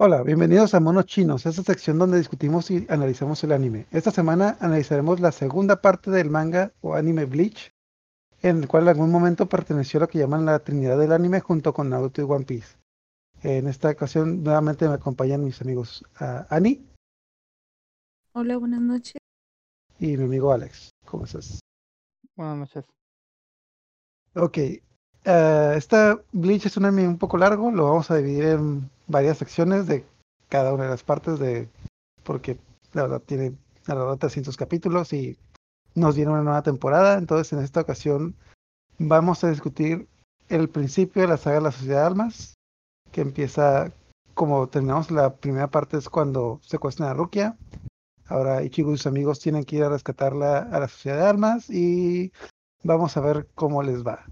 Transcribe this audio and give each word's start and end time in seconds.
Hola, 0.00 0.22
bienvenidos 0.22 0.74
a 0.74 0.80
Monos 0.80 1.06
Chinos, 1.06 1.44
esta 1.44 1.64
sección 1.64 1.98
donde 1.98 2.18
discutimos 2.18 2.70
y 2.70 2.86
analizamos 2.88 3.42
el 3.42 3.50
anime. 3.50 3.86
Esta 3.90 4.12
semana 4.12 4.56
analizaremos 4.60 5.18
la 5.18 5.32
segunda 5.32 5.82
parte 5.82 6.12
del 6.12 6.30
manga 6.30 6.70
o 6.82 6.94
anime 6.94 7.24
Bleach, 7.24 7.72
en 8.40 8.58
el 8.58 8.68
cual 8.68 8.84
en 8.84 8.90
algún 8.90 9.10
momento 9.10 9.48
perteneció 9.48 9.98
a 9.98 10.02
lo 10.02 10.08
que 10.08 10.20
llaman 10.20 10.46
la 10.46 10.60
Trinidad 10.60 11.00
del 11.00 11.10
anime 11.10 11.40
junto 11.40 11.74
con 11.74 11.90
Naruto 11.90 12.20
y 12.20 12.24
One 12.26 12.44
Piece. 12.44 12.76
En 13.42 13.66
esta 13.66 13.90
ocasión 13.90 14.44
nuevamente 14.44 14.86
me 14.86 14.94
acompañan 14.94 15.42
mis 15.42 15.60
amigos 15.62 16.04
uh, 16.20 16.44
Ani. 16.48 16.86
Hola, 18.34 18.56
buenas 18.56 18.80
noches. 18.80 19.16
Y 19.98 20.16
mi 20.16 20.22
amigo 20.26 20.52
Alex. 20.52 20.90
¿Cómo 21.06 21.24
estás? 21.24 21.58
Buenas 22.36 22.56
noches. 22.56 22.84
Ok. 24.36 24.58
Uh, 25.26 25.72
esta 25.76 26.22
Bleach 26.30 26.66
es 26.66 26.76
un 26.76 26.84
anime 26.84 27.08
un 27.08 27.18
poco 27.18 27.36
largo, 27.36 27.72
lo 27.72 27.82
vamos 27.82 28.12
a 28.12 28.16
dividir 28.16 28.44
en 28.44 28.90
varias 29.08 29.38
secciones 29.38 29.86
de 29.86 30.04
cada 30.48 30.72
una 30.72 30.84
de 30.84 30.90
las 30.90 31.02
partes 31.02 31.38
de 31.38 31.68
porque 32.22 32.58
la 32.92 33.02
verdad 33.02 33.20
tiene 33.20 33.56
alrededor 33.86 34.12
de 34.12 34.20
300 34.20 34.56
capítulos 34.56 35.12
y 35.12 35.38
nos 35.94 36.14
viene 36.14 36.30
una 36.30 36.42
nueva 36.42 36.62
temporada. 36.62 37.18
Entonces, 37.18 37.52
en 37.52 37.60
esta 37.60 37.80
ocasión 37.80 38.36
vamos 38.98 39.42
a 39.42 39.50
discutir 39.50 40.08
el 40.48 40.68
principio 40.68 41.22
de 41.22 41.28
la 41.28 41.36
saga 41.36 41.56
de 41.56 41.62
la 41.62 41.72
Sociedad 41.72 42.00
de 42.02 42.06
Almas, 42.06 42.54
que 43.10 43.22
empieza 43.22 43.92
como 44.34 44.68
terminamos 44.68 45.10
la 45.10 45.34
primera 45.34 45.68
parte 45.68 45.96
es 45.96 46.08
cuando 46.08 46.60
secuestran 46.62 47.08
a 47.08 47.14
Rukia. 47.14 47.56
Ahora 48.26 48.62
Ichigo 48.62 48.92
y 48.92 48.96
sus 48.96 49.06
amigos 49.06 49.40
tienen 49.40 49.64
que 49.64 49.76
ir 49.76 49.84
a 49.84 49.88
rescatarla 49.88 50.58
a 50.58 50.78
la 50.78 50.88
Sociedad 50.88 51.18
de 51.18 51.26
Almas 51.26 51.70
y 51.70 52.32
vamos 52.84 53.16
a 53.16 53.20
ver 53.20 53.48
cómo 53.54 53.82
les 53.82 54.06
va. 54.06 54.24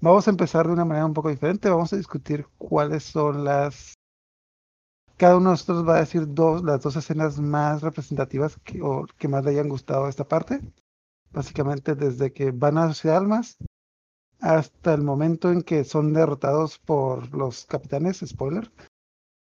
Vamos 0.00 0.26
a 0.26 0.30
empezar 0.30 0.66
de 0.66 0.72
una 0.72 0.84
manera 0.84 1.06
un 1.06 1.14
poco 1.14 1.28
diferente. 1.30 1.70
Vamos 1.70 1.92
a 1.92 1.96
discutir 1.96 2.46
cuáles 2.58 3.04
son 3.04 3.44
las 3.44 3.95
cada 5.16 5.36
uno 5.36 5.50
de 5.50 5.52
nosotros 5.52 5.88
va 5.88 5.96
a 5.96 6.00
decir 6.00 6.34
dos, 6.34 6.62
las 6.62 6.82
dos 6.82 6.96
escenas 6.96 7.38
más 7.40 7.82
representativas 7.82 8.58
que, 8.64 8.82
o 8.82 9.06
que 9.18 9.28
más 9.28 9.44
le 9.44 9.52
hayan 9.52 9.68
gustado 9.68 10.08
esta 10.08 10.24
parte. 10.24 10.60
Básicamente 11.32 11.94
desde 11.94 12.32
que 12.32 12.50
van 12.50 12.78
a 12.78 12.88
de 12.88 13.10
Almas 13.12 13.56
hasta 14.40 14.94
el 14.94 15.02
momento 15.02 15.50
en 15.50 15.62
que 15.62 15.84
son 15.84 16.12
derrotados 16.12 16.78
por 16.78 17.34
los 17.34 17.64
capitanes, 17.66 18.22
spoiler, 18.24 18.70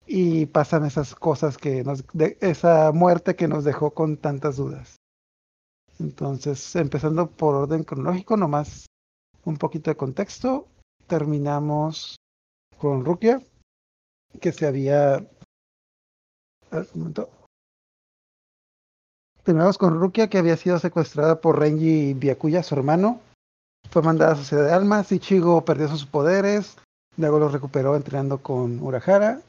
y 0.07 0.47
pasan 0.47 0.85
esas 0.85 1.15
cosas 1.15 1.57
que 1.57 1.85
nos, 1.85 2.05
de, 2.13 2.37
esa 2.41 2.93
muerte 2.93 3.37
que 3.37 3.49
nos 3.49 3.65
dejó 3.65 3.93
con 3.93 4.17
tantas 4.17 4.57
dudas. 4.57 4.97
Entonces, 5.99 6.75
empezando 6.77 7.31
por 7.31 7.55
orden 7.55 7.85
cronológico, 7.85 8.37
nomás 8.37 8.87
un 9.45 9.57
poquito 9.57 9.91
de 9.91 9.97
contexto, 9.97 10.67
terminamos 11.07 12.17
con 12.79 13.05
Rukia, 13.05 13.43
que 14.41 14.53
se 14.53 14.67
había 14.67 15.25
Terminamos 19.45 19.77
con 19.77 20.01
Rukia, 20.01 20.28
que 20.28 20.39
había 20.39 20.56
sido 20.56 20.79
secuestrada 20.79 21.41
por 21.41 21.59
Renji 21.59 22.14
Byakuya, 22.14 22.62
su 22.62 22.75
hermano. 22.75 23.20
Fue 23.91 24.03
mandada 24.03 24.33
a 24.33 24.34
la 24.34 24.41
Sociedad 24.41 24.64
de 24.64 24.73
Almas. 24.73 25.12
Ichigo 25.12 25.64
perdió 25.64 25.89
sus 25.89 26.06
poderes. 26.06 26.79
Luego 27.17 27.39
los 27.39 27.53
recuperó 27.53 27.95
entrenando 27.95 28.39
con 28.39 28.81
Urahara. 28.81 29.42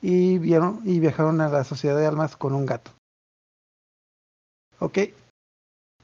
Y, 0.00 0.38
vieron, 0.38 0.80
y 0.84 0.98
viajaron 0.98 1.40
a 1.40 1.48
la 1.48 1.64
Sociedad 1.64 1.96
de 1.96 2.06
Almas 2.06 2.36
con 2.36 2.54
un 2.54 2.64
gato. 2.64 2.90
Ok. 4.78 4.98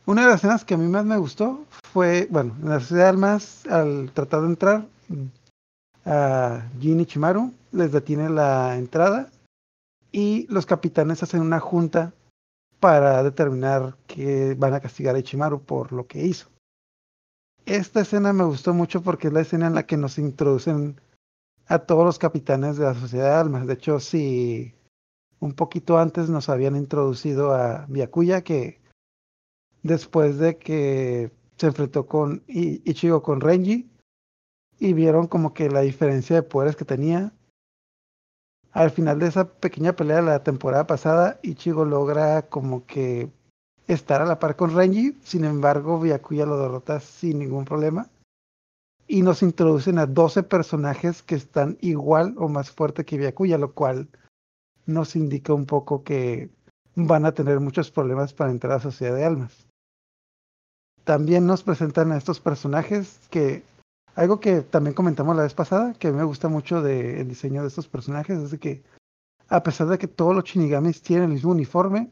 Una 0.05 0.22
de 0.22 0.28
las 0.28 0.36
escenas 0.36 0.64
que 0.64 0.75
a 0.75 0.78
mí 0.78 0.86
más 0.86 1.05
me 1.05 1.16
gustó 1.16 1.64
fue, 1.92 2.28
bueno, 2.30 2.55
en 2.62 2.69
la 2.69 2.80
Sociedad 2.80 3.05
de 3.05 3.08
Almas, 3.10 3.66
al 3.66 4.10
tratar 4.12 4.42
de 4.42 4.47
entrar, 4.47 4.86
a 6.05 6.62
Jin 6.80 7.00
Ichimaru 7.00 7.53
les 7.72 7.92
detiene 7.92 8.28
la 8.28 8.77
entrada 8.77 9.30
y 10.12 10.47
los 10.48 10.67
capitanes 10.67 11.23
hacen 11.23 11.41
una 11.41 11.61
junta 11.61 12.14
para 12.81 13.23
determinar 13.23 13.97
que 14.06 14.55
van 14.55 14.75
a 14.75 14.81
castigar 14.81 15.15
a 15.15 15.19
Ichimaru 15.19 15.62
por 15.62 15.93
lo 15.93 16.06
que 16.06 16.25
hizo. 16.25 16.49
Esta 17.66 18.00
escena 18.00 18.32
me 18.32 18.44
gustó 18.44 18.72
mucho 18.72 19.03
porque 19.03 19.28
es 19.28 19.32
la 19.32 19.41
escena 19.41 19.66
en 19.66 19.75
la 19.75 19.87
que 19.87 19.97
nos 19.97 20.19
introducen 20.19 21.00
a 21.66 21.81
todos 21.81 22.05
los 22.05 22.19
capitanes 22.19 22.78
de 22.78 22.84
la 22.84 22.94
Sociedad 22.94 23.31
de 23.31 23.34
Almas. 23.34 23.66
De 23.66 23.75
hecho, 23.75 24.00
si 24.00 24.75
un 25.41 25.53
poquito 25.53 25.99
antes 25.99 26.31
nos 26.31 26.49
habían 26.49 26.77
introducido 26.77 27.53
a 27.53 27.84
Byakuya, 27.88 28.43
que 28.43 28.81
después 29.82 30.38
de 30.38 30.56
que 30.56 31.31
se 31.56 31.66
enfrentó 31.66 32.06
con 32.06 32.43
Ichigo 32.47 33.22
con 33.22 33.41
Renji 33.41 33.91
y 34.78 34.93
vieron 34.93 35.27
como 35.27 35.53
que 35.53 35.69
la 35.71 35.81
diferencia 35.81 36.37
de 36.37 36.43
poderes 36.43 36.77
que 36.77 36.84
tenía, 36.84 37.32
al 38.73 38.91
final 38.91 39.19
de 39.19 39.29
esa 39.29 39.49
pequeña 39.49 39.95
pelea 39.95 40.17
de 40.17 40.23
la 40.23 40.43
temporada 40.43 40.87
pasada, 40.87 41.39
Ichigo 41.43 41.84
logra 41.84 42.43
como 42.43 42.84
que 42.87 43.31
estar 43.87 44.21
a 44.21 44.27
la 44.27 44.39
par 44.39 44.56
con 44.56 44.75
Renji, 44.75 45.17
sin 45.25 45.45
embargo, 45.45 45.99
Byakuya 45.99 46.47
lo 46.47 46.61
derrota 46.61 47.01
sin 47.01 47.39
ningún 47.39 47.65
problema. 47.65 48.09
Y 49.06 49.23
nos 49.23 49.43
introducen 49.43 49.99
a 49.99 50.06
12 50.06 50.43
personajes 50.43 51.23
que 51.23 51.34
están 51.34 51.79
igual 51.81 52.34
o 52.37 52.49
más 52.49 52.71
fuerte 52.71 53.06
que 53.06 53.17
Byakuya, 53.17 53.56
lo 53.56 53.73
cual 53.73 54.09
nos 54.85 55.17
indica 55.17 55.55
un 55.55 55.65
poco 55.65 56.03
que 56.05 56.50
van 56.95 57.25
a 57.25 57.33
tener 57.33 57.61
muchos 57.61 57.91
problemas 57.91 58.35
para 58.35 58.50
entrar 58.50 58.73
a 58.73 58.77
la 58.77 58.83
Sociedad 58.83 59.15
de 59.15 59.25
Almas. 59.25 59.67
También 61.05 61.47
nos 61.47 61.62
presentan 61.62 62.12
a 62.12 62.19
estos 62.19 62.41
personajes 62.41 63.19
que 63.31 63.62
algo 64.19 64.41
que 64.41 64.62
también 64.62 64.95
comentamos 64.95 65.37
la 65.37 65.45
vez 65.45 65.55
pasada, 65.55 65.95
que 65.95 66.11
me 66.11 66.25
gusta 66.25 66.49
mucho 66.49 66.83
del 66.83 67.19
de 67.19 67.25
diseño 67.25 67.62
de 67.62 67.69
estos 67.69 67.87
personajes, 67.87 68.37
es 68.37 68.51
de 68.51 68.59
que 68.59 68.83
a 69.49 69.62
pesar 69.62 69.87
de 69.87 69.97
que 69.97 70.09
todos 70.09 70.34
los 70.34 70.43
shinigamis 70.43 71.03
tienen 71.03 71.27
el 71.27 71.34
mismo 71.34 71.53
uniforme, 71.53 72.11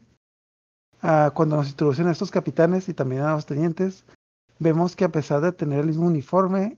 uh, 1.03 1.31
cuando 1.33 1.57
nos 1.57 1.67
introducen 1.67 2.07
a 2.07 2.11
estos 2.11 2.31
capitanes 2.31 2.87
y 2.87 2.93
también 2.93 3.23
a 3.23 3.33
los 3.33 3.45
tenientes, 3.45 4.05
vemos 4.57 4.95
que 4.95 5.03
a 5.03 5.11
pesar 5.11 5.41
de 5.41 5.51
tener 5.51 5.81
el 5.81 5.87
mismo 5.87 6.07
uniforme, 6.07 6.77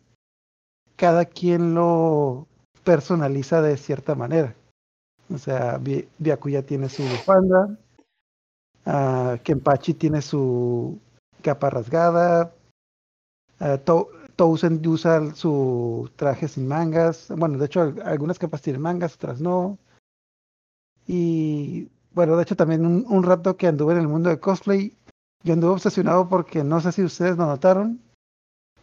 cada 0.95 1.25
quien 1.25 1.75
lo 1.75 2.47
personaliza 2.83 3.61
de 3.61 3.77
cierta 3.77 4.15
manera. 4.15 4.55
O 5.31 5.37
sea, 5.37 5.79
Byakuya 6.17 6.65
tiene 6.65 6.89
su 6.89 7.03
bufanda, 7.03 7.77
uh, 8.87 9.37
Kenpachi 9.43 9.93
tiene 9.93 10.23
su 10.23 10.99
capa 11.43 11.69
rasgada, 11.69 12.51
uh, 13.59 13.77
Tousen 14.39 14.81
usa 14.87 15.35
su 15.35 16.09
traje 16.15 16.47
sin 16.47 16.65
mangas. 16.65 17.27
Bueno, 17.27 17.57
de 17.57 17.65
hecho, 17.65 17.93
algunas 18.05 18.39
capas 18.39 18.61
tienen 18.61 18.81
mangas, 18.81 19.15
otras 19.15 19.41
no. 19.41 19.77
Y 21.05 21.89
bueno, 22.13 22.37
de 22.37 22.43
hecho, 22.43 22.55
también 22.55 22.85
un, 22.85 23.05
un, 23.09 23.23
rato 23.23 23.57
que 23.57 23.67
anduve 23.67 23.95
en 23.95 23.99
el 23.99 24.07
mundo 24.07 24.29
de 24.29 24.39
cosplay, 24.39 24.95
yo 25.43 25.51
anduve 25.51 25.73
obsesionado 25.73 26.29
porque 26.29 26.63
no 26.63 26.79
sé 26.79 26.93
si 26.93 27.03
ustedes 27.03 27.35
lo 27.35 27.47
notaron, 27.47 27.99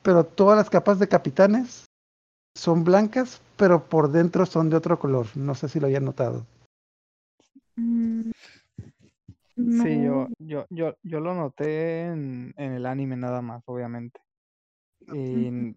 pero 0.03 0.25
todas 0.25 0.59
las 0.59 0.69
capas 0.69 0.99
de 0.99 1.09
capitanes 1.09 1.87
son 2.55 2.85
blancas, 2.85 3.41
pero 3.57 3.83
por 3.83 4.11
dentro 4.11 4.45
son 4.45 4.69
de 4.69 4.77
otro 4.77 4.99
color. 4.99 5.27
No 5.37 5.55
sé 5.55 5.71
si 5.71 5.81
lo 5.81 5.87
hayan 5.87 6.05
notado. 6.05 6.45
Mm, 7.77 8.31
no. 9.57 9.83
Sí, 9.83 10.03
yo, 10.03 10.29
yo, 10.39 10.67
yo, 10.69 10.97
yo 11.03 11.21
lo 11.21 11.35
noté 11.35 12.03
en, 12.03 12.53
en 12.59 12.73
el 12.73 12.85
anime 12.85 13.17
nada 13.17 13.41
más, 13.41 13.63
obviamente. 13.65 14.26
Y, 15.13 15.77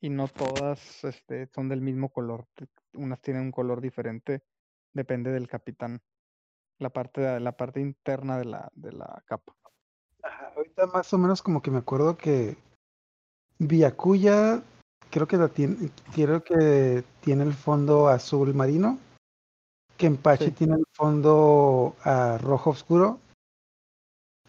y, 0.00 0.10
no 0.10 0.28
todas 0.28 1.04
este, 1.04 1.46
son 1.54 1.68
del 1.68 1.80
mismo 1.80 2.10
color. 2.10 2.46
Unas 2.94 3.20
tienen 3.20 3.44
un 3.44 3.52
color 3.52 3.80
diferente, 3.80 4.42
depende 4.92 5.30
del 5.30 5.48
capitán. 5.48 6.00
La 6.78 6.90
parte, 6.90 7.38
la 7.38 7.56
parte 7.56 7.80
interna 7.80 8.38
de 8.38 8.44
la, 8.46 8.70
de 8.74 8.92
la 8.92 9.22
capa. 9.26 9.54
Ajá, 10.22 10.52
ahorita 10.56 10.86
más 10.86 11.12
o 11.12 11.18
menos 11.18 11.42
como 11.42 11.62
que 11.62 11.70
me 11.70 11.78
acuerdo 11.78 12.16
que 12.16 12.56
Byakuya 13.58 14.62
creo 15.10 15.26
que 15.26 15.36
la 15.36 15.48
tiene, 15.48 15.90
creo 16.14 16.42
que 16.42 17.04
tiene 17.20 17.44
el 17.44 17.52
fondo 17.52 18.08
azul 18.08 18.54
marino. 18.54 18.98
Kenpachi 19.96 20.46
sí. 20.46 20.50
tiene 20.52 20.74
el 20.74 20.86
fondo 20.92 21.94
uh, 22.04 22.38
rojo 22.38 22.70
oscuro 22.70 23.20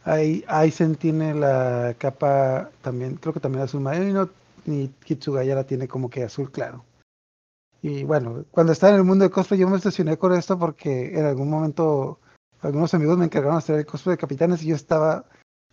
Aizen 0.06 0.96
tiene 0.96 1.34
la 1.34 1.96
capa 1.98 2.70
también, 2.82 3.16
creo 3.16 3.34
que 3.34 3.40
también 3.40 3.64
azul 3.64 3.82
marino, 3.82 4.30
y 4.66 4.88
Kitsugaya 4.88 5.56
la 5.56 5.66
tiene 5.66 5.88
como 5.88 6.10
que 6.10 6.24
azul 6.24 6.52
claro. 6.52 6.84
Y 7.82 8.04
bueno, 8.04 8.46
cuando 8.52 8.72
estaba 8.72 8.94
en 8.94 9.00
el 9.00 9.06
mundo 9.06 9.26
de 9.26 9.32
cosplay 9.32 9.60
yo 9.60 9.68
me 9.68 9.78
estacioné 9.78 10.18
con 10.18 10.34
esto 10.34 10.58
porque 10.58 11.18
en 11.18 11.26
algún 11.26 11.50
momento 11.50 12.20
algunos 12.62 12.94
amigos 12.94 13.18
me 13.18 13.26
encargaron 13.26 13.56
de 13.56 13.60
hacer 13.60 13.76
el 13.78 13.86
cosplay 13.86 14.14
de 14.14 14.22
capitanes 14.22 14.64
y 14.64 14.68
yo 14.68 14.76
estaba 14.76 15.26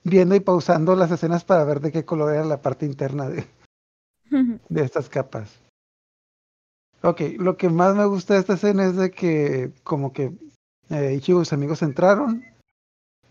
viendo 0.03 0.35
y 0.35 0.41
pausando 0.41 0.97
las 0.97 1.11
escenas 1.11 1.44
para 1.44 1.65
ver 1.65 1.81
de 1.81 1.93
qué 1.93 2.05
color 2.05 2.35
era 2.35 2.44
la 2.44 2.62
parte 2.62 2.85
interna 2.85 3.29
de, 3.29 3.47
de 4.69 4.83
estas 4.83 5.09
capas. 5.09 5.61
Ok, 7.03 7.21
lo 7.38 7.56
que 7.56 7.69
más 7.69 7.94
me 7.94 8.05
gusta 8.05 8.35
de 8.35 8.41
esta 8.41 8.55
escena 8.55 8.85
es 8.87 8.97
de 8.97 9.11
que 9.11 9.73
como 9.85 10.12
que 10.12 10.33
eh, 10.91 11.15
Ichigo 11.15 11.41
y 11.41 11.44
sus 11.44 11.53
amigos 11.53 11.83
entraron, 11.83 12.44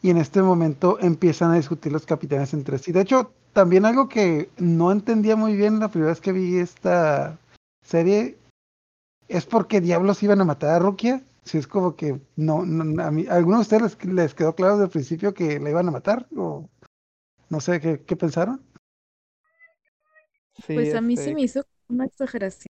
y 0.01 0.09
en 0.09 0.17
este 0.17 0.41
momento 0.41 0.97
empiezan 0.99 1.51
a 1.51 1.55
discutir 1.55 1.91
los 1.91 2.05
capitanes 2.05 2.53
entre 2.53 2.77
sí. 2.77 2.91
De 2.91 3.01
hecho, 3.01 3.33
también 3.53 3.85
algo 3.85 4.07
que 4.07 4.49
no 4.57 4.91
entendía 4.91 5.35
muy 5.35 5.55
bien 5.55 5.79
la 5.79 5.89
primera 5.89 6.11
vez 6.11 6.21
que 6.21 6.31
vi 6.31 6.57
esta 6.57 7.37
serie 7.83 8.37
es 9.27 9.45
porque 9.45 9.81
diablos 9.81 10.23
iban 10.23 10.41
a 10.41 10.45
matar 10.45 10.75
a 10.75 10.79
Rukia 10.79 11.21
si 11.43 11.57
es 11.57 11.67
como 11.67 11.95
que 11.95 12.19
no, 12.35 12.59
a 12.59 13.11
mí, 13.11 13.25
¿a 13.27 13.33
algunos 13.33 13.67
de 13.67 13.75
ustedes 13.75 14.05
les, 14.05 14.35
quedó 14.35 14.53
claro 14.53 14.73
desde 14.73 14.85
el 14.85 14.91
principio 14.91 15.33
que 15.33 15.59
la 15.59 15.71
iban 15.71 15.87
a 15.87 15.91
matar? 15.91 16.27
O 16.37 16.69
no 17.49 17.59
sé, 17.59 17.79
¿qué, 17.79 18.03
qué 18.03 18.15
pensaron? 18.15 18.61
pues 20.67 20.93
a 20.93 21.01
mí 21.01 21.15
sí 21.15 21.23
este 21.23 21.33
me 21.33 21.41
hizo 21.41 21.65
una 21.87 22.05
exageración. 22.05 22.67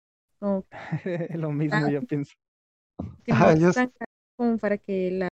Lo 1.35 1.51
mismo 1.51 1.87
yo 1.87 2.01
pienso. 2.01 2.33
como 4.35 4.57
para 4.57 4.77
que 4.79 5.11
la 5.11 5.29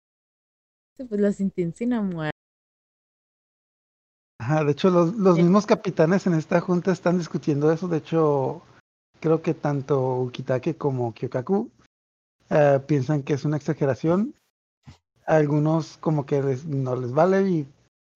pues 1.05 1.21
los 1.21 1.39
intenten 1.39 1.93
a 1.93 2.01
muerte. 2.01 2.31
Ajá, 4.39 4.63
de 4.63 4.71
hecho 4.71 4.89
los, 4.89 5.15
los 5.15 5.37
mismos 5.37 5.65
capitanes 5.65 6.25
en 6.25 6.33
esta 6.33 6.61
junta 6.61 6.91
están 6.91 7.17
discutiendo 7.17 7.71
eso. 7.71 7.87
De 7.87 7.97
hecho, 7.97 8.63
creo 9.19 9.41
que 9.41 9.53
tanto 9.53 10.21
Ukitake 10.21 10.75
como 10.75 11.13
Kyokaku 11.13 11.69
eh, 12.49 12.79
piensan 12.87 13.23
que 13.23 13.33
es 13.33 13.45
una 13.45 13.57
exageración. 13.57 14.33
Algunos 15.25 15.97
como 15.97 16.25
que 16.25 16.41
no 16.65 16.95
les 16.95 17.11
vale 17.11 17.49
y, 17.49 17.67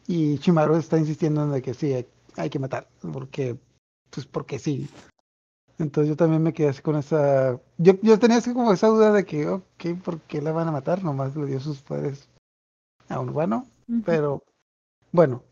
y 0.07 0.39
Chimaru 0.39 0.75
está 0.75 0.97
insistiendo 0.97 1.43
en 1.43 1.51
de 1.51 1.61
que 1.61 1.73
sí, 1.73 1.93
hay, 2.37 2.49
que 2.49 2.59
matar, 2.59 2.87
porque, 3.11 3.57
pues 4.09 4.25
porque 4.25 4.57
sí. 4.57 4.89
Entonces 5.77 6.09
yo 6.09 6.15
también 6.15 6.41
me 6.41 6.53
quedé 6.53 6.69
así 6.69 6.81
con 6.81 6.95
esa... 6.95 7.59
Yo, 7.77 7.93
yo 8.01 8.17
tenía 8.17 8.37
así 8.37 8.53
como 8.53 8.73
esa 8.73 8.87
duda 8.87 9.11
de 9.11 9.25
que, 9.25 9.47
ok, 9.47 10.01
¿por 10.03 10.21
qué 10.21 10.41
la 10.41 10.51
van 10.51 10.67
a 10.67 10.71
matar? 10.71 11.03
Nomás 11.03 11.35
le 11.35 11.45
dio 11.45 11.59
sus 11.59 11.81
poderes 11.81 12.27
a 13.13 13.19
un 13.19 13.33
bueno, 13.33 13.67
pero 14.05 14.43
bueno. 15.11 15.43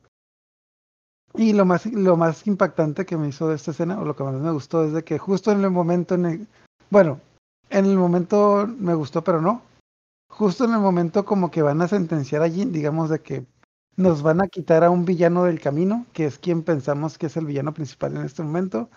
Y 1.34 1.54
lo 1.54 1.66
más, 1.66 1.86
lo 1.86 2.18
más 2.18 2.46
impactante 2.46 3.06
que 3.06 3.16
me 3.18 3.30
hizo 3.30 3.48
de 3.48 3.56
esta 3.56 3.72
escena, 3.72 4.00
o 4.00 4.06
lo 4.06 4.16
que 4.16 4.24
más 4.24 4.34
me 4.34 4.52
gustó, 4.52 4.84
es 4.84 4.94
de 4.94 5.04
que 5.04 5.18
justo 5.18 5.52
en 5.52 5.64
el 5.64 5.72
momento 5.72 6.16
en 6.16 6.26
el... 6.26 6.48
Bueno, 6.90 7.22
en 7.70 7.86
el 7.86 7.98
momento 7.98 8.68
me 8.68 8.94
gustó, 8.94 9.24
pero 9.24 9.42
no. 9.42 9.62
Justo 10.30 10.66
en 10.66 10.74
el 10.74 10.80
momento 10.80 11.24
como 11.26 11.52
que 11.52 11.62
van 11.62 11.82
a 11.82 11.88
sentenciar 11.88 12.42
allí, 12.42 12.66
digamos 12.66 13.10
de 13.10 13.20
que 13.20 13.46
nos 13.96 14.22
van 14.22 14.42
a 14.42 14.48
quitar 14.48 14.84
a 14.84 14.90
un 14.90 15.06
villano 15.06 15.44
del 15.44 15.62
camino, 15.62 16.06
que 16.14 16.26
es 16.26 16.38
quien 16.38 16.64
pensamos 16.64 17.18
que 17.18 17.28
es 17.28 17.38
el 17.38 17.46
villano 17.46 17.74
principal 17.74 18.18
en 18.18 18.26
este 18.26 18.44
momento. 18.44 18.90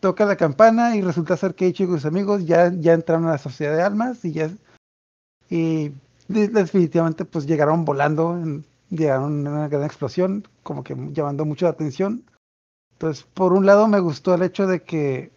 Toca 0.00 0.24
la 0.24 0.36
campana 0.36 0.96
y 0.96 1.02
resulta 1.02 1.36
ser 1.36 1.54
que 1.54 1.66
Ichigo 1.66 1.94
y 1.94 1.98
sus 1.98 2.06
amigos 2.06 2.46
ya, 2.46 2.72
ya 2.72 2.94
entraron 2.94 3.26
a 3.26 3.32
la 3.32 3.38
sociedad 3.38 3.74
de 3.74 3.82
almas 3.82 4.24
y 4.24 4.32
ya 4.32 4.50
y 5.50 5.92
definitivamente 6.28 7.24
pues 7.24 7.46
llegaron 7.46 7.84
volando, 7.84 8.38
llegaron 8.90 9.46
en 9.46 9.48
una 9.48 9.68
gran 9.68 9.84
explosión, 9.84 10.46
como 10.62 10.84
que 10.84 10.94
llamando 11.12 11.44
mucho 11.44 11.66
la 11.66 11.72
atención. 11.72 12.22
Entonces, 12.92 13.24
por 13.34 13.52
un 13.52 13.66
lado 13.66 13.88
me 13.88 14.00
gustó 14.00 14.34
el 14.34 14.42
hecho 14.42 14.66
de 14.66 14.82
que 14.82 15.30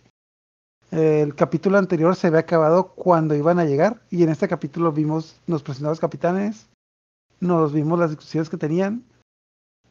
el 0.92 1.36
capítulo 1.36 1.78
anterior 1.78 2.16
se 2.16 2.28
había 2.28 2.40
acabado 2.40 2.90
cuando 2.90 3.34
iban 3.34 3.60
a 3.60 3.66
llegar 3.66 4.02
y 4.10 4.24
en 4.24 4.30
este 4.30 4.48
capítulo 4.48 4.92
vimos, 4.92 5.40
los 5.48 5.64
capitanes, 6.00 6.68
nos 7.40 7.72
vimos 7.72 7.98
las 7.98 8.10
discusiones 8.10 8.50
que 8.50 8.58
tenían. 8.58 9.04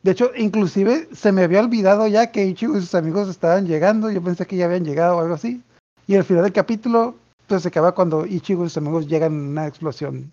De 0.02 0.12
hecho, 0.12 0.30
inclusive 0.36 1.08
se 1.12 1.32
me 1.32 1.42
había 1.42 1.60
olvidado 1.60 2.06
ya 2.06 2.30
que 2.30 2.46
Ichigo 2.46 2.76
y 2.76 2.80
sus 2.80 2.94
amigos 2.94 3.28
estaban 3.28 3.66
llegando, 3.66 4.10
yo 4.10 4.22
pensé 4.22 4.46
que 4.46 4.56
ya 4.56 4.66
habían 4.66 4.84
llegado 4.84 5.16
o 5.16 5.20
algo 5.20 5.34
así. 5.34 5.62
Y 6.06 6.16
al 6.16 6.24
final 6.24 6.42
del 6.42 6.52
capítulo, 6.52 7.16
pues 7.46 7.62
se 7.62 7.68
acaba 7.68 7.94
cuando 7.94 8.26
Ichigo 8.26 8.64
y 8.64 8.68
sus 8.68 8.78
amigos 8.78 9.06
llegan 9.06 9.32
en 9.32 9.48
una 9.48 9.66
explosión. 9.66 10.32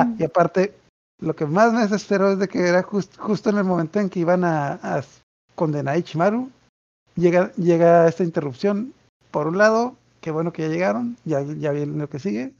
Ah, 0.00 0.14
y 0.18 0.24
aparte, 0.24 0.74
lo 1.18 1.36
que 1.36 1.44
más 1.44 1.72
me 1.72 1.82
desesperó 1.82 2.32
es 2.32 2.38
de 2.38 2.48
que 2.48 2.66
era 2.66 2.82
justo 2.82 3.50
en 3.50 3.58
el 3.58 3.64
momento 3.64 4.00
en 4.00 4.08
que 4.08 4.20
iban 4.20 4.44
a, 4.44 4.72
a 4.82 5.04
condenar 5.54 5.94
a 5.94 5.98
Ichimaru, 5.98 6.50
llega, 7.16 7.52
llega 7.52 8.08
esta 8.08 8.24
interrupción 8.24 8.94
por 9.30 9.46
un 9.46 9.58
lado, 9.58 9.96
qué 10.22 10.30
bueno 10.30 10.52
que 10.52 10.62
ya 10.62 10.68
llegaron, 10.68 11.16
ya, 11.24 11.42
ya 11.42 11.72
viene 11.72 11.98
lo 11.98 12.08
que 12.08 12.18
sigue, 12.18 12.54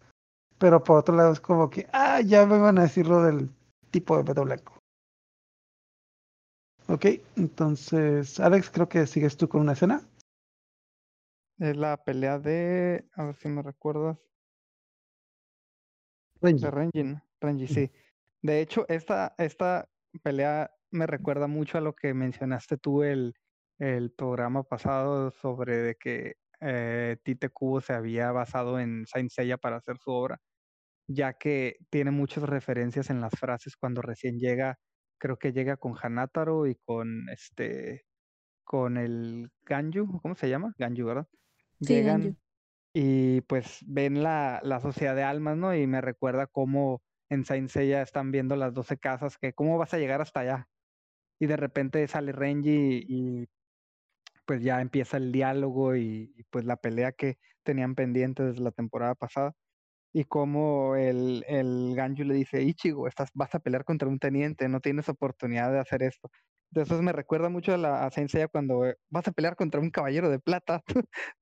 pero 0.59 0.85
por 0.85 0.99
otro 0.99 1.17
lado 1.17 1.33
es 1.33 1.41
como 1.41 1.71
que, 1.71 1.89
ah, 1.93 2.21
ya 2.21 2.45
me 2.45 2.59
van 2.59 2.79
a 2.79 2.83
decir 2.83 3.07
lo 3.07 3.23
del 3.23 3.49
tipo 3.91 4.19
de 4.19 4.25
peto 4.25 4.45
blanco. 4.45 4.75
Ok, 6.89 7.07
entonces, 7.37 8.39
Alex, 8.41 8.69
creo 8.71 8.89
que 8.89 9.07
sigues 9.07 9.37
tú 9.37 9.49
con 9.49 9.63
una 9.63 9.73
escena. 9.73 10.03
Es 11.59 11.77
la 11.77 11.97
pelea 11.97 12.39
de, 12.39 13.09
a 13.15 13.25
ver 13.25 13.37
si 13.37 13.49
me 13.49 13.63
recuerdas. 13.63 14.19
De 16.41 16.71
Renji, 16.71 17.21
Renji, 17.41 17.67
sí. 17.69 17.91
De 18.43 18.61
hecho, 18.61 18.87
esta, 18.89 19.35
esta 19.39 19.89
pelea 20.23 20.71
me 20.91 21.07
recuerda 21.07 21.47
mucho 21.47 21.79
a 21.79 21.81
lo 21.81 21.95
que 21.95 22.15
mencionaste 22.15 22.77
tú 22.79 23.03
el, 23.03 23.35
el 23.79 24.13
programa 24.13 24.63
pasado 24.65 25.31
sobre 25.31 25.77
de 25.79 25.95
que 25.97 26.35
eh, 26.61 27.17
Tite 27.23 27.51
Kubo 27.51 27.81
se 27.81 27.93
había 27.95 28.33
basado 28.33 28.79
en 28.81 29.07
Saint 29.07 29.31
Seiya 29.31 29.57
para 29.59 29.77
hacer 29.77 29.99
su 29.99 30.11
obra, 30.13 30.39
ya 31.09 31.35
que 31.35 31.79
tiene 31.91 32.11
muchas 32.13 32.45
referencias 32.45 33.11
en 33.11 33.21
las 33.21 33.33
frases 33.39 33.77
cuando 33.77 34.03
recién 34.03 34.39
llega, 34.39 34.79
creo 35.19 35.39
que 35.39 35.53
llega 35.53 35.77
con 35.77 35.95
Hanataro 36.01 36.67
y 36.67 36.77
con 36.77 37.29
este 37.31 38.05
con 38.65 38.97
el 38.99 39.51
Ganju, 39.63 40.21
¿cómo 40.23 40.35
se 40.37 40.49
llama? 40.49 40.75
Ganju, 40.79 41.07
¿verdad? 41.07 41.29
Llegan 41.81 42.37
y 42.95 43.41
pues 43.43 43.81
ven 43.87 44.23
la, 44.23 44.61
la 44.65 44.81
sociedad 44.81 45.17
de 45.17 45.23
almas, 45.25 45.57
¿no? 45.57 45.75
Y 45.75 45.87
me 45.87 46.01
recuerda 46.01 46.47
cómo 46.47 47.03
en 47.31 47.45
Saint 47.45 47.71
Seiya 47.71 48.03
están 48.03 48.33
viendo 48.33 48.57
las 48.57 48.75
12 48.75 48.99
casas, 48.99 49.39
que 49.39 49.55
cómo 49.55 49.79
vas 49.79 49.95
a 49.95 49.99
llegar 49.99 50.21
hasta 50.21 50.41
allá. 50.41 50.69
Y 51.41 51.47
de 51.47 51.57
repente 51.57 52.07
sale 52.09 52.33
Renji 52.33 53.05
y 53.09 53.49
pues 54.47 54.63
ya 54.63 54.81
empieza 54.81 55.17
el 55.17 55.33
diálogo 55.33 55.97
y, 55.97 56.35
pues 56.51 56.65
la 56.65 56.77
pelea 56.77 57.13
que 57.13 57.39
tenían 57.63 57.95
pendiente 57.95 58.43
desde 58.43 58.63
la 58.63 58.73
temporada 58.73 59.15
pasada. 59.15 59.55
Y 60.13 60.25
como 60.25 60.97
el, 60.97 61.45
el 61.49 61.95
Ganju 61.97 62.25
le 62.25 62.35
dice, 62.35 62.63
Ichigo, 62.63 63.09
estás, 63.09 63.31
vas 63.35 63.55
a 63.55 63.61
pelear 63.61 63.85
contra 63.85 64.09
un 64.09 64.19
teniente, 64.19 64.69
no 64.69 64.81
tienes 64.81 65.09
oportunidad 65.09 65.73
de 65.73 65.81
hacer 65.81 66.03
esto. 66.03 66.31
Entonces 66.73 67.01
me 67.03 67.13
recuerda 67.13 67.49
mucho 67.49 67.75
a 67.75 67.77
la 67.79 68.07
a 68.07 68.49
cuando 68.49 68.87
eh, 68.87 68.97
vas 69.09 69.27
a 69.29 69.33
pelear 69.33 69.57
contra 69.57 69.81
un 69.81 69.91
caballero 69.91 70.31
de 70.31 70.39
plata, 70.41 70.83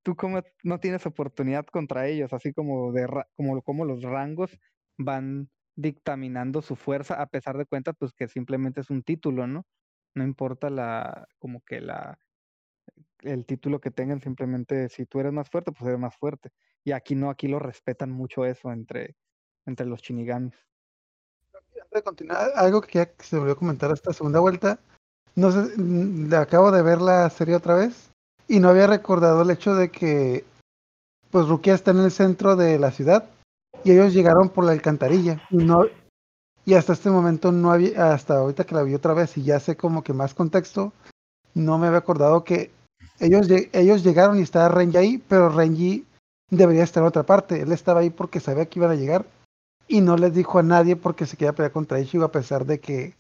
tú, 0.02 0.17
como 0.17 0.43
no 0.64 0.81
tienes 0.81 1.06
oportunidad 1.06 1.67
contra 1.67 2.06
ellos, 2.08 2.32
así 2.32 2.52
como 2.52 2.93
de 2.93 3.06
como, 3.37 3.62
como 3.62 3.85
los 3.85 4.02
rangos 4.02 4.58
van 4.99 5.50
dictaminando 5.78 6.60
su 6.60 6.75
fuerza, 6.75 7.22
a 7.22 7.26
pesar 7.26 7.56
de 7.56 7.64
cuenta, 7.64 7.92
pues 7.92 8.12
que 8.12 8.26
simplemente 8.26 8.80
es 8.80 8.90
un 8.90 9.04
título, 9.04 9.46
¿no? 9.46 9.64
No 10.14 10.25
importa 10.25 10.70
la, 10.70 11.28
como 11.38 11.60
que 11.60 11.80
la, 11.80 12.19
el 13.20 13.46
título 13.46 13.80
que 13.80 13.92
tengan, 13.92 14.20
simplemente 14.20 14.88
si 14.88 15.06
tú 15.06 15.20
eres 15.20 15.32
más 15.32 15.48
fuerte, 15.48 15.70
pues 15.70 15.86
eres 15.86 16.00
más 16.00 16.16
fuerte. 16.16 16.50
Y 16.82 16.90
aquí 16.90 17.14
no, 17.14 17.30
aquí 17.30 17.47
lo 17.47 17.61
respetan 17.61 18.11
mucho 18.11 18.44
eso 18.44 18.73
entre, 18.73 19.14
entre 19.66 19.87
los 19.87 20.00
shinigamis. 20.00 20.56
Antes 21.54 21.90
de 21.92 22.02
continuar, 22.02 22.50
algo 22.56 22.80
que, 22.80 22.99
ya 22.99 23.12
se 23.18 23.38
volvió 23.38 23.52
a 23.52 23.58
comentar 23.58 23.92
esta 23.92 24.12
segunda 24.12 24.40
vuelta, 24.40 24.80
no 25.37 25.52
sé, 25.52 25.61
mm, 25.76 26.35
acabo 26.35 26.73
de 26.73 26.82
ver 26.82 27.00
la 27.00 27.30
serie 27.30 27.54
otra 27.54 27.76
vez 27.76 28.11
y 28.49 28.58
no 28.58 28.68
había 28.68 28.88
recordado 28.88 29.42
el 29.42 29.50
hecho 29.50 29.76
de 29.76 29.92
que 29.92 30.44
pues 31.30 31.47
Rukia 31.47 31.75
está 31.75 31.92
en 31.92 31.99
el 31.99 32.11
centro 32.11 32.56
de 32.56 32.80
la 32.80 32.90
ciudad 32.90 33.30
y 33.88 33.92
ellos 33.92 34.12
llegaron 34.12 34.50
por 34.50 34.64
la 34.64 34.73
alcantarilla 34.73 35.40
y 35.50 35.57
no 35.57 35.87
y 36.66 36.75
hasta 36.75 36.92
este 36.92 37.09
momento 37.09 37.50
no 37.52 37.73
había 37.73 38.12
hasta 38.12 38.37
ahorita 38.37 38.64
que 38.64 38.75
la 38.75 38.83
vi 38.83 38.95
otra 38.95 39.14
vez 39.14 39.38
y 39.38 39.42
ya 39.42 39.59
sé 39.59 39.76
como 39.78 40.02
que 40.04 40.12
más 40.12 40.35
contexto 40.35 40.92
no 41.54 41.78
me 41.78 41.87
había 41.87 42.00
acordado 42.00 42.45
que 42.45 42.71
ellos, 43.18 43.49
ellos 43.73 44.04
llegaron 44.04 44.38
y 44.38 44.42
estaba 44.42 44.68
Renji 44.68 44.97
ahí, 44.99 45.25
pero 45.26 45.49
Renji 45.49 46.07
debería 46.50 46.85
estar 46.85 47.02
en 47.02 47.09
otra 47.09 47.25
parte. 47.25 47.62
Él 47.62 47.73
estaba 47.73 48.00
ahí 48.00 48.11
porque 48.11 48.40
sabía 48.40 48.66
que 48.66 48.78
iban 48.78 48.90
a 48.90 48.97
llegar 48.97 49.25
y 49.88 50.02
no 50.02 50.16
les 50.18 50.35
dijo 50.35 50.59
a 50.59 50.62
nadie 50.62 50.95
porque 50.95 51.25
se 51.25 51.38
quería 51.38 51.54
pelear 51.54 51.73
contra 51.73 52.00
Ichigo 52.00 52.25
a 52.25 52.33
pesar 52.33 52.66
de 52.66 52.80
que 52.80 53.14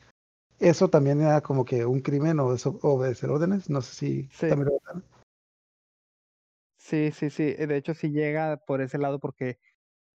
eso 0.60 0.88
también 0.88 1.22
era 1.22 1.40
como 1.40 1.64
que 1.64 1.86
un 1.86 2.00
crimen 2.00 2.38
o 2.40 2.54
obedecer 2.82 3.30
órdenes. 3.30 3.70
No 3.70 3.80
sé 3.80 3.94
si 3.94 4.28
sí. 4.32 4.48
también 4.48 4.68
lo 4.68 5.02
Sí, 6.76 7.10
sí, 7.12 7.30
sí. 7.30 7.54
De 7.54 7.76
hecho, 7.76 7.94
sí 7.94 8.10
llega 8.10 8.58
por 8.58 8.80
ese 8.80 8.98
lado 8.98 9.18
porque 9.18 9.58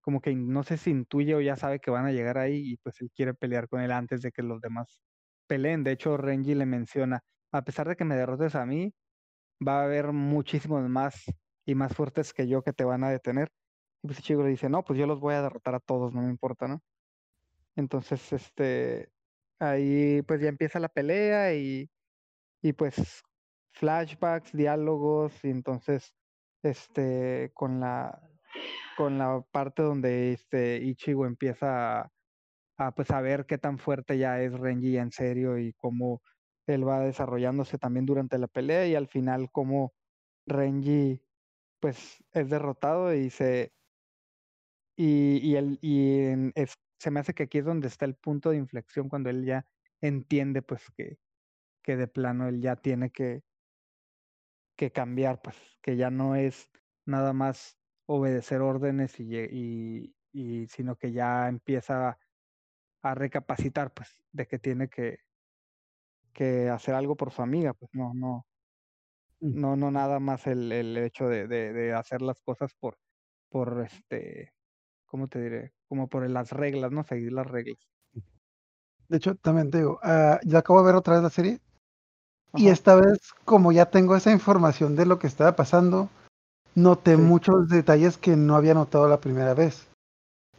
como 0.02 0.22
que 0.22 0.36
no 0.36 0.64
sé 0.64 0.78
si 0.78 0.92
intuye 0.92 1.36
o 1.36 1.42
ya 1.42 1.56
sabe 1.56 1.80
que 1.80 1.92
van 1.92 2.06
a 2.06 2.12
llegar 2.12 2.38
ahí 2.38 2.74
y 2.74 2.78
pues 2.78 3.00
él 3.02 3.12
quiere 3.16 3.34
pelear 3.34 3.70
con 3.70 3.82
él 3.82 3.92
antes 3.92 4.22
de 4.22 4.32
que 4.32 4.44
los 4.44 4.62
demás 4.62 5.02
peleen. 5.48 5.84
De 5.84 5.92
hecho, 5.92 6.18
Renji 6.18 6.56
le 6.56 6.66
menciona, 6.66 7.22
a 7.52 7.64
pesar 7.64 7.88
de 7.88 7.96
que 7.96 8.06
me 8.06 8.16
derrotes 8.16 8.56
a 8.56 8.66
mí, 8.66 8.94
va 9.66 9.82
a 9.82 9.86
haber 9.86 10.12
muchísimos 10.14 10.88
más 10.90 11.26
y 11.66 11.76
más 11.76 11.94
fuertes 11.96 12.34
que 12.34 12.48
yo 12.48 12.64
que 12.64 12.74
te 12.74 12.84
van 12.86 13.04
a 13.04 13.12
detener. 13.12 13.50
Y 14.04 14.08
pues 14.08 14.20
Ichigo 14.20 14.44
le 14.44 14.50
dice, 14.50 14.70
no, 14.70 14.84
pues 14.84 15.00
yo 15.00 15.08
los 15.08 15.20
voy 15.20 15.36
a 15.36 15.44
derrotar 15.44 15.76
a 15.76 15.80
todos, 15.80 16.14
no 16.14 16.22
me 16.24 16.30
importa, 16.30 16.68
¿no? 16.68 16.82
Entonces, 17.76 18.34
este, 18.34 19.12
ahí 19.60 20.22
pues 20.24 20.42
ya 20.42 20.50
empieza 20.50 20.80
la 20.80 20.90
pelea 20.90 21.54
y, 21.56 21.90
y 22.62 22.74
pues 22.74 23.24
flashbacks, 23.74 24.54
diálogos, 24.54 25.44
y 25.44 25.50
entonces, 25.50 26.14
este, 26.64 27.52
con 27.54 27.80
la, 27.80 28.31
con 28.98 29.18
la 29.18 29.42
parte 29.52 29.82
donde 29.84 30.34
este 30.34 30.78
Ichigo 30.84 31.26
empieza 31.26 32.02
a, 32.02 32.12
a 32.78 32.92
pues 32.96 33.12
a 33.12 33.22
ver 33.22 33.46
qué 33.46 33.58
tan 33.58 33.80
fuerte 33.80 34.18
ya 34.18 34.42
es 34.42 34.54
Renji 34.54 34.98
en 34.98 35.12
serio 35.12 35.58
y 35.60 35.74
cómo 35.74 36.22
él 36.68 36.88
va 36.88 37.00
desarrollándose 37.02 37.78
también 37.78 38.06
durante 38.06 38.38
la 38.38 38.48
pelea 38.48 38.88
y 38.88 38.96
al 38.96 39.08
final 39.08 39.50
como 39.52 39.94
Renji 40.48 41.22
pues 41.82 42.24
es 42.34 42.50
derrotado 42.50 43.14
y 43.16 43.30
se 43.30 43.74
Y, 44.96 45.40
y, 45.42 45.56
él, 45.56 45.80
y 45.82 46.52
es, 46.56 46.76
se 47.00 47.12
me 47.12 47.20
hace 47.20 47.34
que 47.34 47.44
aquí 47.44 47.60
es 47.60 47.66
donde 47.66 47.88
está 47.88 48.06
el 48.06 48.16
punto 48.16 48.52
de 48.52 48.58
inflexión 48.58 49.10
cuando 49.10 49.30
él 49.30 49.46
ya 49.46 49.66
entiende 50.02 50.62
pues 50.62 50.84
que, 50.96 51.18
que 51.84 51.98
de 51.98 52.08
plano 52.08 52.48
él 52.50 52.62
ya 52.62 52.76
tiene 52.78 53.12
que, 53.12 53.44
que 54.78 54.92
cambiar, 54.92 55.42
pues 55.42 55.58
que 55.82 55.96
ya 55.98 56.10
no 56.10 56.36
es 56.36 56.70
nada 57.06 57.34
más 57.34 57.81
obedecer 58.12 58.62
órdenes 58.62 59.20
y, 59.20 59.38
y, 59.38 60.16
y 60.34 60.68
sino 60.68 60.96
que 60.98 61.12
ya 61.12 61.48
empieza 61.48 62.18
a 63.04 63.16
recapacitar 63.16 63.94
pues 63.94 64.10
de 64.32 64.48
que 64.48 64.60
tiene 64.60 64.90
que, 64.90 65.20
que 66.34 66.70
hacer 66.70 66.94
algo 66.94 67.16
por 67.16 67.32
su 67.32 67.42
amiga, 67.42 67.74
pues 67.74 67.90
no, 67.94 68.14
no, 68.14 68.46
mm. 69.40 69.60
no, 69.60 69.76
no 69.76 69.92
nada 69.92 70.20
más 70.20 70.46
el, 70.48 70.72
el 70.72 70.98
hecho 70.98 71.28
de, 71.28 71.48
de, 71.48 71.72
de, 71.74 71.94
hacer 71.94 72.22
las 72.22 72.40
cosas 72.42 72.74
por, 72.80 72.98
por 73.50 73.82
este, 73.82 74.54
¿cómo 75.06 75.28
te 75.28 75.42
diré? 75.42 75.74
Como 75.88 76.08
por 76.08 76.30
las 76.30 76.52
reglas, 76.52 76.92
¿no? 76.92 77.04
Seguir 77.04 77.32
las 77.32 77.48
reglas. 77.48 77.80
De 79.08 79.18
hecho, 79.18 79.36
también 79.36 79.72
te 79.72 79.80
digo, 79.80 80.00
uh, 80.04 80.38
ya 80.46 80.60
acabo 80.60 80.80
de 80.80 80.86
ver 80.86 80.96
otra 80.96 81.16
vez 81.16 81.24
la 81.24 81.30
serie. 81.30 81.60
Ajá. 82.54 82.64
Y 82.64 82.70
esta 82.70 82.96
vez, 82.96 83.34
como 83.46 83.72
ya 83.72 83.88
tengo 83.88 84.16
esa 84.16 84.32
información 84.32 84.96
de 84.96 85.06
lo 85.06 85.20
que 85.20 85.28
estaba 85.28 85.56
pasando, 85.56 86.10
noté 86.76 87.16
sí. 87.16 87.22
muchos 87.22 87.70
detalles 87.70 88.18
que 88.18 88.36
no 88.36 88.56
había 88.56 88.74
notado 88.74 89.08
la 89.08 89.20
primera 89.20 89.54
vez. 89.54 89.88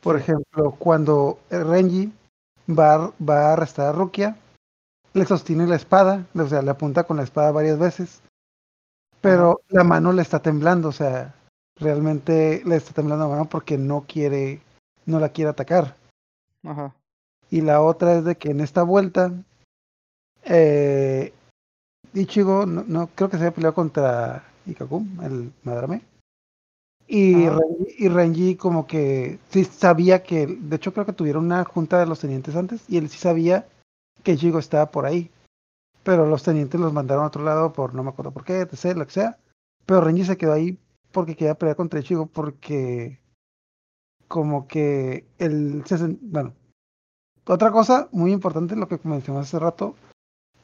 Por 0.00 0.16
sí. 0.16 0.22
ejemplo, 0.22 0.72
cuando 0.78 1.38
Renji 1.50 2.12
va, 2.68 3.12
va 3.20 3.50
a 3.50 3.52
arrestar 3.54 3.86
a 3.86 3.92
Rukia, 3.92 4.36
le 5.14 5.26
sostiene 5.26 5.66
la 5.66 5.76
espada, 5.76 6.26
o 6.34 6.46
sea, 6.46 6.62
le 6.62 6.70
apunta 6.70 7.04
con 7.04 7.16
la 7.16 7.22
espada 7.22 7.52
varias 7.52 7.78
veces, 7.78 8.22
pero 9.20 9.60
la 9.68 9.84
mano 9.84 10.12
le 10.12 10.22
está 10.22 10.40
temblando, 10.40 10.88
o 10.88 10.92
sea, 10.92 11.34
realmente 11.76 12.62
le 12.64 12.76
está 12.76 12.92
temblando 12.92 13.24
la 13.24 13.34
mano 13.34 13.48
porque 13.48 13.78
no 13.78 14.04
quiere, 14.06 14.60
no 15.06 15.20
la 15.20 15.28
quiere 15.30 15.50
atacar. 15.50 15.96
Ajá. 16.64 16.94
Y 17.50 17.60
la 17.60 17.82
otra 17.82 18.14
es 18.14 18.24
de 18.24 18.36
que 18.36 18.50
en 18.50 18.60
esta 18.60 18.82
vuelta, 18.82 19.32
eh, 20.44 21.32
Ichigo, 22.14 22.66
no, 22.66 22.84
no, 22.86 23.08
creo 23.14 23.28
que 23.28 23.36
se 23.36 23.44
había 23.44 23.54
peleado 23.54 23.74
contra 23.74 24.44
Ikaku, 24.66 25.06
el 25.22 25.52
Madrame. 25.64 26.02
Y 27.06 27.48
Renji, 27.48 27.94
y 27.98 28.08
Renji, 28.08 28.56
como 28.56 28.86
que 28.86 29.38
sí 29.50 29.64
sabía 29.64 30.22
que, 30.22 30.46
de 30.46 30.76
hecho 30.76 30.92
creo 30.92 31.04
que 31.04 31.12
tuvieron 31.12 31.44
una 31.44 31.64
junta 31.64 31.98
de 31.98 32.06
los 32.06 32.20
tenientes 32.20 32.56
antes, 32.56 32.84
y 32.88 32.96
él 32.96 33.08
sí 33.08 33.18
sabía 33.18 33.66
que 34.22 34.32
Ichigo 34.32 34.58
estaba 34.58 34.90
por 34.90 35.04
ahí. 35.04 35.30
Pero 36.04 36.26
los 36.26 36.42
tenientes 36.42 36.80
los 36.80 36.92
mandaron 36.92 37.24
a 37.24 37.28
otro 37.28 37.44
lado 37.44 37.72
por 37.72 37.94
no 37.94 38.02
me 38.02 38.10
acuerdo 38.10 38.32
por 38.32 38.44
qué, 38.44 38.60
etc, 38.60 38.96
lo 38.96 39.06
que 39.06 39.12
sea. 39.12 39.38
Pero 39.86 40.00
Renji 40.00 40.24
se 40.24 40.36
quedó 40.36 40.52
ahí 40.52 40.78
porque 41.12 41.36
quería 41.36 41.54
pelear 41.54 41.76
contra 41.76 42.00
Ichigo 42.00 42.26
porque 42.26 43.20
como 44.32 44.66
que 44.66 45.26
él 45.38 45.82
se 45.84 45.98
bueno 46.22 46.54
otra 47.44 47.70
cosa 47.70 48.08
muy 48.12 48.32
importante 48.32 48.76
lo 48.76 48.88
que 48.88 48.98
mencionamos 49.04 49.46
hace 49.46 49.58
rato 49.58 49.94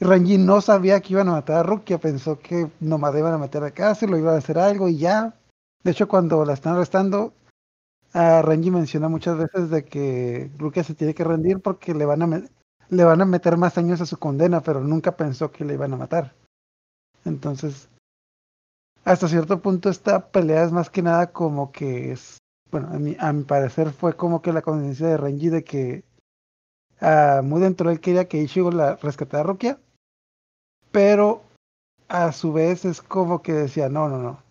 Renji 0.00 0.38
no 0.38 0.60
sabía 0.60 1.00
que 1.00 1.14
iban 1.14 1.28
a 1.28 1.32
matar 1.32 1.56
a 1.56 1.62
Rukia 1.64 1.98
pensó 1.98 2.38
que 2.38 2.70
nomás 2.78 3.16
iban 3.16 3.34
a 3.34 3.38
meter 3.38 3.64
a 3.64 3.72
casa 3.72 4.06
lo 4.06 4.16
iban 4.16 4.34
a 4.34 4.38
hacer 4.38 4.58
algo 4.58 4.88
y 4.88 4.98
ya. 4.98 5.34
De 5.82 5.90
hecho 5.90 6.06
cuando 6.06 6.44
la 6.44 6.52
están 6.52 6.74
arrestando 6.74 7.32
a 8.12 8.42
Renji 8.42 8.70
menciona 8.70 9.08
muchas 9.08 9.36
veces 9.36 9.70
de 9.70 9.84
que 9.84 10.50
Rukia 10.56 10.84
se 10.84 10.94
tiene 10.94 11.14
que 11.14 11.24
rendir 11.24 11.60
porque 11.60 11.94
le 11.94 12.04
van 12.04 12.22
a 12.22 12.42
le 12.90 13.04
van 13.04 13.20
a 13.20 13.26
meter 13.26 13.56
más 13.56 13.76
años 13.76 14.00
a 14.00 14.06
su 14.06 14.18
condena 14.18 14.60
pero 14.60 14.80
nunca 14.80 15.16
pensó 15.16 15.50
que 15.50 15.64
le 15.64 15.74
iban 15.74 15.92
a 15.92 15.96
matar. 15.96 16.34
Entonces 17.24 17.88
hasta 19.04 19.26
cierto 19.26 19.60
punto 19.60 19.88
esta 19.88 20.30
pelea 20.30 20.64
es 20.64 20.70
más 20.70 20.90
que 20.90 21.02
nada 21.02 21.32
como 21.32 21.72
que 21.72 22.12
es, 22.12 22.38
bueno, 22.70 22.88
a 22.88 22.98
mi, 22.98 23.16
a 23.18 23.32
mi 23.32 23.42
parecer 23.42 23.90
fue 23.90 24.14
como 24.14 24.42
que 24.42 24.52
la 24.52 24.62
conciencia 24.62 25.08
de 25.08 25.16
Renji 25.16 25.48
de 25.48 25.64
que 25.64 26.04
uh, 27.00 27.42
muy 27.42 27.60
dentro 27.60 27.88
de 27.88 27.94
él 27.94 28.00
quería 28.00 28.28
que 28.28 28.42
Ichigo 28.42 28.70
la 28.70 28.96
rescatara 28.96 29.42
a 29.42 29.46
Rukia, 29.46 29.78
pero 30.90 31.42
a 32.08 32.32
su 32.32 32.52
vez 32.52 32.84
es 32.84 33.02
como 33.02 33.42
que 33.42 33.52
decía, 33.52 33.88
no, 33.88 34.08
no, 34.08 34.18
no, 34.18 34.42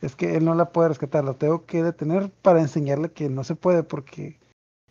es 0.00 0.16
que 0.16 0.36
él 0.36 0.44
no 0.44 0.54
la 0.54 0.70
puede 0.70 0.90
rescatar, 0.90 1.24
lo 1.24 1.34
tengo 1.34 1.66
que 1.66 1.82
detener 1.82 2.30
para 2.30 2.60
enseñarle 2.60 3.10
que 3.10 3.28
no 3.28 3.44
se 3.44 3.56
puede, 3.56 3.82
porque 3.82 4.38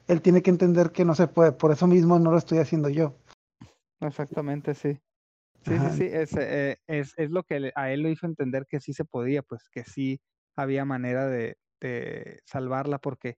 él 0.08 0.22
tiene 0.22 0.42
que 0.42 0.50
entender 0.50 0.92
que 0.92 1.06
no 1.06 1.16
se 1.16 1.28
puede, 1.28 1.52
por 1.52 1.72
eso 1.72 1.88
mismo 1.88 2.20
no 2.20 2.32
lo 2.32 2.38
estoy 2.38 2.58
haciendo 2.58 2.90
yo. 2.90 3.16
Exactamente, 4.02 4.74
sí. 4.74 5.00
Sí, 5.66 5.76
Ajá. 5.76 5.92
sí, 5.92 5.98
sí, 5.98 6.10
es, 6.12 6.36
eh, 6.36 6.78
es, 6.88 7.14
es, 7.16 7.32
lo 7.32 7.44
que 7.44 7.72
a 7.76 7.92
él 7.92 8.02
lo 8.02 8.10
hizo 8.10 8.26
entender 8.26 8.66
que 8.68 8.82
sí 8.82 8.92
se 8.92 9.06
podía, 9.06 9.44
pues 9.44 9.70
que 9.70 9.86
sí 9.86 10.20
había 10.58 10.84
manera 10.84 11.28
de, 11.28 11.56
de, 11.80 12.42
salvarla, 12.46 13.00
porque 13.00 13.38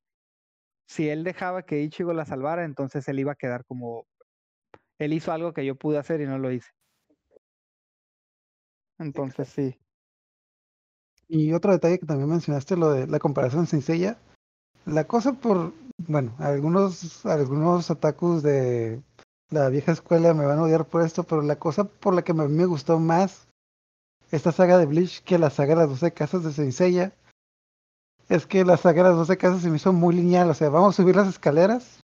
si 0.87 1.07
él 1.09 1.23
dejaba 1.23 1.63
que 1.63 1.81
Ichigo 1.81 2.13
la 2.13 2.25
salvara, 2.25 2.63
entonces 2.63 3.07
él 3.07 3.19
iba 3.19 3.33
a 3.33 3.35
quedar 3.35 3.63
como, 3.65 4.07
él 4.97 5.13
hizo 5.13 5.31
algo 5.31 5.53
que 5.53 5.65
yo 5.65 5.75
pude 5.75 5.99
hacer 5.99 6.19
y 6.21 6.25
no 6.25 6.39
lo 6.39 6.51
hice. 6.51 6.71
Entonces 8.97 9.49
sí. 9.49 9.77
Y 11.27 11.53
otro 11.53 11.71
detalle 11.71 11.99
que 11.99 12.05
también 12.05 12.29
mencionaste, 12.29 12.77
lo 12.77 12.91
de 12.91 13.07
la 13.07 13.19
comparación 13.19 13.65
sencilla, 13.65 14.17
la 14.85 15.05
cosa 15.05 15.33
por, 15.33 15.73
bueno, 15.97 16.35
algunos, 16.37 17.25
algunos 17.25 17.89
atacos 17.89 18.43
de 18.43 19.01
la 19.49 19.69
vieja 19.69 19.91
escuela 19.91 20.33
me 20.33 20.45
van 20.45 20.59
a 20.59 20.63
odiar 20.63 20.85
por 20.85 21.01
esto, 21.01 21.23
pero 21.23 21.41
la 21.41 21.57
cosa 21.57 21.85
por 21.85 22.13
la 22.13 22.23
que 22.23 22.33
mí 22.33 22.47
me 22.47 22.65
gustó 22.65 22.99
más 22.99 23.47
esta 24.31 24.51
saga 24.51 24.77
de 24.77 24.85
Bleach 24.85 25.23
que 25.23 25.37
la 25.37 25.49
saga 25.49 25.75
de 25.75 25.81
las 25.81 25.89
12 25.89 26.11
casas 26.13 26.43
de 26.43 26.51
Senseiya 26.51 27.13
es 28.27 28.45
que 28.45 28.65
la 28.65 28.77
saga 28.77 29.03
de 29.03 29.09
las 29.09 29.17
12 29.17 29.37
casas 29.37 29.61
se 29.61 29.69
me 29.69 29.77
hizo 29.77 29.93
muy 29.93 30.15
lineal, 30.15 30.49
o 30.49 30.53
sea, 30.53 30.69
vamos 30.69 30.95
a 30.95 31.01
subir 31.01 31.15
las 31.15 31.27
escaleras, 31.27 31.99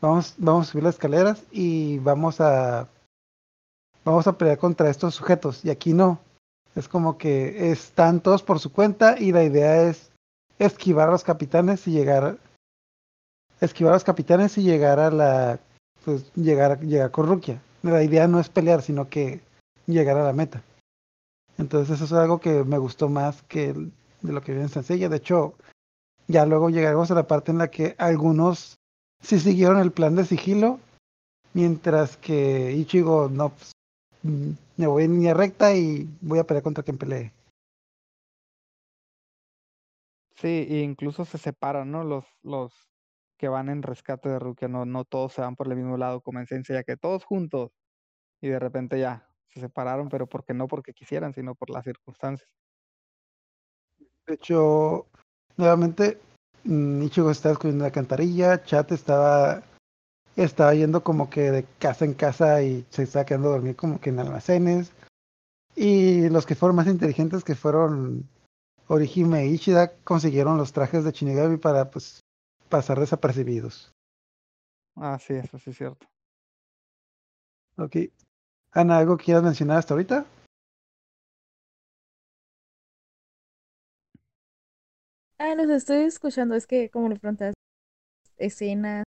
vamos, 0.00 0.34
vamos 0.38 0.68
a 0.68 0.70
subir 0.72 0.84
las 0.84 0.94
escaleras 0.94 1.44
y 1.52 1.98
vamos 1.98 2.40
a 2.40 2.88
vamos 4.04 4.26
a 4.26 4.36
pelear 4.36 4.58
contra 4.58 4.90
estos 4.90 5.14
sujetos 5.14 5.64
y 5.64 5.70
aquí 5.70 5.92
no, 5.92 6.18
es 6.74 6.88
como 6.88 7.18
que 7.18 7.70
están 7.70 8.20
todos 8.20 8.42
por 8.42 8.58
su 8.58 8.72
cuenta 8.72 9.18
y 9.18 9.32
la 9.32 9.44
idea 9.44 9.82
es 9.82 10.10
esquivar 10.58 11.08
a 11.08 11.12
los 11.12 11.24
capitanes 11.24 11.86
y 11.86 11.92
llegar 11.92 12.38
esquivar 13.60 13.92
a 13.92 13.96
los 13.96 14.04
capitanes 14.04 14.58
y 14.58 14.62
llegar 14.62 14.98
a 14.98 15.10
la 15.10 15.60
pues 16.04 16.32
llegar, 16.34 16.80
llegar 16.80 17.10
con 17.10 17.28
Rukia. 17.28 17.62
La 17.82 18.02
idea 18.02 18.26
no 18.26 18.40
es 18.40 18.48
pelear, 18.48 18.82
sino 18.82 19.08
que 19.08 19.40
llegar 19.86 20.16
a 20.16 20.24
la 20.24 20.32
meta. 20.32 20.62
Entonces 21.58 21.94
eso 21.94 22.04
es 22.04 22.12
algo 22.12 22.40
que 22.40 22.64
me 22.64 22.78
gustó 22.78 23.08
más 23.08 23.42
que 23.42 23.72
de 23.72 24.32
lo 24.32 24.40
que 24.42 24.52
viene 24.52 24.64
en 24.64 24.72
Sencilla. 24.72 25.08
De 25.08 25.16
hecho, 25.16 25.54
ya 26.28 26.46
luego 26.46 26.70
llegaremos 26.70 27.10
a 27.10 27.14
la 27.14 27.26
parte 27.26 27.52
en 27.52 27.58
la 27.58 27.70
que 27.70 27.94
algunos 27.98 28.76
sí 29.20 29.38
siguieron 29.38 29.78
el 29.78 29.92
plan 29.92 30.16
de 30.16 30.24
sigilo, 30.24 30.80
mientras 31.54 32.16
que 32.16 32.72
Ichigo 32.72 33.28
no, 33.28 33.50
pues, 33.50 33.72
me 34.22 34.86
voy 34.86 35.04
en 35.04 35.12
línea 35.12 35.34
recta 35.34 35.74
y 35.74 36.08
voy 36.20 36.38
a 36.38 36.44
pelear 36.44 36.62
contra 36.62 36.84
quien 36.84 36.98
pelee. 36.98 37.32
Sí, 40.36 40.66
e 40.68 40.80
incluso 40.80 41.24
se 41.24 41.38
separan, 41.38 41.90
¿no? 41.90 42.02
Los, 42.04 42.24
los 42.42 42.72
que 43.36 43.48
van 43.48 43.68
en 43.68 43.82
rescate 43.82 44.28
de 44.28 44.38
Rukia, 44.38 44.68
no, 44.68 44.84
no 44.84 45.04
todos 45.04 45.32
se 45.32 45.40
van 45.40 45.56
por 45.56 45.68
el 45.68 45.76
mismo 45.76 45.96
lado 45.96 46.20
como 46.20 46.40
en 46.40 46.46
Sensei, 46.46 46.82
que 46.84 46.96
todos 46.96 47.24
juntos 47.24 47.72
y 48.40 48.48
de 48.48 48.58
repente 48.58 48.98
ya 48.98 49.28
se 49.48 49.60
separaron, 49.60 50.08
pero 50.08 50.26
porque 50.26 50.54
no 50.54 50.66
porque 50.66 50.94
quisieran, 50.94 51.32
sino 51.34 51.54
por 51.54 51.70
las 51.70 51.84
circunstancias. 51.84 52.48
De 54.26 54.34
hecho, 54.34 55.06
nuevamente, 55.56 56.20
Ichigo 56.64 57.30
estaba 57.30 57.52
escuchando 57.52 57.84
la 57.84 57.90
cantarilla, 57.90 58.62
Chat 58.62 58.92
estaba 58.92 59.62
estaba 60.36 60.74
yendo 60.74 61.02
como 61.02 61.30
que 61.30 61.50
de 61.50 61.64
casa 61.78 62.04
en 62.04 62.14
casa 62.14 62.62
y 62.62 62.86
se 62.90 63.02
estaba 63.02 63.24
quedando 63.24 63.48
a 63.48 63.52
dormir 63.52 63.76
como 63.76 64.00
que 64.00 64.10
en 64.10 64.20
almacenes. 64.20 64.92
Y 65.74 66.28
los 66.28 66.46
que 66.46 66.54
fueron 66.54 66.76
más 66.76 66.86
inteligentes, 66.86 67.44
que 67.44 67.54
fueron 67.54 68.28
Orihime 68.88 69.42
e 69.42 69.46
Ishida, 69.46 69.92
consiguieron 70.04 70.58
los 70.58 70.72
trajes 70.72 71.04
de 71.04 71.12
Shinigami 71.12 71.56
para 71.56 71.90
pues 71.90 72.20
pasar 72.68 73.00
desapercibidos. 73.00 73.92
Ah, 74.96 75.18
sí, 75.18 75.34
eso 75.34 75.58
sí 75.58 75.70
es 75.70 75.76
cierto. 75.78 76.06
Ok. 77.76 77.96
Ana, 78.72 78.98
¿algo 78.98 79.16
quieras 79.16 79.42
mencionar 79.42 79.78
hasta 79.78 79.94
ahorita? 79.94 80.26
Ah, 85.38 85.54
los 85.54 85.70
estoy 85.70 86.04
escuchando. 86.04 86.54
Es 86.54 86.66
que, 86.66 86.90
como 86.90 87.08
le 87.08 87.16
preguntas, 87.16 87.54
escenas. 88.36 89.04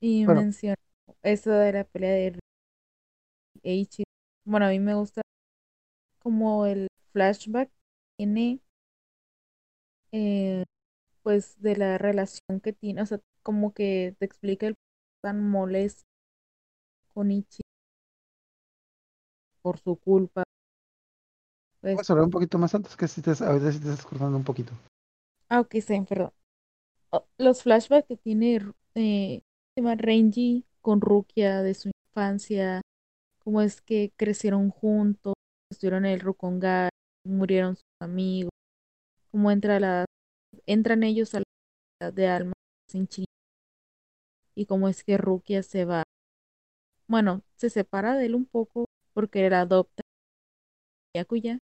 Y 0.00 0.26
bueno. 0.26 0.40
mencionó 0.40 0.76
eso 1.22 1.50
de 1.52 1.72
la 1.72 1.84
pelea 1.84 2.12
de 2.12 2.38
H. 3.64 4.02
Bueno, 4.44 4.66
a 4.66 4.70
mí 4.70 4.80
me 4.80 4.94
gusta 4.94 5.22
como 6.20 6.66
el 6.66 6.88
flashback 7.12 7.70
tiene 8.16 8.60
eh, 10.12 10.64
pues 11.22 11.60
de 11.60 11.76
la 11.76 11.98
relación 11.98 12.60
que 12.62 12.72
tiene, 12.72 13.02
o 13.02 13.06
sea, 13.06 13.20
como 13.42 13.74
que 13.74 14.16
te 14.18 14.26
explica 14.26 14.66
el 14.68 14.74
tan 15.22 15.48
molesto 15.48 16.04
con 17.12 17.30
Ichi 17.30 17.60
por 19.62 19.78
su 19.78 19.96
culpa. 19.96 20.42
Pues, 21.80 21.94
Puedes 21.94 22.10
hablar 22.10 22.24
un 22.24 22.30
poquito 22.30 22.58
más 22.58 22.74
antes 22.74 22.96
que 22.96 23.08
si 23.08 23.22
te, 23.22 23.30
a 23.30 23.52
veces 23.52 23.74
si 23.76 23.80
te 23.80 23.90
estás 23.90 24.06
cortando 24.06 24.36
un 24.36 24.44
poquito. 24.44 24.72
Ah, 25.48 25.60
ok, 25.60 25.74
está 25.76 26.02
perdón. 26.04 26.32
Oh, 27.10 27.26
los 27.38 27.62
flashbacks 27.62 28.08
que 28.08 28.16
tiene 28.16 28.60
eh, 28.94 29.42
Renji 29.80 30.64
con 30.80 31.00
Rukia 31.00 31.62
de 31.62 31.74
su 31.74 31.90
infancia, 32.10 32.82
cómo 33.38 33.62
es 33.62 33.80
que 33.80 34.12
crecieron 34.16 34.70
juntos, 34.70 35.34
estuvieron 35.70 36.04
en 36.06 36.12
el 36.12 36.20
Rukongai, 36.20 36.90
murieron 37.24 37.76
sus 37.76 37.84
amigos, 38.00 38.50
cómo 39.30 39.50
entra 39.50 39.80
la, 39.80 40.04
entran 40.66 41.02
ellos 41.02 41.34
a 41.34 41.42
la 42.00 42.10
de 42.10 42.26
alma 42.28 42.52
en 42.92 43.06
Chile 43.06 43.26
y 44.54 44.66
cómo 44.66 44.88
es 44.88 45.04
que 45.04 45.16
Rukia 45.16 45.62
se 45.62 45.84
va, 45.84 46.02
bueno, 47.06 47.42
se 47.56 47.70
separa 47.70 48.16
de 48.16 48.26
él 48.26 48.34
un 48.34 48.46
poco 48.46 48.86
porque 49.14 49.46
era 49.46 49.60
adopta 49.60 50.02
Yakuya. 51.14 51.58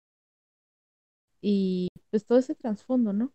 Y 1.41 1.89
pues 2.10 2.25
todo 2.25 2.39
ese 2.39 2.55
trasfondo, 2.55 3.13
¿no? 3.13 3.34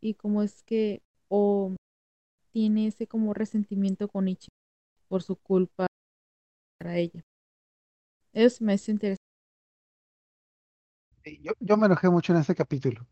Y 0.00 0.14
cómo 0.14 0.42
es 0.42 0.62
que 0.62 1.02
o 1.28 1.74
tiene 2.52 2.86
ese 2.86 3.06
como 3.06 3.34
resentimiento 3.34 4.08
con 4.08 4.28
Ichi 4.28 4.48
por 5.08 5.22
su 5.22 5.36
culpa 5.36 5.86
para 6.78 6.98
ella. 6.98 7.24
Eso 8.32 8.64
me 8.64 8.74
hace 8.74 8.92
interesante. 8.92 9.22
Yo, 11.40 11.52
yo 11.60 11.76
me 11.76 11.86
enojé 11.86 12.08
mucho 12.08 12.32
en 12.32 12.40
ese 12.40 12.54
capítulo. 12.54 13.06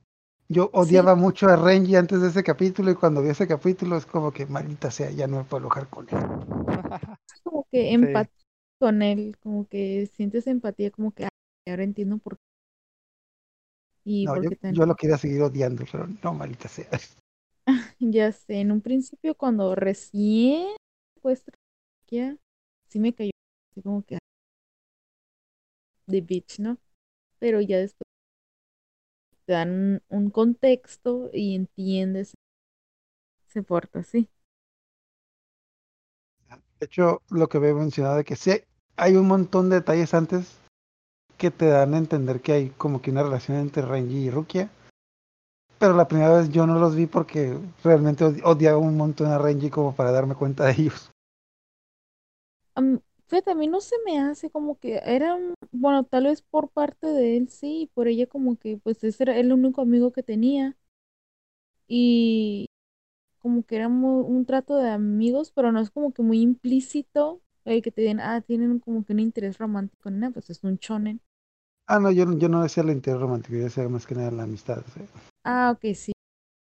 Yo 0.49 0.68
odiaba 0.73 1.14
mucho 1.14 1.47
a 1.47 1.54
Renji 1.54 1.94
antes 1.94 2.20
de 2.23 2.28
ese 2.28 2.42
capítulo 2.42 2.90
y 2.90 2.97
cuando 2.97 3.23
vi 3.23 3.28
ese 3.28 3.47
capítulo 3.47 3.97
es 3.97 4.04
como 4.04 4.32
que 4.32 4.47
maldita 4.47 4.90
sea, 4.90 5.11
ya 5.11 5.28
no 5.28 5.38
me 5.38 5.44
puedo 5.44 5.64
enojar 5.64 5.88
con 5.88 6.09
él. 6.09 6.16
Es 7.32 7.40
como 7.42 7.66
que 7.70 7.92
empatía 7.92 8.44
con 8.80 9.02
él, 9.02 9.37
como 9.38 9.68
que 9.68 10.06
sientes 10.06 10.49
empatía, 10.49 10.90
como 10.90 11.12
que 11.12 11.28
ahora 11.68 11.85
entiendo 11.85 12.18
por 12.18 12.37
qué. 12.37 12.42
Y 14.02 14.25
no, 14.25 14.42
yo, 14.42 14.50
yo, 14.62 14.87
lo 14.87 14.97
quería 14.97 15.18
seguir 15.18 15.42
odiando, 15.42 15.85
pero 15.90 16.09
no, 16.23 16.35
maldita 16.35 16.68
sea. 16.68 16.88
Ya 18.00 18.33
sé, 18.33 18.61
en 18.61 18.73
un 18.73 18.80
principio 18.80 19.35
cuando 19.35 19.75
recién 19.75 20.69
ya 22.09 22.37
sí 22.88 22.99
me 22.99 23.14
cayó 23.14 23.30
así 23.71 23.83
como 23.83 24.02
que 24.02 24.19
de 26.07 26.21
bitch, 26.21 26.59
¿no? 26.59 26.78
Pero 27.38 27.61
ya 27.61 27.78
después 27.78 28.02
te 29.47 29.52
dan 29.52 30.02
un, 30.09 30.30
contexto 30.30 31.30
y 31.33 31.54
entiendes 31.54 32.35
se 33.47 33.62
porta 33.62 34.00
así. 34.00 34.28
De 36.49 36.87
hecho, 36.87 37.23
lo 37.30 37.49
que 37.49 37.59
había 37.59 37.75
mencionado 37.75 38.16
de 38.16 38.25
que 38.25 38.37
sí 38.37 38.52
hay 38.97 39.16
un 39.16 39.26
montón 39.26 39.71
de 39.71 39.76
detalles 39.76 40.14
antes 40.14 40.59
que 41.37 41.50
te 41.50 41.66
dan 41.66 41.95
a 41.95 41.99
entender 41.99 42.40
que 42.40 42.52
hay 42.52 42.71
como 42.71 43.02
que 43.02 43.11
una 43.11 43.23
relación 43.23 43.59
entre 43.59 43.83
Renji 43.83 44.26
y 44.26 44.30
Rukia 44.30 44.71
pero 45.80 45.94
la 45.94 46.06
primera 46.06 46.37
vez 46.38 46.50
yo 46.50 46.66
no 46.66 46.78
los 46.78 46.94
vi 46.94 47.06
porque 47.06 47.58
realmente 47.82 48.25
odiaba 48.44 48.78
un 48.78 48.96
montón 48.99 49.28
a 49.32 49.38
Renji 49.38 49.70
como 49.70 49.94
para 49.96 50.12
darme 50.12 50.34
cuenta 50.37 50.66
de 50.66 50.72
ellos. 50.72 51.10
fíjate, 53.28 53.50
a 53.52 53.54
mí 53.54 53.66
no 53.68 53.80
se 53.80 53.96
me 54.04 54.18
hace 54.18 54.50
como 54.50 54.78
que 54.78 55.00
era, 55.04 55.38
bueno, 55.72 56.04
tal 56.04 56.25
vez 56.25 56.42
por 56.42 56.68
parte 56.68 57.06
de 57.06 57.37
él 57.37 57.49
sí, 57.49 57.82
y 57.82 57.87
por 57.87 58.08
ella 58.08 58.26
como 58.26 58.56
que 58.58 58.76
pues 58.78 59.02
ese 59.04 59.22
era 59.22 59.37
el 59.38 59.52
único 59.52 59.80
amigo 59.82 60.12
que 60.12 60.22
tenía. 60.22 60.76
Y 61.88 62.66
como 63.40 63.64
que 63.64 63.76
era 63.76 63.88
un 63.88 64.46
trato 64.46 64.76
de 64.76 64.90
amigos, 64.90 65.52
pero 65.54 65.72
no 65.72 65.80
es 65.80 65.90
como 65.90 66.12
que 66.12 66.22
muy 66.22 66.40
implícito 66.40 67.40
el 67.64 67.82
que 67.82 67.92
te 67.92 68.02
den, 68.02 68.20
ah, 68.20 68.40
tienen 68.42 68.78
como 68.80 69.04
que 69.04 69.12
un 69.12 69.20
interés 69.20 69.58
romántico 69.58 70.10
nada, 70.10 70.32
pues 70.32 70.50
es 70.50 70.64
un 70.64 70.78
chonen. 70.78 71.20
Ah, 71.87 71.99
no, 71.99 72.10
yo, 72.10 72.38
yo 72.38 72.49
no 72.49 72.62
decía 72.62 72.82
el 72.82 72.90
interés 72.90 73.20
romántico, 73.20 73.56
yo 73.56 73.64
decía 73.64 73.88
más 73.88 74.06
que 74.06 74.14
nada 74.14 74.30
la 74.30 74.44
amistad. 74.44 74.82
Ah, 75.44 75.73
ok, 75.75 75.94
sí. 75.94 76.12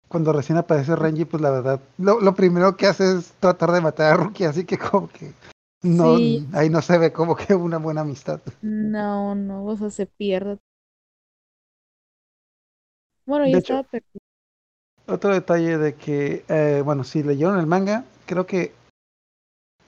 Cuando 0.08 0.32
recién 0.32 0.58
aparece 0.58 0.94
Renji, 0.94 1.24
pues 1.24 1.40
la 1.42 1.50
verdad, 1.50 1.80
lo, 1.98 2.20
lo 2.20 2.34
primero 2.34 2.76
que 2.76 2.86
hace 2.86 3.16
es 3.18 3.32
tratar 3.40 3.72
de 3.72 3.80
matar 3.80 4.12
a 4.12 4.16
Ruki, 4.16 4.44
así 4.44 4.64
que 4.64 4.78
como 4.78 5.08
que 5.08 5.32
no, 5.82 6.16
ahí 6.52 6.70
no 6.70 6.80
se 6.80 6.96
ve 6.98 7.12
como 7.12 7.34
que 7.34 7.54
una 7.54 7.78
buena 7.78 8.02
amistad. 8.02 8.40
No, 8.62 9.34
no, 9.34 9.64
o 9.64 9.76
sea, 9.76 9.90
se 9.90 10.06
pierde. 10.06 10.58
Bueno, 13.24 13.46
ya 13.48 13.58
estaba 13.58 13.82
perdido. 13.82 14.20
Otro 15.08 15.32
detalle 15.32 15.78
de 15.78 15.94
que, 15.94 16.44
eh, 16.48 16.82
bueno, 16.84 17.04
si 17.04 17.22
leyeron 17.22 17.58
el 17.58 17.66
manga, 17.66 18.04
creo 18.26 18.46
que 18.46 18.72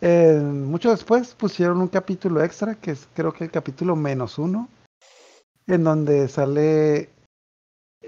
eh, 0.01 0.41
mucho 0.41 0.91
después 0.91 1.35
pusieron 1.35 1.81
un 1.81 1.89
capítulo 1.89 2.43
extra, 2.43 2.77
que 2.77 2.93
es 2.93 3.09
creo 3.15 3.33
que 3.33 3.45
el 3.45 3.51
capítulo 3.51 3.97
menos 3.97 4.39
uno, 4.39 4.69
en 5.67 5.85
donde 5.85 6.29
sale 6.29 7.11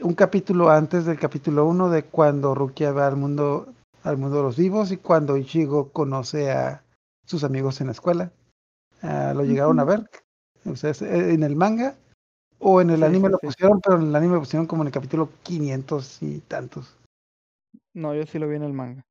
un 0.03 0.15
capítulo 0.15 0.71
antes 0.71 1.05
del 1.05 1.19
capítulo 1.19 1.67
1 1.67 1.91
de 1.91 2.05
cuando 2.05 2.55
Rukia 2.55 2.93
va 2.93 3.07
al 3.07 3.17
mundo, 3.17 3.73
al 4.03 4.17
mundo 4.17 4.37
de 4.37 4.43
los 4.43 4.57
vivos 4.57 4.93
y 4.93 4.97
cuando 4.97 5.37
Ichigo 5.37 5.91
conoce 5.91 6.51
a 6.53 6.83
sus 7.27 7.45
amigos 7.45 7.81
en 7.81 7.89
la 7.89 7.93
escuela. 7.93 8.33
Ah, 9.03 9.33
lo 9.35 9.45
llegaron 9.45 9.81
a 9.81 9.85
ver 9.85 10.11
ustedes 10.65 11.03
eh, 11.03 11.33
en 11.33 11.43
el 11.43 11.57
manga 11.57 11.95
o 12.59 12.81
en 12.81 12.91
el 12.91 13.03
anime 13.03 13.31
lo 13.31 13.39
pusieron, 13.39 13.81
pero 13.81 13.97
en 13.97 14.09
el 14.09 14.17
anime 14.17 14.35
lo 14.35 14.41
pusieron 14.41 14.67
como 14.67 14.83
en 14.83 14.89
el 14.89 14.93
capítulo 14.93 15.31
500 15.43 16.23
y 16.23 16.41
tantos. 16.41 16.99
No, 17.95 18.15
yo 18.15 18.25
sí 18.27 18.39
lo 18.39 18.49
vi 18.49 18.57
en 18.57 18.65
el 18.65 18.73
manga. 18.73 19.03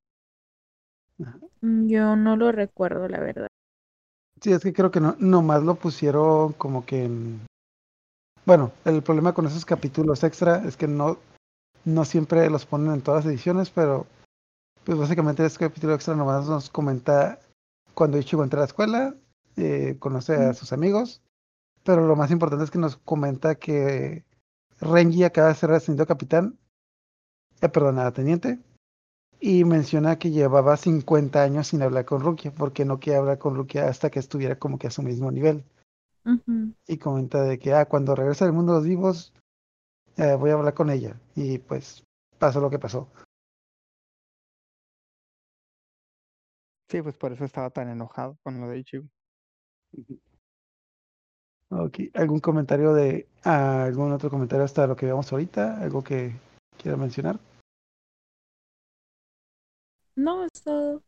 Mm, 1.62 1.88
yo 1.88 2.16
no 2.16 2.36
lo 2.36 2.52
recuerdo, 2.52 3.08
la 3.08 3.20
verdad. 3.20 3.48
Sí, 4.40 4.54
es 4.54 4.62
que 4.62 4.72
creo 4.72 4.92
que 4.92 5.02
no, 5.02 5.16
nomás 5.20 5.64
lo 5.64 5.76
pusieron 5.76 6.54
como 6.54 6.86
que 6.86 7.06
en, 7.06 7.42
bueno, 8.50 8.72
el 8.84 9.04
problema 9.04 9.36
con 9.36 9.46
esos 9.46 9.64
capítulos 9.64 10.24
extra 10.24 10.68
es 10.68 10.76
que 10.76 10.88
no, 10.88 11.20
no 11.86 12.04
siempre 12.04 12.50
los 12.50 12.66
ponen 12.66 12.94
en 12.94 13.02
todas 13.02 13.24
las 13.24 13.32
ediciones, 13.32 13.70
pero 13.70 14.08
pues 14.86 14.98
básicamente 14.98 15.46
este 15.46 15.60
capítulo 15.60 15.94
extra 15.94 16.16
nomás 16.16 16.48
nos 16.48 16.72
comenta 16.72 17.38
cuando 17.94 18.18
Ichigo 18.18 18.44
entra 18.44 18.58
a 18.58 18.62
la 18.62 18.66
escuela, 18.66 19.16
eh, 19.56 19.98
conoce 20.00 20.34
a 20.34 20.56
sus 20.56 20.74
amigos, 20.74 21.22
pero 21.84 22.08
lo 22.08 22.16
más 22.16 22.32
importante 22.32 22.66
es 22.66 22.72
que 22.72 22.80
nos 22.80 22.98
comenta 22.98 23.54
que 23.54 24.26
Renji 24.82 25.26
acaba 25.26 25.50
de 25.50 25.54
ser 25.54 25.70
ascendido 25.70 26.08
capitán, 26.08 26.58
eh, 27.62 27.70
perdón, 27.70 28.00
a 28.00 28.12
teniente, 28.14 28.58
y 29.40 29.64
menciona 29.64 30.18
que 30.18 30.32
llevaba 30.32 30.76
50 30.76 31.44
años 31.44 31.68
sin 31.68 31.84
hablar 31.84 32.06
con 32.06 32.22
Rukia, 32.22 32.52
porque 32.52 32.84
no 32.84 33.00
quiere 33.00 33.20
hablar 33.20 33.38
con 33.38 33.54
Rukia 33.54 33.88
hasta 33.88 34.10
que 34.10 34.18
estuviera 34.18 34.58
como 34.58 34.80
que 34.80 34.88
a 34.88 34.92
su 34.92 35.04
mismo 35.04 35.30
nivel. 35.30 35.66
Y 36.88 36.98
comenta 36.98 37.44
de 37.44 37.60
que, 37.60 37.74
ah, 37.74 37.86
cuando 37.86 38.16
regrese 38.16 38.44
al 38.46 38.54
mundo 38.54 38.74
de 38.74 38.80
los 38.80 38.88
vivos, 38.88 39.34
eh, 40.18 40.36
voy 40.36 40.52
a 40.52 40.54
hablar 40.54 40.74
con 40.74 40.90
ella. 40.90 41.20
Y 41.36 41.60
pues 41.60 42.04
pasó 42.38 42.60
lo 42.60 42.70
que 42.70 42.80
pasó. 42.80 43.08
Sí, 46.90 47.02
pues 47.02 47.16
por 47.16 47.32
eso 47.32 47.46
estaba 47.46 47.70
tan 47.70 47.90
enojado 47.90 48.38
con 48.44 48.60
lo 48.60 48.68
de 48.68 48.80
Ichigo. 48.80 49.08
Ok, 51.72 52.00
¿algún 52.16 52.40
comentario 52.40 52.94
de, 52.94 53.28
ah, 53.44 53.84
algún 53.84 54.12
otro 54.12 54.32
comentario 54.32 54.66
hasta 54.66 54.88
lo 54.88 54.96
que 54.96 55.06
veamos 55.06 55.32
ahorita? 55.32 55.80
¿Algo 55.82 56.04
que 56.04 56.34
quiera 56.82 56.98
mencionar? 56.98 57.40
No, 60.16 60.46
es 60.46 60.64
todo. 60.64 61.04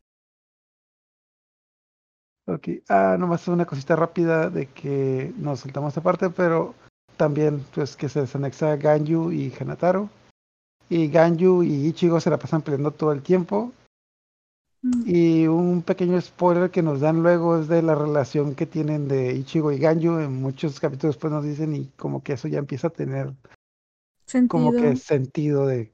Ok, 2.47 2.67
ah, 2.89 3.17
nomás 3.19 3.47
una 3.47 3.65
cosita 3.65 3.95
rápida 3.95 4.49
de 4.49 4.67
que 4.67 5.33
nos 5.37 5.59
saltamos 5.59 5.89
esta 5.89 6.01
parte, 6.01 6.29
pero 6.29 6.73
también 7.17 7.63
pues 7.73 7.95
que 7.95 8.09
se 8.09 8.21
desanexa 8.21 8.75
Ganyu 8.77 9.31
y 9.31 9.53
Hanataro. 9.59 10.09
Y 10.89 11.07
Ganyu 11.07 11.63
y 11.63 11.87
Ichigo 11.87 12.19
se 12.19 12.29
la 12.29 12.39
pasan 12.39 12.63
peleando 12.63 12.91
todo 12.91 13.11
el 13.11 13.21
tiempo. 13.21 13.71
Mm. 14.81 15.03
Y 15.05 15.47
un 15.47 15.83
pequeño 15.83 16.19
spoiler 16.19 16.71
que 16.71 16.81
nos 16.81 16.99
dan 16.99 17.21
luego 17.21 17.59
es 17.59 17.67
de 17.67 17.83
la 17.83 17.95
relación 17.95 18.55
que 18.55 18.65
tienen 18.65 19.07
de 19.07 19.33
Ichigo 19.35 19.71
y 19.71 19.77
Ganyu. 19.77 20.17
En 20.19 20.41
muchos 20.41 20.79
capítulos 20.79 21.15
después 21.15 21.31
nos 21.31 21.43
dicen 21.43 21.75
y 21.75 21.85
como 21.95 22.23
que 22.23 22.33
eso 22.33 22.47
ya 22.47 22.57
empieza 22.57 22.87
a 22.87 22.91
tener 22.91 23.33
como 24.47 24.71
que 24.71 24.95
sentido 24.95 25.65
de, 25.65 25.91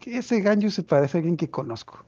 que 0.00 0.18
ese 0.18 0.40
Ganyu 0.40 0.70
se 0.70 0.82
parece 0.82 1.18
a 1.18 1.20
alguien 1.20 1.36
que 1.36 1.50
conozco. 1.50 2.04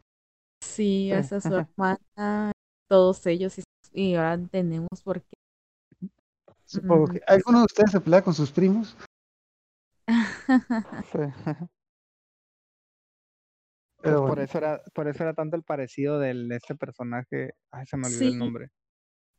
Sí, 0.61 1.11
esa 1.13 1.37
es 1.37 1.43
su 1.45 1.55
hermana 1.55 2.53
todos 2.89 3.25
ellos 3.27 3.55
y, 3.93 4.15
ahora 4.15 4.35
entendemos 4.35 5.03
por 5.05 5.23
qué. 5.23 5.37
Supongo 6.65 7.09
que 7.09 7.23
alguno 7.27 7.61
de 7.61 7.65
ustedes 7.65 7.93
se 7.93 8.01
pelea 8.01 8.23
con 8.23 8.35
sus 8.35 8.51
primos. 8.51 8.97
Pero 14.01 14.21
pues 14.21 14.31
por 14.31 14.41
eso 14.41 14.59
era, 14.59 14.83
por 14.95 15.09
eso 15.09 15.23
era 15.25 15.35
tanto 15.35 15.57
el 15.57 15.65
parecido 15.65 16.19
de 16.19 16.33
este 16.55 16.77
personaje. 16.77 17.55
Ay, 17.71 17.87
se 17.87 17.97
me 17.97 18.07
olvidó 18.07 18.29
el 18.29 18.39
nombre. 18.39 18.71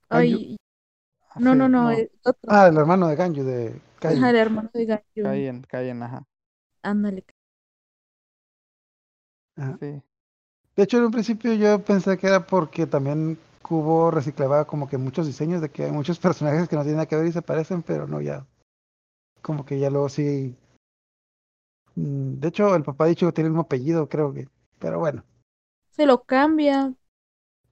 Ay, 0.10 0.58
no, 1.38 1.56
no, 1.56 1.70
no, 1.70 1.90
Ah, 2.48 2.68
el 2.68 2.78
hermano 2.78 3.08
de 3.08 3.16
Ganju, 3.16 3.44
de 3.44 3.82
Ajá, 4.02 4.30
el 4.30 4.36
hermano 4.36 4.70
de 4.74 4.86
Ganju. 4.86 5.24
Cayen, 5.24 5.62
Cayen, 5.64 6.04
ajá. 6.04 6.26
Ándale. 6.82 7.26
Sí. 9.80 10.02
De 10.80 10.86
hecho, 10.86 10.98
en 10.98 11.04
un 11.04 11.12
principio 11.12 11.54
yo 11.56 11.84
pensé 11.84 12.18
que 12.18 12.28
era 12.28 12.48
porque 12.48 12.88
también 12.88 13.38
Cubo 13.62 14.12
reciclaba 14.12 14.64
como 14.64 14.88
que 14.88 14.98
muchos 14.98 15.28
diseños 15.28 15.60
de 15.60 15.68
que 15.68 15.84
hay 15.84 15.92
muchos 15.92 16.20
personajes 16.26 16.70
que 16.70 16.78
no 16.78 16.84
tienen 16.84 16.96
nada 16.96 17.06
que 17.06 17.18
ver 17.18 17.28
y 17.28 17.34
se 17.34 17.42
parecen, 17.42 17.84
pero 17.84 18.08
no 18.08 18.22
ya. 18.22 18.46
Como 19.42 19.66
que 19.66 19.78
ya 19.78 19.90
luego 19.90 20.08
sí 20.08 20.56
Mm, 21.96 22.40
de 22.40 22.48
hecho, 22.48 22.74
el 22.76 22.84
papá 22.84 23.06
de 23.06 23.12
Ichigo 23.12 23.34
tiene 23.34 23.48
el 23.48 23.52
mismo 23.52 23.64
apellido, 23.64 24.08
creo 24.08 24.34
que. 24.34 24.48
Pero 24.80 25.00
bueno. 25.00 25.22
Se 25.90 26.06
lo 26.06 26.24
cambia. 26.24 26.94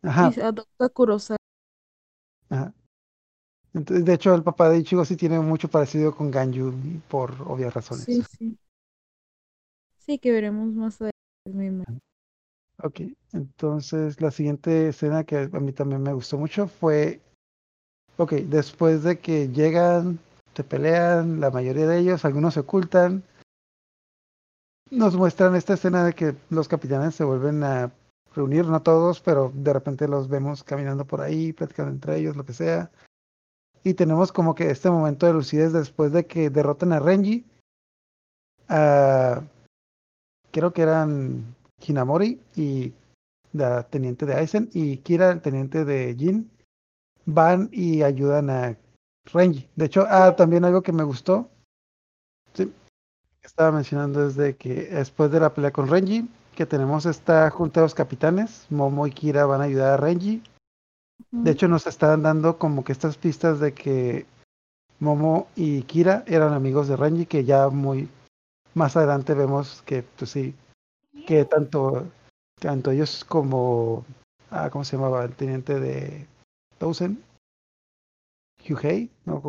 Ajá. 0.02 0.28
Y 0.30 0.34
se 0.34 0.44
adopta 0.44 0.90
Kurosawa. 0.90 1.38
Ajá. 2.50 2.74
Entonces, 3.74 4.04
de 4.04 4.14
hecho, 4.14 4.36
el 4.36 4.44
papá 4.44 4.68
de 4.68 4.80
Ichigo 4.80 5.06
sí 5.06 5.16
tiene 5.16 5.40
mucho 5.40 5.70
parecido 5.70 6.14
con 6.14 6.30
Ganyu 6.30 6.74
por 7.08 7.32
obvias 7.44 7.74
razones. 7.74 8.04
Sí, 8.04 8.22
sí. 8.38 8.58
Sí, 9.96 10.20
que 10.20 10.32
veremos 10.32 10.74
más 10.74 11.00
adelante. 11.02 12.07
Ok, 12.84 13.02
entonces 13.34 14.22
la 14.22 14.30
siguiente 14.30 14.90
escena 14.90 15.24
que 15.24 15.50
a 15.52 15.60
mí 15.60 15.72
también 15.74 16.04
me 16.04 16.14
gustó 16.14 16.38
mucho 16.38 16.68
fue, 16.68 17.22
ok, 18.18 18.34
después 18.34 19.02
de 19.02 19.20
que 19.20 19.50
llegan, 19.50 20.20
se 20.56 20.64
pelean, 20.64 21.40
la 21.40 21.50
mayoría 21.50 21.88
de 21.88 21.98
ellos, 21.98 22.24
algunos 22.24 22.54
se 22.54 22.60
ocultan, 22.60 23.24
nos 24.92 25.16
muestran 25.16 25.56
esta 25.56 25.74
escena 25.74 26.06
de 26.06 26.14
que 26.14 26.36
los 26.50 26.68
capitanes 26.68 27.16
se 27.16 27.24
vuelven 27.24 27.64
a 27.64 27.92
reunir, 28.36 28.66
no 28.66 28.82
todos, 28.84 29.22
pero 29.22 29.52
de 29.56 29.74
repente 29.74 30.08
los 30.08 30.28
vemos 30.28 30.64
caminando 30.64 31.06
por 31.06 31.22
ahí, 31.22 31.54
platicando 31.54 31.92
entre 31.92 32.18
ellos, 32.18 32.36
lo 32.36 32.46
que 32.46 32.54
sea. 32.54 32.92
Y 33.84 33.96
tenemos 33.96 34.32
como 34.32 34.54
que 34.54 34.70
este 34.70 34.90
momento 34.92 35.26
de 35.26 35.34
lucidez 35.34 35.74
después 35.74 36.12
de 36.12 36.28
que 36.28 36.50
derrotan 36.52 36.94
a 36.94 37.00
Renji. 37.00 37.46
creo 40.52 40.74
que 40.74 40.82
eran 40.82 41.57
Hinamori 41.86 42.40
y 42.56 42.94
la 43.54 43.84
teniente 43.84 44.26
de 44.26 44.36
Aizen 44.36 44.70
y 44.74 44.98
Kira, 44.98 45.32
el 45.32 45.42
teniente 45.42 45.86
de 45.86 46.16
Jin, 46.18 46.50
van 47.26 47.70
y 47.72 48.04
ayudan 48.04 48.50
a 48.50 48.78
Renji. 49.26 49.68
De 49.76 49.86
hecho, 49.86 50.06
ah, 50.10 50.36
también 50.36 50.66
algo 50.66 50.82
que 50.82 50.92
me 50.92 51.04
gustó. 51.04 51.50
Sí, 52.54 52.72
estaba 53.42 53.72
mencionando 53.72 54.28
desde 54.28 54.56
que 54.56 54.86
después 54.86 55.32
de 55.32 55.40
la 55.40 55.54
pelea 55.54 55.72
con 55.72 55.88
Renji, 55.88 56.30
que 56.56 56.66
tenemos 56.66 57.06
esta 57.06 57.50
junta 57.50 57.82
de 57.82 57.86
los 57.86 57.94
capitanes, 57.94 58.66
Momo 58.70 59.06
y 59.08 59.12
Kira 59.12 59.46
van 59.46 59.62
a 59.62 59.66
ayudar 59.66 59.94
a 59.94 59.98
Renji. 59.98 60.42
De 61.32 61.52
hecho, 61.52 61.68
nos 61.68 61.88
están 61.88 62.24
dando 62.24 62.58
como 62.58 62.84
que 62.84 62.92
estas 62.92 63.18
pistas 63.18 63.60
de 63.60 63.74
que 63.74 64.26
Momo 65.00 65.48
y 65.56 65.84
Kira 65.84 66.24
eran 66.28 66.54
amigos 66.54 66.88
de 66.88 66.96
Renji, 66.96 67.26
que 67.26 67.44
ya 67.44 67.70
muy 67.70 68.10
más 68.74 68.96
adelante 68.96 69.34
vemos 69.34 69.82
que, 69.86 70.04
pues 70.04 70.32
sí, 70.32 70.56
que 71.26 71.46
tanto, 71.46 72.08
tanto 72.60 72.92
ellos 72.92 73.24
como, 73.26 74.06
ah, 74.52 74.70
¿cómo 74.70 74.84
se 74.84 74.96
llamaba? 74.96 75.24
El 75.24 75.36
teniente 75.36 75.80
de 75.80 76.28
Towson, 76.78 77.24
Hyuhei, 78.64 79.10
no, 79.26 79.42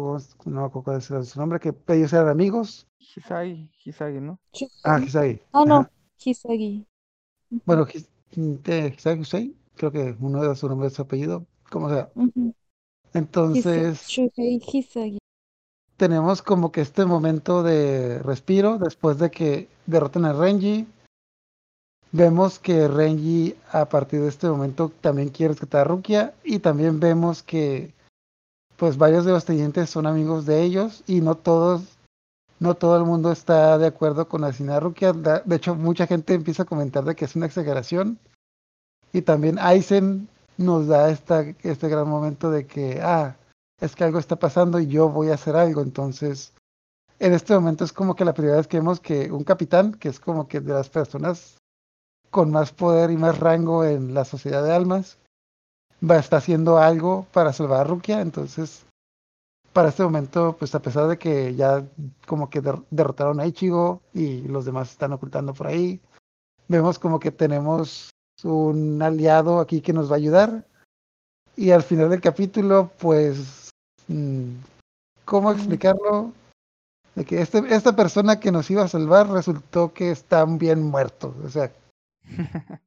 no 0.45 0.61
me 0.61 0.67
acuerdo 0.67 0.83
cuál 0.85 0.99
es 0.99 1.29
su 1.29 1.39
nombre, 1.39 1.59
que 1.59 1.75
ellos 1.89 2.13
eran 2.13 2.29
amigos. 2.29 2.87
Hisagi, 2.99 3.71
Hisagi, 3.85 4.21
¿no? 4.21 4.39
Ah, 4.85 5.01
Hisagi. 5.01 5.41
Ah, 5.53 5.65
no, 5.65 5.89
Hisagi. 6.19 6.87
Bueno, 7.65 7.87
Hisagi 8.37 9.21
Hisagi, 9.21 9.57
creo 9.77 9.91
que 9.91 10.17
uno 10.21 10.43
de 10.43 10.55
su 10.55 10.69
nombre 10.69 10.89
es 10.89 10.95
su 10.95 11.03
apellido, 11.03 11.47
como 11.71 11.89
sea. 11.89 12.11
Entonces, 13.15 14.07
Hisagi. 14.09 15.19
tenemos 15.97 16.43
como 16.43 16.71
que 16.71 16.83
este 16.83 17.05
momento 17.07 17.63
de 17.63 18.21
respiro 18.21 18.79
después 18.79 19.19
de 19.19 19.31
que 19.31 19.69
derroten 19.87 20.27
a 20.27 20.33
Renji. 20.33 20.87
Vemos 22.11 22.59
que 22.59 22.89
Renji 22.89 23.55
a 23.71 23.87
partir 23.87 24.23
de 24.23 24.29
este 24.29 24.49
momento 24.49 24.91
también 25.03 25.29
quiere 25.29 25.53
rescatar 25.53 25.83
a 25.83 25.85
Rukia 25.85 26.35
y 26.43 26.61
también 26.61 27.01
vemos 27.01 27.43
que 27.43 27.93
pues 28.79 28.97
varios 28.97 29.27
de 29.27 29.33
los 29.33 29.45
tenientes 29.45 29.91
son 29.91 30.07
amigos 30.07 30.47
de 30.47 30.63
ellos 30.63 31.03
y 31.07 31.21
no 31.21 31.35
todos, 31.35 31.99
no 32.61 32.75
todo 32.75 32.97
el 32.97 33.05
mundo 33.05 33.31
está 33.31 33.77
de 33.77 33.89
acuerdo 33.89 34.27
con 34.29 34.45
asesinar 34.45 34.77
a 34.77 34.81
Rukia. 34.81 35.13
De 35.13 35.57
hecho, 35.57 35.75
mucha 35.75 36.07
gente 36.07 36.33
empieza 36.33 36.63
a 36.63 36.67
comentar 36.67 37.05
de 37.05 37.15
que 37.15 37.25
es 37.27 37.37
una 37.37 37.47
exageración. 37.47 38.19
Y 39.13 39.23
también 39.23 39.59
Aizen 39.59 40.29
nos 40.57 40.87
da 40.87 41.11
esta, 41.11 41.43
este 41.63 41.89
gran 41.89 42.09
momento 42.09 42.51
de 42.51 42.67
que, 42.67 43.01
ah, 43.03 43.37
es 43.81 43.97
que 43.97 44.05
algo 44.05 44.19
está 44.19 44.37
pasando 44.37 44.79
y 44.79 44.87
yo 44.87 45.09
voy 45.09 45.31
a 45.31 45.35
hacer 45.35 45.57
algo. 45.57 45.83
Entonces, 45.83 46.53
en 47.19 47.33
este 47.33 47.55
momento 47.55 47.85
es 47.85 47.93
como 47.93 48.15
que 48.15 48.25
la 48.25 48.35
primera 48.35 48.57
vez 48.57 48.69
que 48.69 48.79
vemos 48.79 49.01
que 49.01 49.33
un 49.33 49.43
capitán, 49.45 49.93
que 49.93 50.09
es 50.09 50.21
como 50.21 50.47
que 50.47 50.61
de 50.61 50.73
las 50.73 50.89
personas 50.89 51.59
con 52.31 52.51
más 52.51 52.73
poder 52.73 53.11
y 53.11 53.17
más 53.17 53.39
rango 53.39 53.85
en 53.85 54.15
la 54.15 54.25
sociedad 54.25 54.63
de 54.63 54.73
almas, 54.73 55.19
va 56.03 56.17
a 56.17 56.37
haciendo 56.37 56.79
algo 56.79 57.27
para 57.33 57.53
salvar 57.53 57.81
a 57.81 57.85
Rukia. 57.85 58.21
Entonces, 58.21 58.85
para 59.73 59.89
este 59.91 60.03
momento, 60.03 60.57
pues 60.59 60.75
a 60.75 60.83
pesar 60.83 61.09
de 61.09 61.19
que 61.19 61.55
ya 61.55 61.85
como 62.27 62.51
que 62.51 62.63
derrotaron 62.91 63.41
a 63.41 63.47
Ichigo 63.47 64.01
y 64.13 64.43
los 64.43 64.65
demás 64.65 64.91
están 64.91 65.13
ocultando 65.13 65.55
por 65.55 65.67
ahí, 65.67 66.01
vemos 66.69 66.99
como 66.99 67.21
que 67.21 67.31
tenemos 67.31 68.11
un 68.45 69.01
aliado 69.03 69.61
aquí 69.61 69.81
que 69.81 69.93
nos 69.93 70.11
va 70.11 70.15
a 70.15 70.19
ayudar. 70.19 70.65
Y 71.57 71.71
al 71.73 71.83
final 71.83 72.11
del 72.11 72.21
capítulo, 72.21 72.91
pues, 72.99 73.71
mm, 74.07 74.51
¿cómo 75.25 75.51
explicarlo? 75.51 76.33
De 77.17 77.25
que 77.25 77.41
este, 77.43 77.63
esta 77.75 77.97
persona 77.97 78.39
que 78.39 78.53
nos 78.53 78.71
iba 78.71 78.85
a 78.85 78.89
salvar 78.89 79.29
resultó 79.29 79.93
que 79.93 80.13
está 80.13 80.45
bien 80.45 80.85
muerto. 80.85 81.35
O 81.45 81.49
sea, 81.49 81.73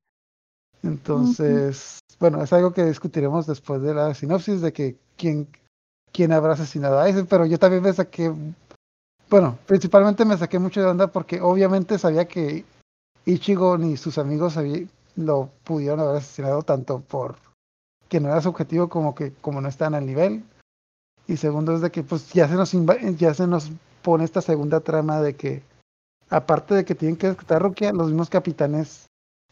entonces, 0.83 1.99
bueno, 2.19 2.43
es 2.43 2.53
algo 2.53 2.73
que 2.73 2.85
discutiremos 2.85 3.47
después 3.47 3.81
de 3.81 3.93
la 3.93 4.13
sinopsis 4.13 4.61
de 4.61 4.73
que 4.73 4.97
quién, 5.17 5.47
quién 6.11 6.31
habrá 6.31 6.53
asesinado 6.53 6.99
a 6.99 7.09
ese, 7.09 7.25
pero 7.25 7.45
yo 7.45 7.59
también 7.59 7.83
me 7.83 7.93
saqué, 7.93 8.33
bueno, 9.29 9.57
principalmente 9.65 10.25
me 10.25 10.37
saqué 10.37 10.59
mucho 10.59 10.81
de 10.81 10.87
onda 10.87 11.07
porque 11.07 11.41
obviamente 11.41 11.97
sabía 11.97 12.27
que 12.27 12.65
Ichigo 13.25 13.77
ni 13.77 13.97
sus 13.97 14.17
amigos 14.17 14.57
lo 15.15 15.49
pudieron 15.63 15.99
haber 15.99 16.17
asesinado 16.17 16.63
tanto 16.63 17.01
por 17.01 17.35
que 18.09 18.19
no 18.19 18.29
era 18.29 18.41
su 18.41 18.49
objetivo 18.49 18.89
como 18.89 19.15
que 19.15 19.31
como 19.41 19.61
no 19.61 19.69
están 19.69 19.95
al 19.95 20.05
nivel. 20.05 20.43
Y 21.27 21.37
segundo 21.37 21.73
es 21.73 21.81
de 21.81 21.91
que 21.91 22.03
pues 22.03 22.33
ya 22.33 22.47
se 22.47 22.55
nos 22.55 22.71
ya 23.17 23.33
se 23.33 23.47
nos 23.47 23.71
pone 24.01 24.25
esta 24.25 24.41
segunda 24.41 24.81
trama 24.81 25.21
de 25.21 25.35
que 25.35 25.63
aparte 26.29 26.73
de 26.73 26.83
que 26.83 26.95
tienen 26.95 27.15
que 27.15 27.29
rescatar 27.29 27.61
Rukia, 27.61 27.93
los 27.93 28.07
mismos 28.07 28.29
capitanes 28.29 29.07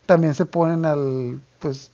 también 0.10 0.34
se 0.34 0.48
ponen 0.48 0.86
al, 0.86 1.40
pues, 1.60 1.92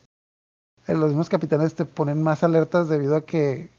los 0.87 1.09
mismos 1.09 1.27
capitanes 1.27 1.75
te 1.75 1.83
ponen 1.83 2.23
más 2.23 2.45
alertas 2.45 2.87
debido 2.87 3.17
a 3.17 3.25
que 3.25 3.69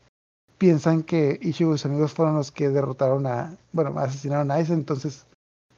piensan 0.59 1.05
que 1.05 1.38
Ichigo 1.40 1.75
y 1.75 1.79
sus 1.79 1.87
amigos 1.87 2.12
fueron 2.12 2.35
los 2.35 2.53
que 2.53 2.68
derrotaron 2.68 3.27
a, 3.27 3.57
bueno, 3.72 3.99
asesinaron 3.99 4.51
a 4.51 4.61
Ice, 4.61 4.75
entonces 4.75 5.27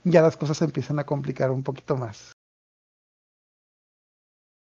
ya 0.02 0.22
las 0.22 0.36
cosas 0.36 0.56
se 0.56 0.64
empiezan 0.64 0.98
a 0.98 1.06
complicar 1.06 1.52
un 1.52 1.62
poquito 1.62 1.96
más. 1.96 2.32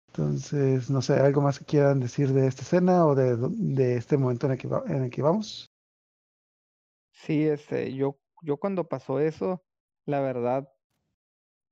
Entonces, 0.08 0.88
no 0.88 1.02
sé, 1.02 1.20
¿algo 1.20 1.42
más 1.42 1.58
que 1.58 1.66
quieran 1.66 2.00
decir 2.00 2.32
de 2.32 2.46
esta 2.46 2.62
escena 2.62 3.04
o 3.04 3.14
de, 3.14 3.36
de 3.36 3.96
este 3.96 4.16
momento 4.16 4.46
en 4.46 4.52
el, 4.52 4.58
que 4.58 4.68
en 4.86 5.04
el 5.04 5.10
que 5.10 5.20
vamos? 5.20 5.66
Sí, 7.12 7.46
este, 7.46 7.92
yo, 7.92 8.18
yo 8.40 8.56
cuando 8.56 8.88
pasó 8.88 9.20
eso, 9.20 9.62
la 10.06 10.20
verdad, 10.20 10.66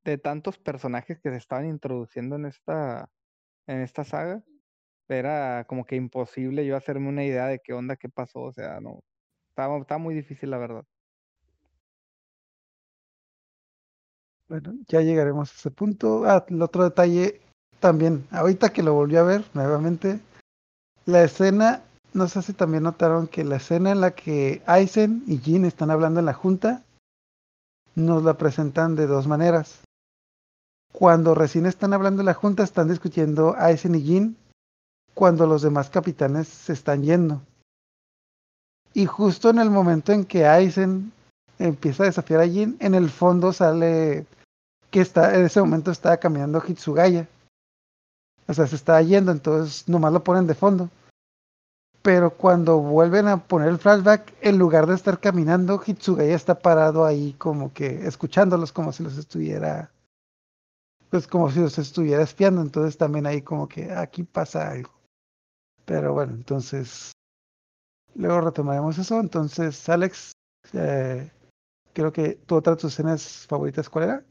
de 0.05 0.19
tantos 0.19 0.59
personajes 0.59 1.21
que 1.21 1.31
se 1.31 1.37
estaban 1.37 1.67
introduciendo 1.67 2.37
en 2.37 2.47
esta, 2.47 3.11
en 3.67 3.81
esta 3.81 4.05
saga, 4.05 4.43
era 5.09 5.65
como 5.65 5.85
que 5.85 5.97
imposible 5.97 6.65
yo 6.67 6.77
hacerme 6.77 7.09
una 7.09 7.25
idea 7.25 7.47
de 7.47 7.61
qué 7.61 7.73
onda, 7.73 7.97
qué 7.97 8.09
pasó, 8.09 8.43
o 8.43 8.53
sea, 8.53 8.81
no, 8.81 9.03
estaba, 9.49 9.99
muy 9.99 10.15
difícil 10.15 10.51
la 10.51 10.59
verdad. 10.59 10.85
Bueno, 14.49 14.75
ya 14.89 15.01
llegaremos 15.01 15.51
a 15.51 15.55
ese 15.55 15.71
punto. 15.71 16.25
Ah, 16.25 16.45
el 16.49 16.61
otro 16.61 16.83
detalle 16.83 17.41
también, 17.79 18.27
ahorita 18.31 18.73
que 18.73 18.83
lo 18.83 18.95
volví 18.95 19.17
a 19.17 19.23
ver 19.23 19.45
nuevamente, 19.55 20.19
la 21.07 21.23
escena, 21.23 21.83
no 22.15 22.27
sé 22.27 22.43
si 22.43 22.53
también 22.53 22.83
notaron 22.83 23.29
que 23.29 23.45
la 23.45 23.57
escena 23.57 23.93
en 23.93 24.01
la 24.01 24.13
que 24.13 24.63
Aizen 24.67 25.23
y 25.27 25.39
Jin 25.39 25.65
están 25.65 25.91
hablando 25.91 26.21
en 26.21 26.27
la 26.27 26.35
junta, 26.35 26.83
nos 27.95 28.25
la 28.25 28.35
presentan 28.35 28.97
de 28.97 29.07
dos 29.07 29.27
maneras 29.27 29.83
cuando 30.93 31.35
recién 31.35 31.67
están 31.67 31.93
hablando 31.93 32.23
en 32.23 32.27
la 32.27 32.35
junta, 32.35 32.63
están 32.63 32.89
discutiendo 32.89 33.55
a 33.55 33.67
Aizen 33.67 33.95
y 33.95 34.03
Jin 34.03 34.37
cuando 35.15 35.47
los 35.47 35.63
demás 35.63 35.91
capitanes 35.91 36.49
se 36.49 36.73
están 36.73 37.03
yendo. 37.03 37.43
Y 38.93 39.07
justo 39.07 39.51
en 39.51 39.59
el 39.59 39.71
momento 39.71 40.13
en 40.13 40.25
que 40.25 40.47
Aizen 40.47 41.13
empieza 41.59 42.03
a 42.03 42.07
desafiar 42.07 42.41
a 42.41 42.49
Jin, 42.49 42.77
en 42.81 42.95
el 42.95 43.11
fondo 43.11 43.53
sale 43.53 44.27
que 44.91 45.01
está, 45.01 45.35
en 45.35 45.45
ese 45.45 45.61
momento 45.61 45.91
está 45.91 46.17
caminando 46.17 46.63
Hitsugaya. 46.67 47.29
O 48.49 48.55
sea, 48.55 48.67
se 48.67 48.75
está 48.75 49.01
yendo, 49.01 49.31
entonces 49.31 49.89
nomás 49.89 50.13
lo 50.13 50.25
ponen 50.25 50.47
de 50.47 50.55
fondo. 50.55 50.91
Pero 52.03 52.31
cuando 52.31 52.79
vuelven 52.79 53.29
a 53.29 53.37
poner 53.37 53.69
el 53.69 53.79
flashback, 53.79 54.33
en 54.41 54.59
lugar 54.59 54.87
de 54.87 54.95
estar 54.95 55.21
caminando, 55.21 55.81
Hitsugaya 55.85 56.35
está 56.35 56.59
parado 56.59 57.05
ahí 57.05 57.35
como 57.35 57.73
que 57.73 58.07
escuchándolos 58.07 58.73
como 58.73 58.93
si 58.93 59.05
los 59.05 59.17
estuviera 59.19 59.91
pues 61.11 61.27
como 61.27 61.51
si 61.51 61.61
los 61.61 61.77
estuviera 61.79 62.23
espiando, 62.23 62.63
entonces 62.63 62.97
también 62.97 63.27
ahí 63.27 63.43
como 63.43 63.69
que 63.69 63.91
aquí 63.91 64.23
pasa 64.23 64.71
algo. 64.71 64.93
Pero 65.85 66.13
bueno, 66.13 66.35
entonces 66.35 67.13
luego 68.15 68.41
retomaremos 68.41 68.97
eso. 68.99 69.19
Entonces, 69.19 69.89
Alex, 69.89 70.33
eh, 70.73 71.31
creo 71.93 72.13
que 72.13 72.37
tu 72.37 72.55
otra 72.55 72.75
de 72.75 72.81
tus 72.81 72.93
escenas 72.93 73.47
favoritas, 73.49 73.91
¿cuál 73.91 74.05
era? 74.05 74.27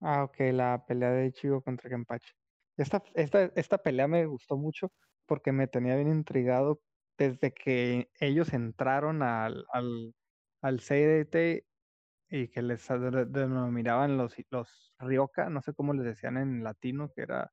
Ah, 0.00 0.24
ok, 0.24 0.36
la 0.52 0.82
pelea 0.86 1.10
de 1.10 1.26
Ichigo 1.26 1.60
contra 1.60 1.90
Kenpachi. 1.90 2.32
Esta, 2.78 3.02
esta, 3.14 3.44
esta 3.54 3.78
pelea 3.78 4.08
me 4.08 4.24
gustó 4.24 4.56
mucho 4.56 4.90
porque 5.26 5.52
me 5.52 5.66
tenía 5.66 5.96
bien 5.96 6.08
intrigado 6.08 6.80
desde 7.18 7.52
que 7.52 8.08
ellos 8.18 8.54
entraron 8.54 9.22
al, 9.22 9.66
al, 9.72 10.14
al 10.62 10.80
CDT 10.80 11.66
y 12.30 12.48
que 12.48 12.62
les 12.62 12.86
denominaban 12.88 14.16
los, 14.16 14.34
los 14.50 14.94
Ryoka, 14.98 15.50
no 15.50 15.60
sé 15.62 15.74
cómo 15.74 15.92
les 15.92 16.04
decían 16.04 16.36
en 16.36 16.62
latino, 16.62 17.10
que 17.12 17.22
era, 17.22 17.52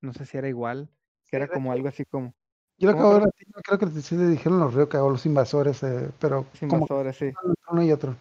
no 0.00 0.14
sé 0.14 0.24
si 0.24 0.38
era 0.38 0.48
igual, 0.48 0.90
que 1.26 1.36
era 1.36 1.46
como 1.46 1.70
algo 1.70 1.88
así 1.88 2.04
como... 2.06 2.34
Yo 2.78 2.92
creo 2.92 3.30
que 3.30 3.44
creo 3.62 3.78
que 3.78 4.00
sí 4.00 4.16
le 4.16 4.26
dijeron 4.26 4.58
los 4.58 4.72
Ryoka 4.72 5.04
o 5.04 5.10
los 5.10 5.26
invasores, 5.26 5.82
eh, 5.82 6.10
pero... 6.18 6.46
Los 6.50 6.62
invasores, 6.62 7.16
sí. 7.16 7.30
Uno 7.70 7.82
y 7.82 7.92
otro. 7.92 8.16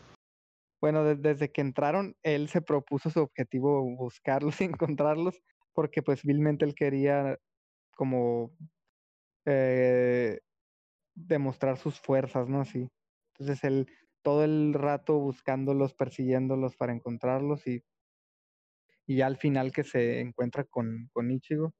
Bueno, 0.81 1.03
desde 1.15 1.49
que 1.49 1.61
entraron, 1.61 2.15
él 2.23 2.49
se 2.49 2.61
propuso 2.61 3.09
su 3.09 3.21
objetivo 3.21 3.81
buscarlos 3.95 4.59
y 4.59 4.65
encontrarlos, 4.97 5.41
porque 5.73 6.03
pues 6.03 6.23
vilmente 6.23 6.65
él 6.65 6.75
quería 6.75 7.37
como 7.95 8.51
eh, 9.45 10.41
demostrar 11.15 11.77
sus 11.77 11.99
fuerzas, 11.99 12.49
¿no? 12.49 12.65
Sí. 12.65 12.89
Entonces 13.33 13.63
él 13.63 13.87
todo 14.29 14.43
el 14.43 14.75
rato 14.75 15.17
buscándolos, 15.17 15.95
persiguiéndolos 15.95 16.75
para 16.75 16.93
encontrarlos 16.93 17.65
y, 17.65 17.83
y 19.07 19.15
ya 19.17 19.25
al 19.25 19.37
final 19.37 19.71
que 19.71 19.83
se 19.83 20.19
encuentra 20.19 20.65
con, 20.65 21.09
con 21.13 21.31
Ichigo, 21.31 21.73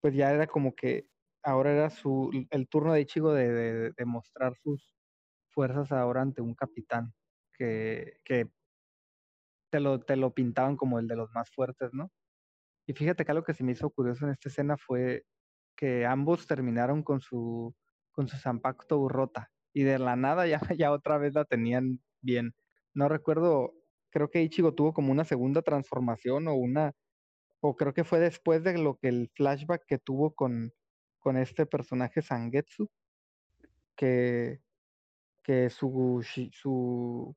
pues 0.00 0.14
ya 0.14 0.32
era 0.32 0.46
como 0.46 0.74
que 0.74 1.08
ahora 1.42 1.72
era 1.72 1.90
su, 1.90 2.30
el 2.48 2.68
turno 2.70 2.94
de 2.94 3.02
Ichigo 3.02 3.34
de, 3.34 3.92
de, 3.92 4.04
mostrar 4.06 4.54
sus 4.62 4.94
fuerzas 5.50 5.92
ahora 5.92 6.22
ante 6.22 6.40
un 6.40 6.54
capitán 6.54 7.12
que, 7.52 8.14
que 8.24 8.48
te, 9.70 9.78
lo, 9.80 10.00
te 10.00 10.16
lo 10.16 10.32
pintaban 10.32 10.78
como 10.78 10.98
el 11.00 11.06
de 11.06 11.16
los 11.16 11.30
más 11.32 11.50
fuertes, 11.50 11.90
¿no? 11.92 12.10
Y 12.86 12.94
fíjate 12.94 13.26
que 13.26 13.32
algo 13.32 13.44
que 13.44 13.52
se 13.52 13.62
me 13.62 13.72
hizo 13.72 13.90
curioso 13.90 14.24
en 14.24 14.32
esta 14.32 14.48
escena 14.48 14.78
fue 14.78 15.24
que 15.76 16.06
ambos 16.06 16.46
terminaron 16.46 17.02
con 17.02 17.20
su, 17.20 17.74
con 18.10 18.26
su 18.26 18.38
Zampacto 18.38 19.06
rota 19.06 19.50
y 19.72 19.82
de 19.84 19.98
la 19.98 20.16
nada 20.16 20.46
ya, 20.46 20.60
ya 20.78 20.92
otra 20.92 21.18
vez 21.18 21.34
la 21.34 21.44
tenían 21.44 22.00
bien. 22.20 22.54
No 22.94 23.08
recuerdo, 23.08 23.74
creo 24.10 24.30
que 24.30 24.42
Ichigo 24.42 24.74
tuvo 24.74 24.92
como 24.92 25.12
una 25.12 25.24
segunda 25.24 25.62
transformación 25.62 26.48
o 26.48 26.54
una, 26.54 26.92
o 27.60 27.76
creo 27.76 27.94
que 27.94 28.04
fue 28.04 28.20
después 28.20 28.64
de 28.64 28.78
lo 28.78 28.96
que 28.98 29.08
el 29.08 29.30
flashback 29.34 29.84
que 29.86 29.98
tuvo 29.98 30.34
con, 30.34 30.72
con 31.18 31.36
este 31.36 31.66
personaje 31.66 32.22
Sangetsu, 32.22 32.90
que, 33.96 34.60
que 35.42 35.70
su, 35.70 36.24
su 36.52 37.36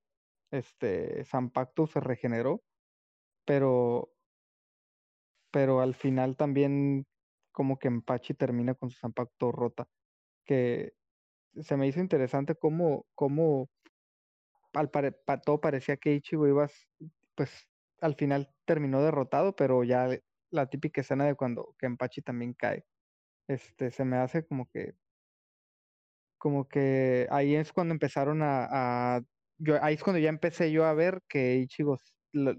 este 0.51 1.25
Zampacto 1.25 1.87
se 1.87 1.99
regeneró, 1.99 2.63
pero, 3.45 4.13
pero 5.51 5.81
al 5.81 5.95
final 5.95 6.37
también 6.37 7.05
como 7.51 7.77
que 7.77 7.87
Empachi 7.87 8.33
termina 8.33 8.75
con 8.75 8.89
su 8.89 8.99
Zampacto 8.99 9.51
rota, 9.51 9.87
que 10.45 10.93
se 11.61 11.77
me 11.77 11.87
hizo 11.87 11.99
interesante 11.99 12.55
cómo, 12.55 13.05
cómo 13.15 13.69
al 14.73 14.89
todo 15.45 15.61
parecía 15.61 15.97
que 15.97 16.13
Ichigo 16.15 16.47
iba, 16.47 16.67
pues 17.35 17.67
al 18.01 18.15
final 18.15 18.53
terminó 18.65 19.01
derrotado, 19.01 19.55
pero 19.55 19.83
ya 19.83 20.09
la 20.49 20.67
típica 20.67 21.01
escena 21.01 21.25
de 21.25 21.35
cuando 21.35 21.75
Kenpachi 21.79 22.21
también 22.21 22.53
cae, 22.53 22.85
este, 23.47 23.91
se 23.91 24.05
me 24.05 24.17
hace 24.17 24.45
como 24.45 24.69
que, 24.69 24.95
como 26.37 26.67
que 26.67 27.27
ahí 27.31 27.55
es 27.55 27.71
cuando 27.71 27.93
empezaron 27.93 28.41
a, 28.43 29.21
yo, 29.57 29.81
ahí 29.83 29.95
es 29.95 30.03
cuando 30.03 30.19
ya 30.19 30.29
empecé 30.29 30.71
yo 30.71 30.85
a 30.85 30.93
ver 30.93 31.21
que 31.27 31.55
Ichigo, 31.57 31.97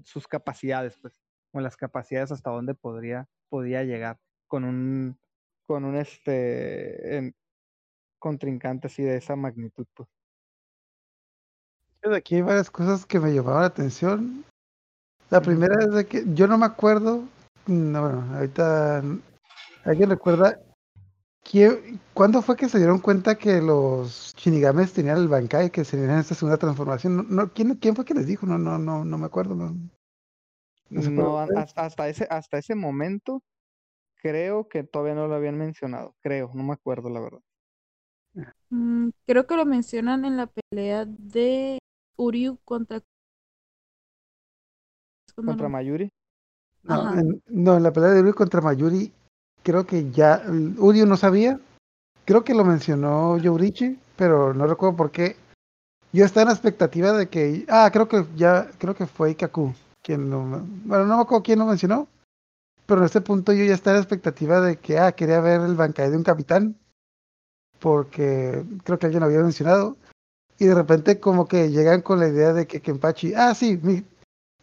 sus 0.04 0.28
capacidades, 0.28 0.96
pues, 1.00 1.20
o 1.52 1.60
las 1.60 1.76
capacidades 1.76 2.32
hasta 2.32 2.50
dónde 2.50 2.74
podría, 2.74 3.28
podía 3.48 3.82
llegar 3.84 4.18
con 4.46 4.64
un, 4.64 5.18
con 5.66 5.84
un 5.84 5.96
este, 5.96 7.34
contrincante 8.24 8.86
así 8.86 9.02
de 9.02 9.18
esa 9.18 9.36
magnitud, 9.36 9.86
pues. 9.92 10.08
Aquí 12.16 12.36
hay 12.36 12.42
varias 12.42 12.70
cosas 12.70 13.04
que 13.04 13.20
me 13.20 13.34
llamaban 13.34 13.60
la 13.60 13.66
atención. 13.66 14.44
La 15.28 15.42
primera 15.42 15.74
es 15.84 15.92
de 15.92 16.06
que 16.06 16.24
yo 16.34 16.46
no 16.46 16.56
me 16.56 16.64
acuerdo, 16.64 17.24
no, 17.66 18.00
bueno, 18.00 18.34
ahorita 18.34 19.02
alguien 19.84 20.08
recuerda 20.08 20.58
¿Cuándo 22.14 22.42
fue 22.42 22.56
que 22.56 22.68
se 22.68 22.78
dieron 22.78 22.98
cuenta 23.00 23.36
que 23.36 23.60
los 23.60 24.34
Shinigames 24.36 24.92
tenían 24.92 25.18
el 25.18 25.28
Bankai, 25.28 25.70
que 25.70 25.84
se 25.84 25.98
tenían 25.98 26.18
esta 26.18 26.34
segunda 26.34 26.56
transformación? 26.56 27.26
No, 27.28 27.52
¿quién, 27.52 27.74
¿Quién 27.76 27.94
fue 27.94 28.04
que 28.04 28.14
les 28.14 28.26
dijo? 28.26 28.46
No, 28.46 28.56
no, 28.58 28.78
no, 28.78 29.04
no 29.04 29.18
me 29.18 29.26
acuerdo. 29.26 29.54
No, 29.54 29.74
no 30.88 31.38
hasta, 31.76 32.08
ese, 32.08 32.26
hasta 32.30 32.58
ese 32.58 32.74
momento 32.74 33.42
creo 34.16 34.68
que 34.68 34.84
todavía 34.84 35.14
no 35.14 35.28
lo 35.28 35.34
habían 35.34 35.58
mencionado. 35.58 36.16
Creo, 36.20 36.50
no 36.54 36.62
me 36.62 36.72
acuerdo 36.72 37.10
la 37.10 37.20
verdad. 37.20 37.40
Mm, 38.70 39.10
creo 39.26 39.46
que 39.46 39.56
lo 39.56 39.64
mencionan 39.64 40.24
en 40.24 40.36
la 40.36 40.46
pelea 40.48 41.04
de 41.06 41.78
Uryu 42.16 42.58
contra. 42.64 43.00
¿Contra 45.34 45.68
Mayuri? 45.68 46.10
No 46.82 47.18
en, 47.18 47.42
no, 47.48 47.76
en 47.76 47.82
la 47.82 47.92
pelea 47.92 48.10
de 48.10 48.20
Uryu 48.20 48.34
contra 48.34 48.60
Mayuri, 48.60 49.12
creo 49.62 49.86
que 49.86 50.10
ya. 50.10 50.42
Uryu 50.78 51.06
no 51.06 51.16
sabía. 51.16 51.60
Creo 52.24 52.42
que 52.42 52.54
lo 52.54 52.64
mencionó 52.64 53.36
Yorichi, 53.38 53.98
pero 54.16 54.54
no 54.54 54.66
recuerdo 54.66 54.96
por 54.96 55.10
qué. 55.10 55.36
Yo 56.12 56.24
estaba 56.24 56.42
en 56.42 56.48
la 56.48 56.54
expectativa 56.54 57.12
de 57.12 57.28
que. 57.28 57.66
Ah, 57.68 57.90
creo 57.92 58.08
que 58.08 58.24
ya. 58.36 58.70
Creo 58.78 58.94
que 58.94 59.06
fue 59.06 59.32
Ikaku 59.32 59.74
quien 60.02 60.30
lo. 60.30 60.42
Bueno, 60.84 61.06
no 61.06 61.16
me 61.16 61.22
acuerdo 61.22 61.42
quién 61.42 61.58
lo 61.58 61.66
mencionó. 61.66 62.08
Pero 62.86 63.00
en 63.00 63.06
este 63.06 63.20
punto 63.20 63.52
yo 63.52 63.64
ya 63.64 63.74
estaba 63.74 63.96
en 63.96 64.00
la 64.00 64.04
expectativa 64.04 64.60
de 64.60 64.76
que. 64.78 64.98
Ah, 64.98 65.12
quería 65.12 65.40
ver 65.40 65.60
el 65.60 65.74
Bankai 65.74 66.10
de 66.10 66.16
un 66.16 66.22
capitán 66.22 66.76
porque 67.78 68.64
creo 68.84 68.98
que 68.98 69.06
alguien 69.06 69.20
lo 69.20 69.26
había 69.26 69.40
mencionado, 69.40 69.96
y 70.58 70.66
de 70.66 70.74
repente 70.74 71.20
como 71.20 71.46
que 71.46 71.70
llegan 71.70 72.02
con 72.02 72.20
la 72.20 72.28
idea 72.28 72.52
de 72.52 72.66
que 72.66 72.80
Kenpachi, 72.80 73.34
ah, 73.34 73.54
sí, 73.54 73.78
mi, 73.82 74.04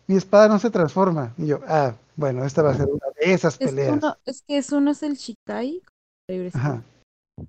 mi 0.08 0.16
espada 0.16 0.48
no 0.48 0.60
se 0.60 0.70
transforma. 0.70 1.34
Y 1.38 1.48
yo, 1.48 1.60
ah, 1.68 1.96
bueno, 2.16 2.46
esta 2.46 2.62
va 2.62 2.72
a 2.72 2.76
ser 2.76 2.88
una 2.88 3.08
de 3.20 3.34
esas 3.34 3.58
peleas. 3.58 4.00
es 4.26 4.42
que 4.42 4.58
eso 4.58 4.80
no 4.80 4.92
es 4.92 5.04
el 5.04 5.16
Shikai, 5.16 5.82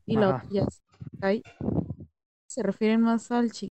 y 0.06 0.16
la 0.16 0.28
otra 0.28 0.46
ya 0.50 0.62
es 0.62 0.82
Shikai. 1.12 1.42
Se 2.48 2.62
refieren 2.62 3.00
más 3.00 3.30
al 3.30 3.50
Shikai. 3.50 3.70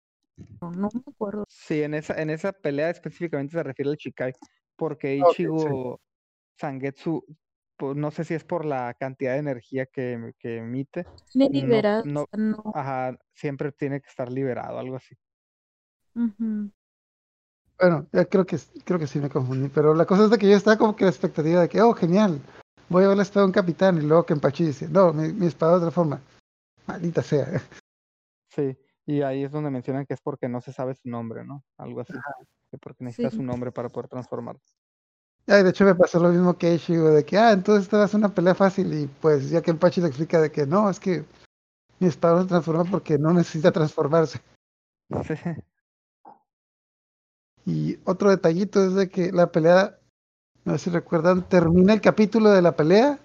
No, 0.63 0.71
no, 0.71 0.89
me 0.93 1.03
acuerdo. 1.07 1.45
Sí, 1.49 1.83
en 1.83 1.95
esa, 1.95 2.21
en 2.21 2.31
esa 2.31 2.53
pelea 2.53 2.91
específicamente 2.91 3.53
se 3.53 3.63
refiere 3.63 3.91
al 3.91 3.97
Shikai, 3.97 4.33
porque 4.77 5.17
Ichigo 5.17 6.01
Sangetsu 6.59 7.25
pues, 7.81 7.97
no 7.97 8.11
sé 8.11 8.25
si 8.25 8.35
es 8.35 8.45
por 8.45 8.67
la 8.67 8.93
cantidad 8.93 9.33
de 9.33 9.39
energía 9.39 9.87
que, 9.87 10.35
que 10.39 10.59
emite. 10.59 11.07
Tiene 11.33 12.03
no, 12.05 12.27
Ajá, 12.75 13.17
siempre 13.33 13.73
tiene 13.73 14.03
que 14.03 14.09
estar 14.09 14.31
liberado, 14.31 14.79
algo 14.79 14.97
así. 14.97 15.17
Bueno, 17.79 18.07
creo 18.29 18.45
que 18.45 18.59
creo 18.85 18.99
que 18.99 19.07
sí 19.07 19.19
me 19.19 19.31
confundí, 19.31 19.71
pero 19.71 19.95
la 19.95 20.05
cosa 20.05 20.25
es 20.25 20.31
de 20.31 20.37
que 20.37 20.51
yo 20.51 20.57
estaba 20.57 20.77
como 20.77 20.95
que 20.95 21.05
la 21.05 21.11
expectativa 21.11 21.63
de 21.63 21.71
que, 21.71 21.81
oh, 21.81 21.95
genial, 21.95 22.39
voy 22.91 23.05
a 23.05 23.09
ver 23.09 23.17
la 23.17 23.23
espada 23.23 23.45
de 23.45 23.47
un 23.47 23.55
capitán, 23.55 23.97
y 23.97 24.03
luego 24.03 24.27
que 24.27 24.35
Empachi 24.35 24.67
dice, 24.67 24.87
no, 24.87 25.15
mi, 25.15 25.47
espada 25.47 25.73
de 25.73 25.79
otra 25.79 25.91
forma. 25.91 26.21
Maldita 26.87 27.23
sea. 27.23 27.47
Sí, 28.51 28.77
y 29.07 29.23
ahí 29.23 29.45
es 29.45 29.53
donde 29.53 29.71
mencionan 29.71 30.05
que 30.05 30.13
es 30.13 30.21
porque 30.21 30.51
no 30.51 30.61
se 30.61 30.75
sabe 30.75 30.95
su 30.97 31.09
nombre, 31.09 31.47
¿no? 31.47 31.65
Algo 31.79 32.01
así. 32.03 32.13
Que 32.71 32.77
porque 32.77 33.05
necesita 33.05 33.31
su 33.31 33.43
nombre 33.43 33.73
para 33.73 33.89
poder 33.89 34.11
transformar 35.47 35.63
de 35.63 35.71
hecho 35.71 35.85
me 35.85 35.95
pasó 35.95 36.21
lo 36.21 36.29
mismo 36.29 36.57
que 36.57 36.75
Ichigo, 36.75 37.11
de 37.11 37.25
que, 37.25 37.37
ah, 37.37 37.53
entonces 37.53 37.85
esta 37.85 37.99
va 37.99 38.05
a 38.05 38.09
ser 38.09 38.19
una 38.19 38.35
pelea 38.35 38.55
fácil 38.55 38.93
y 38.95 39.07
pues 39.07 39.51
ya 39.51 39.63
que 39.63 39.75
Pachi 39.75 40.01
le 40.01 40.09
explica 40.09 40.41
de 40.41 40.53
que 40.53 40.67
no, 40.67 40.89
es 40.89 41.01
que 41.01 41.25
mi 41.99 42.09
espada 42.09 42.37
no 42.37 42.43
se 42.43 42.49
transforma 42.49 42.85
porque 42.85 43.19
no 43.19 43.33
necesita 43.33 43.73
transformarse. 43.73 44.41
Y 47.67 47.99
otro 48.05 48.31
detallito 48.31 48.85
es 48.85 48.95
de 48.95 49.09
que 49.09 49.33
la 49.33 49.53
pelea, 49.53 49.99
no 50.65 50.73
sé 50.79 50.85
si 50.85 50.91
recuerdan, 50.91 51.47
termina 51.49 51.93
el 51.93 52.01
capítulo 52.01 52.51
de 52.51 52.63
la 52.63 52.73
pelea 52.73 53.19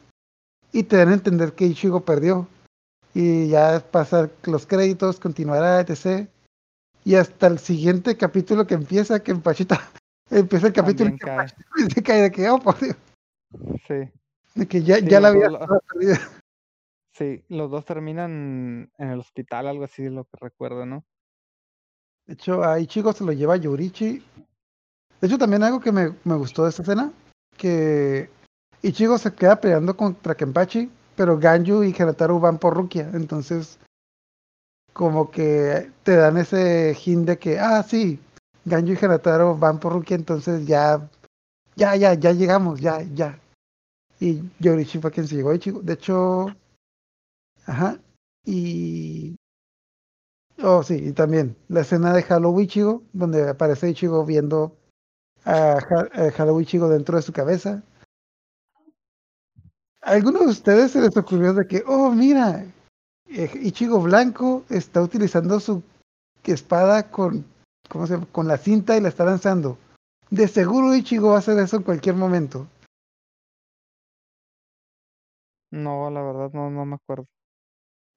y 0.71 0.83
te 0.83 0.97
dan 0.97 1.09
a 1.09 1.13
entender 1.13 1.53
que 1.53 1.65
Ichigo 1.65 2.01
perdió. 2.01 2.47
Y 3.13 3.47
ya 3.47 3.79
pasar 3.91 4.29
los 4.43 4.65
créditos, 4.65 5.19
continuará, 5.19 5.79
etc. 5.79 6.27
Y 7.05 7.15
hasta 7.15 7.47
el 7.47 7.59
siguiente 7.59 8.17
capítulo 8.17 8.67
que 8.67 8.73
empieza, 8.73 9.23
que 9.23 9.33
Pachita 9.35 9.79
Empieza 10.29 10.67
el 10.67 10.73
capítulo 10.73 11.11
y 11.77 11.91
se 11.91 12.03
cae 12.03 12.23
de 12.23 12.31
que, 12.31 12.49
oh, 12.49 12.59
por 12.59 12.79
Dios. 12.79 12.95
Sí. 13.87 14.11
De 14.55 14.67
que 14.67 14.81
ya, 14.83 14.99
ya 14.99 15.19
la 15.19 15.29
había 15.29 15.49
Sí, 17.13 17.43
los 17.47 17.71
dos 17.71 17.85
terminan 17.85 18.91
en 18.97 19.09
el 19.09 19.19
hospital, 19.19 19.67
algo 19.67 19.85
así, 19.85 20.09
lo 20.09 20.25
que 20.25 20.37
recuerdo, 20.41 20.85
¿no? 20.85 21.05
De 22.27 22.33
hecho, 22.33 22.63
a 22.63 22.79
Ichigo 22.79 23.13
se 23.13 23.23
lo 23.23 23.31
lleva 23.31 23.55
Yurichi. 23.55 24.21
De 25.21 25.27
hecho, 25.27 25.37
también 25.37 25.63
algo 25.63 25.79
que 25.79 25.93
me, 25.93 26.13
me 26.25 26.35
gustó 26.35 26.63
de 26.63 26.69
esta 26.71 26.81
escena, 26.81 27.13
que 27.55 28.29
Ichigo 28.81 29.17
se 29.17 29.33
queda 29.33 29.61
peleando 29.61 29.95
contra 29.95 30.35
Kenpachi, 30.35 30.91
pero 31.15 31.39
Ganju 31.39 31.83
y 31.83 31.95
Hanataru 31.97 32.39
van 32.39 32.57
por 32.57 32.73
Rukia. 32.73 33.09
Entonces, 33.13 33.79
como 34.91 35.31
que 35.31 35.91
te 36.03 36.15
dan 36.17 36.37
ese 36.37 36.97
hint 37.05 37.27
de 37.27 37.39
que, 37.39 37.59
ah, 37.59 37.81
sí, 37.83 38.19
Ganju 38.65 38.93
y 38.93 38.97
Hanataro 38.97 39.57
van 39.57 39.79
por 39.79 39.93
Rukia, 39.93 40.15
entonces 40.15 40.65
ya 40.65 41.09
ya, 41.75 41.95
ya, 41.95 42.13
ya 42.13 42.31
llegamos, 42.31 42.79
ya, 42.79 43.01
ya. 43.01 43.39
Y 44.19 44.41
Yorichi 44.59 44.99
fue 44.99 45.11
quien 45.11 45.27
se 45.27 45.35
llegó. 45.35 45.51
De 45.53 45.93
hecho, 45.93 46.47
ajá. 47.65 47.99
Y. 48.45 49.35
Oh, 50.63 50.83
sí, 50.83 50.95
y 50.95 51.11
también 51.11 51.57
la 51.67 51.81
escena 51.81 52.13
de 52.13 52.23
Halloween 52.23 52.65
Ichigo, 52.65 53.03
donde 53.11 53.49
aparece 53.49 53.89
Ichigo 53.89 54.25
viendo 54.25 54.77
a, 55.43 55.79
Ichigo 56.61 56.87
dentro 56.87 57.17
de 57.17 57.23
su 57.23 57.33
cabeza. 57.33 57.83
¿A 60.01 60.15
de 60.15 60.45
ustedes 60.45 60.91
se 60.91 61.01
les 61.01 61.17
ocurrió 61.17 61.53
de 61.53 61.67
que, 61.67 61.83
oh, 61.85 62.11
mira, 62.11 62.63
eh, 63.27 63.51
Ichigo 63.61 63.99
Blanco 63.99 64.63
está 64.69 65.01
utilizando 65.01 65.59
su 65.59 65.83
espada 66.43 67.09
con, 67.09 67.43
¿cómo 67.89 68.07
se 68.07 68.19
con 68.31 68.47
la 68.47 68.57
cinta 68.57 68.97
y 68.97 69.01
la 69.01 69.09
está 69.09 69.25
lanzando? 69.25 69.77
De 70.29 70.47
seguro 70.47 70.95
Ichigo 70.95 71.29
va 71.29 71.35
a 71.35 71.39
hacer 71.39 71.57
eso 71.59 71.77
en 71.77 71.83
cualquier 71.83 72.15
momento. 72.15 72.67
No, 75.71 76.09
la 76.09 76.21
verdad 76.21 76.51
no, 76.53 76.69
no 76.69 76.85
me 76.85 76.95
acuerdo. 76.95 77.27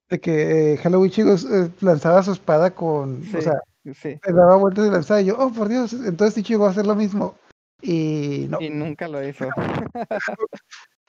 De 0.08 0.20
que 0.20 0.72
eh, 0.72 0.76
Halloween 0.78 1.10
Ichigo 1.10 1.34
eh, 1.34 1.70
lanzaba 1.80 2.22
su 2.22 2.32
espada 2.32 2.74
con, 2.74 3.22
o 3.36 3.40
sea, 3.40 3.60
le 3.84 4.32
daba 4.32 4.56
vueltas 4.56 4.84
de 4.84 4.90
lanzada 4.90 5.20
y 5.20 5.26
yo, 5.26 5.36
oh 5.38 5.52
por 5.52 5.68
Dios, 5.68 5.92
entonces 5.92 6.38
Ichigo 6.38 6.62
va 6.62 6.68
a 6.68 6.70
hacer 6.72 6.86
lo 6.86 6.94
mismo. 6.94 7.34
Y 7.82 8.46
no. 8.48 8.60
Y 8.60 8.70
nunca 8.70 9.06
lo 9.08 9.26
hizo. 9.26 9.48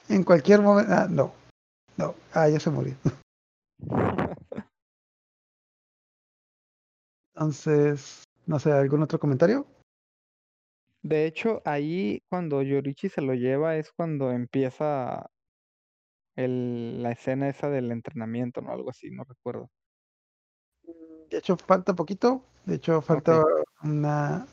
en 0.10 0.24
cualquier 0.24 0.62
momento, 0.62 0.92
ah, 0.94 1.08
no, 1.10 1.34
no, 1.98 2.16
ah, 2.34 2.50
ya 2.50 2.60
se 2.60 2.70
murió. 2.70 2.96
Entonces, 7.34 8.24
no 8.50 8.58
sé, 8.58 8.72
¿algún 8.72 9.04
otro 9.04 9.20
comentario? 9.20 9.68
De 11.04 11.28
hecho, 11.28 11.62
ahí 11.66 12.24
cuando 12.30 12.64
Yorichi 12.64 13.08
se 13.08 13.22
lo 13.22 13.36
lleva 13.36 13.76
es 13.76 13.92
cuando 13.92 14.32
empieza 14.32 15.30
el, 16.36 17.04
la 17.04 17.12
escena 17.12 17.48
esa 17.48 17.70
del 17.70 17.92
entrenamiento, 17.92 18.60
¿no? 18.62 18.72
Algo 18.72 18.90
así, 18.90 19.12
no 19.12 19.24
recuerdo. 19.24 19.70
De 21.30 21.38
hecho, 21.38 21.58
falta 21.58 21.94
poquito. 21.94 22.44
De 22.66 22.76
hecho, 22.76 23.04
falta 23.04 23.46
una, 23.84 24.48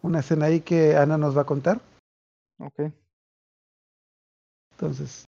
una 0.00 0.20
escena 0.20 0.46
ahí 0.46 0.60
que 0.60 0.96
Ana 0.96 1.18
nos 1.18 1.36
va 1.36 1.42
a 1.42 1.46
contar. 1.46 1.80
Ok. 2.60 2.92
Entonces, 4.70 5.24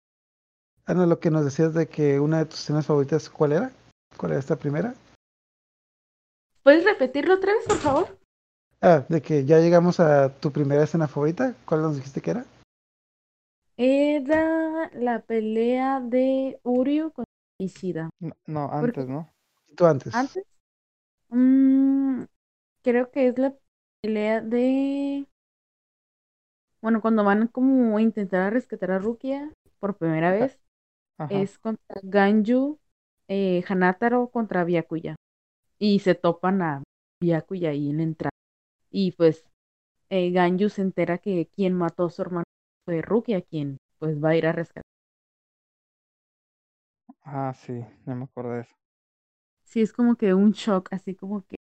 Ana, 0.85 1.07
lo 1.07 1.19
que 1.21 1.31
nos 1.31 1.43
decías 1.43 1.73
de 1.73 1.89
que 1.89 2.21
una 2.21 2.41
de 2.41 2.45
tus 2.45 2.61
escenas 2.61 2.85
favoritas, 2.85 3.31
¿cuál 3.31 3.53
era? 3.53 3.73
¿Cuál 4.19 4.33
era 4.33 4.41
esta 4.41 4.57
primera? 4.57 4.95
¿Puedes 6.69 6.85
repetirlo 6.85 7.33
otra 7.33 7.55
vez, 7.55 7.65
por 7.65 7.79
favor? 7.79 8.19
Ah, 8.83 9.03
de 9.09 9.23
que 9.23 9.47
ya 9.47 9.59
llegamos 9.59 10.01
a 10.01 10.29
tu 10.39 10.53
primera 10.53 10.85
escena 10.85 11.09
favorita. 11.09 11.55
¿Cuál 11.65 11.81
nos 11.81 11.97
dijiste 11.97 12.21
que 12.21 12.33
era? 12.33 12.45
Era 13.79 14.91
la 14.93 15.23
pelea 15.23 16.01
de 16.01 16.61
Uryu 16.65 17.11
con 17.13 17.25
Ishida. 17.59 18.11
No, 18.47 18.71
antes, 18.71 19.09
¿no? 19.09 19.31
¿Tú 19.77 19.87
antes? 19.87 20.15
¿Antes? 20.15 20.45
Mm, 21.31 22.25
creo 22.83 23.11
que 23.11 23.29
es 23.29 23.39
la 23.39 23.55
pelea 24.03 24.43
de... 24.43 25.27
Bueno, 26.83 27.01
cuando 27.01 27.25
van 27.25 27.47
como 27.47 27.97
a 27.97 28.03
intentar 28.03 28.53
rescatar 28.53 28.91
a 28.91 28.99
Rukia 28.99 29.51
por 29.81 29.97
primera 29.97 30.33
vez, 30.33 30.61
es 31.31 31.59
contra 31.59 31.99
Ganju, 32.03 32.79
eh, 33.29 33.65
Hanataro 33.67 34.29
contra 34.29 34.65
Byakuya. 34.65 35.17
Y 35.79 36.01
se 36.01 36.15
topan 36.15 36.63
a 36.63 36.83
Byakuya 37.21 37.71
ahí 37.71 37.91
en 37.91 37.97
la 37.99 38.03
entrada. 38.05 38.31
Y 38.91 39.13
pues 39.13 39.45
eh, 40.11 40.31
Ganju 40.33 40.71
se 40.71 40.83
entera 40.83 41.19
que 41.19 41.49
quien 41.55 41.75
mató 41.75 42.07
a 42.07 42.11
su 42.11 42.23
hermano 42.23 42.45
fue 42.87 43.03
Rukia, 43.03 43.43
quien 43.43 43.79
pues 43.99 44.23
va 44.23 44.31
a 44.31 44.37
ir 44.37 44.47
a 44.47 44.53
rescatar. 44.53 44.85
Ah, 47.25 47.53
sí, 47.55 47.85
no 48.07 48.17
me 48.17 48.25
acuerdo 48.25 48.55
de 48.55 48.63
eso. 48.63 48.75
Sí, 49.65 49.83
es 49.83 49.93
como 49.93 50.17
que 50.17 50.35
un 50.35 50.53
shock, 50.53 50.89
así 50.93 51.15
como 51.15 51.47
que, 51.47 51.57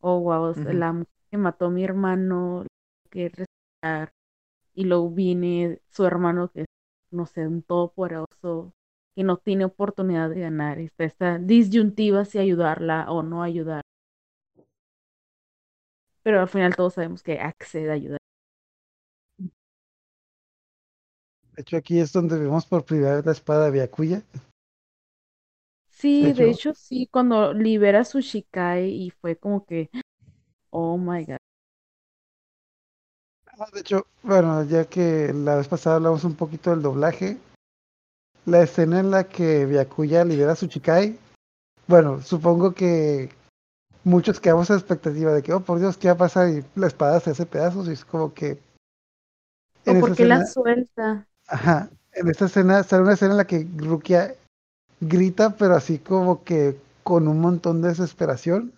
oh, 0.00 0.20
wow, 0.20 0.54
la 0.64 0.92
mujer 0.92 1.08
que 1.30 1.38
mató 1.38 1.66
a 1.66 1.70
mi 1.70 1.84
hermano, 1.84 2.66
que 3.10 3.30
rescatar, 3.30 4.12
y 4.74 4.84
luego 4.84 5.10
viene 5.10 5.80
su 5.90 6.06
hermano 6.06 6.50
que 6.50 6.62
es, 6.62 6.66
no 7.12 7.26
sé, 7.26 7.46
un 7.48 7.62
todopoderoso, 7.62 8.74
que 9.16 9.24
no 9.24 9.38
tiene 9.38 9.64
oportunidad 9.64 10.30
de 10.30 10.40
ganar, 10.42 10.78
está 10.78 11.04
esta 11.04 11.38
disyuntiva 11.38 12.24
si 12.24 12.38
ayudarla 12.38 13.10
o 13.10 13.24
no 13.24 13.42
ayudar 13.42 13.82
pero 16.26 16.40
al 16.40 16.48
final 16.48 16.74
todos 16.74 16.94
sabemos 16.94 17.22
que 17.22 17.38
accede 17.38 17.88
a 17.88 17.94
ayudar. 17.94 18.18
De 21.54 21.62
hecho, 21.62 21.76
aquí 21.76 22.00
es 22.00 22.12
donde 22.12 22.36
vemos 22.36 22.66
por 22.66 22.84
primera 22.84 23.14
vez 23.14 23.24
la 23.24 23.30
espada 23.30 23.70
de. 23.70 23.88
Sí, 25.88 26.32
de 26.32 26.50
hecho, 26.50 26.74
sí, 26.74 27.08
cuando 27.10 27.52
libera 27.54 28.04
su 28.04 28.20
Shikai 28.20 28.90
y 28.90 29.10
fue 29.10 29.36
como 29.36 29.64
que, 29.64 29.88
oh 30.70 30.98
my 30.98 31.24
god. 31.24 31.36
Ah, 33.58 33.66
de 33.72 33.80
hecho, 33.80 34.06
bueno, 34.24 34.64
ya 34.64 34.84
que 34.84 35.32
la 35.32 35.54
vez 35.54 35.68
pasada 35.68 35.96
hablamos 35.96 36.24
un 36.24 36.34
poquito 36.34 36.70
del 36.70 36.82
doblaje, 36.82 37.38
la 38.46 38.62
escena 38.62 39.00
en 39.00 39.10
la 39.10 39.24
que 39.24 39.66
Byakuya 39.66 40.24
libera 40.24 40.56
su 40.56 40.66
Shikai, 40.66 41.18
bueno, 41.86 42.22
supongo 42.22 42.72
que 42.72 43.28
muchos 44.04 44.40
quedamos 44.40 44.70
a 44.70 44.74
expectativa 44.74 45.32
de 45.32 45.42
que, 45.42 45.52
oh 45.52 45.60
por 45.60 45.78
Dios, 45.78 45.96
¿qué 45.96 46.08
va 46.08 46.14
a 46.14 46.18
pasar? 46.18 46.48
Y 46.48 46.64
la 46.74 46.86
espada 46.86 47.20
se 47.20 47.30
hace 47.30 47.44
pedazos 47.44 47.88
y 47.88 47.92
es 47.92 48.04
como 48.04 48.32
que. 48.32 48.58
¿O 49.84 50.00
por 50.00 50.16
qué 50.16 50.24
la 50.24 50.46
suelta? 50.46 51.26
Ajá. 51.46 51.90
En 52.12 52.28
esta 52.28 52.46
escena 52.46 52.82
sale 52.82 53.02
una 53.02 53.12
escena 53.12 53.32
en 53.32 53.36
la 53.36 53.46
que 53.46 53.66
Rukia 53.76 54.34
grita, 55.00 55.56
pero 55.56 55.74
así 55.74 55.98
como 55.98 56.44
que 56.44 56.80
con 57.02 57.28
un 57.28 57.40
montón 57.40 57.82
de 57.82 57.88
desesperación. 57.88 58.72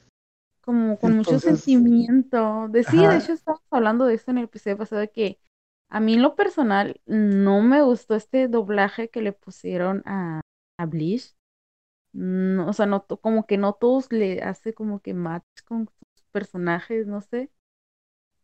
Como 0.63 0.99
con 0.99 1.17
mucho 1.17 1.39
sentimiento. 1.39 2.69
De, 2.69 2.85
sí, 2.85 2.99
de 2.99 3.17
hecho 3.17 3.33
estábamos 3.33 3.65
hablando 3.71 4.05
de 4.07 4.15
esto 4.15 4.33
en 4.33 4.39
el 4.39 4.45
episodio 4.45 4.77
pasado, 4.77 5.01
de 5.01 5.09
que 5.09 5.39
a 5.89 6.01
mí 6.01 6.15
en 6.15 6.23
lo 6.23 6.35
personal 6.37 7.01
no 7.07 7.63
me 7.63 7.83
gustó 7.83 8.15
este 8.15 8.49
doblaje 8.49 9.11
que 9.11 9.23
le 9.23 9.33
pusieron 9.33 10.03
a, 10.07 10.41
a 10.79 10.87
Bleach 10.87 11.35
o 12.15 12.73
sea, 12.73 12.87
no, 12.87 13.07
como 13.07 13.47
que 13.47 13.59
no 13.59 13.75
todos 13.75 14.11
le 14.13 14.43
hace 14.43 14.75
como 14.75 15.01
que 15.01 15.15
match 15.15 15.45
con 15.67 15.89
sus 16.15 16.27
personajes, 16.33 17.07
no 17.07 17.21
sé. 17.21 17.51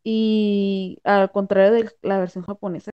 Y 0.03 0.99
al 1.03 1.31
contrario 1.31 1.73
de 1.73 1.91
la 2.03 2.19
versión 2.19 2.43
japonesa, 2.45 2.91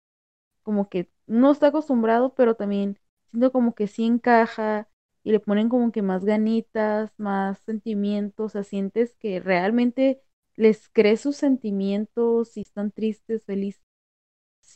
como 0.62 0.88
que 0.90 1.10
no 1.26 1.52
está 1.52 1.68
acostumbrado, 1.68 2.34
pero 2.34 2.56
también 2.56 2.98
siento 3.30 3.52
como 3.52 3.74
que 3.74 3.88
sí 3.88 4.06
encaja 4.06 4.88
y 5.24 5.32
le 5.32 5.40
ponen 5.40 5.68
como 5.68 5.92
que 5.92 6.02
más 6.02 6.24
ganitas, 6.24 7.12
más 7.18 7.58
sentimientos, 7.60 8.46
o 8.46 8.50
sea, 8.50 8.64
sientes 8.64 9.16
que 9.16 9.40
realmente 9.40 10.22
les 10.56 10.88
crees 10.90 11.20
sus 11.22 11.36
sentimientos, 11.36 12.50
si 12.52 12.62
están 12.62 12.92
tristes, 12.92 13.44
felices, 13.44 13.82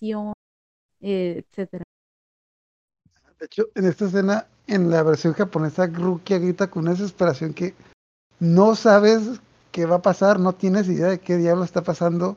eh, 0.03 1.45
etcétera. 1.47 1.85
De 3.39 3.47
hecho, 3.47 3.69
en 3.75 3.87
esta 3.87 4.07
escena, 4.07 4.47
en 4.67 4.91
la 4.91 5.03
versión 5.03 5.35
japonesa, 5.35 5.87
Rukia 5.87 6.39
grita 6.39 6.71
con 6.71 6.85
una 6.85 6.93
desesperación 6.93 7.53
que 7.53 7.75
no 8.41 8.75
sabes 8.75 9.41
qué 9.71 9.87
va 9.87 9.97
a 9.97 10.03
pasar, 10.03 10.39
no 10.39 10.55
tienes 10.55 10.89
idea 10.89 11.09
de 11.09 11.19
qué 11.19 11.37
diablo 11.37 11.65
está 11.65 11.83
pasando, 11.83 12.37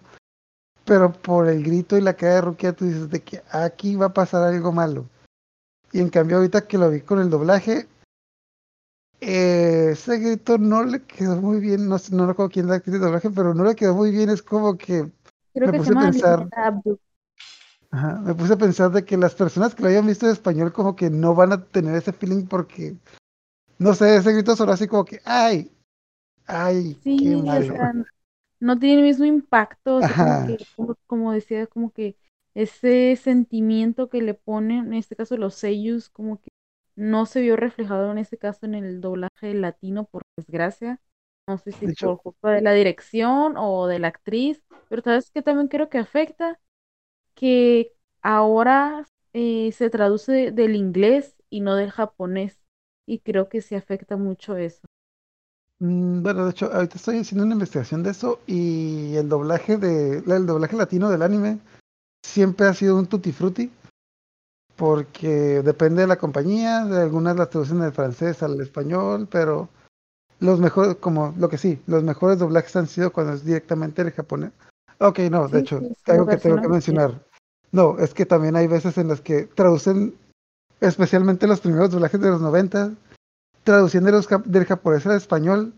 pero 0.86 1.12
por 1.12 1.48
el 1.48 1.64
grito 1.64 1.98
y 1.98 2.02
la 2.02 2.16
cara 2.16 2.36
de 2.36 2.42
Rukia 2.42 2.74
tú 2.74 2.86
dices 2.86 3.10
de 3.10 3.22
que 3.22 3.42
aquí 3.52 3.96
va 3.96 4.08
a 4.08 4.14
pasar 4.14 4.44
algo 4.44 4.72
malo. 4.72 5.06
Y 5.92 6.00
en 6.00 6.10
cambio 6.10 6.38
ahorita 6.38 6.68
que 6.68 6.78
lo 6.78 6.90
vi 6.90 7.02
con 7.02 7.20
el 7.20 7.30
doblaje, 7.30 7.88
eh, 9.22 9.90
ese 9.92 10.20
grito 10.20 10.58
no 10.58 10.84
le 10.84 11.04
quedó 11.04 11.42
muy 11.42 11.60
bien, 11.60 11.88
no, 11.88 11.98
no 12.12 12.28
recuerdo 12.28 12.52
quién 12.52 12.66
es 12.66 12.70
la 12.70 12.76
actriz 12.76 12.94
de 12.94 13.00
doblaje, 13.00 13.30
pero 13.30 13.54
no 13.54 13.64
le 13.64 13.76
quedó 13.76 13.96
muy 13.96 14.12
bien, 14.12 14.30
es 14.30 14.42
como 14.42 14.78
que 14.78 15.10
me 15.54 15.74
puse 15.74 15.92
a 15.92 16.00
pensar 16.00 16.50
me 18.24 18.34
puse 18.36 18.54
a 18.54 18.58
pensar 18.58 18.92
de 18.92 19.06
que 19.06 19.18
las 19.18 19.36
personas 19.36 19.74
que 19.74 19.84
lo 19.84 19.90
hayan 19.90 20.08
visto 20.08 20.26
en 20.26 20.32
español 20.32 20.74
como 20.74 20.96
que 20.96 21.10
no 21.10 21.36
van 21.36 21.54
a 21.54 21.64
tener 21.66 21.96
ese 21.96 22.14
feeling 22.14 22.46
porque, 22.46 22.96
no 23.80 23.94
sé, 23.94 24.18
ese 24.18 24.34
grito 24.34 24.56
sonó 24.56 24.72
así 24.72 24.88
como 24.88 25.06
que, 25.06 25.22
ay, 25.26 25.72
ay, 26.46 26.98
qué 27.04 27.36
malo. 27.38 28.06
no 28.60 28.80
tiene 28.80 29.02
el 29.02 29.08
mismo 29.08 29.26
impacto, 29.26 30.00
como, 31.08 31.32
decía, 31.32 31.68
como 31.68 31.92
que 31.92 32.18
ese 32.54 33.16
sentimiento 33.16 34.10
que 34.10 34.22
le 34.22 34.34
ponen, 34.34 34.88
en 34.88 34.94
este 34.94 35.16
caso 35.16 35.38
los 35.38 35.56
sellos, 35.56 36.10
como 36.10 36.42
que 36.42 36.50
no 36.96 37.26
se 37.26 37.42
vio 37.42 37.56
reflejado 37.56 38.12
en 38.12 38.18
este 38.18 38.38
caso 38.38 38.66
en 38.66 38.74
el 38.74 39.02
doblaje 39.02 39.54
latino, 39.54 40.06
por 40.06 40.24
desgracia. 40.36 41.00
No 41.48 41.58
sé 41.58 41.72
si 41.72 41.88
por 41.94 42.22
culpa 42.22 42.52
de 42.52 42.62
la 42.62 42.74
dirección 42.74 43.54
o 43.56 43.88
de 43.88 44.00
la 44.00 44.10
actriz, 44.10 44.62
pero 44.90 45.02
sabes 45.02 45.32
que 45.32 45.42
también 45.42 45.70
creo 45.70 45.88
que 45.88 45.98
afecta 45.98 46.60
que 47.38 47.94
ahora 48.22 49.08
eh, 49.34 49.72
se 49.72 49.90
traduce 49.90 50.52
del 50.52 50.76
inglés 50.76 51.36
y 51.50 51.62
no 51.62 51.76
del 51.76 51.92
japonés. 51.92 52.58
Y 53.06 53.20
creo 53.20 53.48
que 53.48 53.62
sí 53.62 53.76
afecta 53.76 54.18
mucho 54.18 54.58
eso. 54.58 54.82
Mm, 55.80 56.24
bueno, 56.24 56.46
de 56.46 56.52
hecho, 56.52 56.74
ahorita 56.74 56.96
estoy 56.96 57.20
haciendo 57.20 57.46
una 57.46 57.54
investigación 57.54 58.02
de 58.02 58.10
eso 58.10 58.40
y 58.48 59.16
el 59.16 59.30
doblaje 59.30 59.78
de 59.78 60.18
el 60.18 60.46
doblaje 60.48 60.76
latino 60.76 61.10
del 61.10 61.22
anime 61.22 61.60
siempre 62.26 62.66
ha 62.66 62.74
sido 62.74 62.98
un 62.98 63.06
tutti 63.06 63.32
frutti, 63.32 63.72
porque 64.76 65.62
depende 65.64 66.02
de 66.02 66.08
la 66.08 66.18
compañía, 66.18 66.86
de 66.86 67.04
algunas 67.04 67.38
las 67.38 67.52
traducen 67.52 67.80
del 67.80 67.92
francés 67.92 68.42
al 68.42 68.60
español, 68.60 69.28
pero 69.32 69.70
los 70.40 70.60
mejores, 70.60 70.96
como 70.96 71.36
lo 71.38 71.48
que 71.48 71.60
sí, 71.60 71.80
los 71.86 72.04
mejores 72.04 72.40
doblajes 72.40 72.76
han 72.76 72.88
sido 72.88 73.14
cuando 73.14 73.34
es 73.34 73.46
directamente 73.46 74.02
el 74.02 74.12
japonés. 74.12 74.52
Ok, 75.00 75.20
no, 75.32 75.48
de 75.48 75.60
hecho, 75.60 75.82
algo 76.08 76.26
que 76.26 76.38
tengo 76.38 76.60
que 76.60 76.68
mencionar. 76.68 77.27
No, 77.72 78.00
es 78.00 78.14
que 78.14 78.26
también 78.26 78.56
hay 78.56 78.68
veces 78.68 78.98
en 78.98 79.10
las 79.10 79.22
que 79.22 79.44
traducen, 79.44 80.16
especialmente 80.80 81.48
los 81.48 81.62
primeros 81.62 81.92
doblajes 81.92 82.20
de 82.22 82.30
los 82.30 82.42
90, 82.42 82.94
traduciendo 83.64 84.12
los, 84.12 84.28
del 84.46 84.66
japonés 84.66 85.06
al 85.06 85.18
español, 85.18 85.74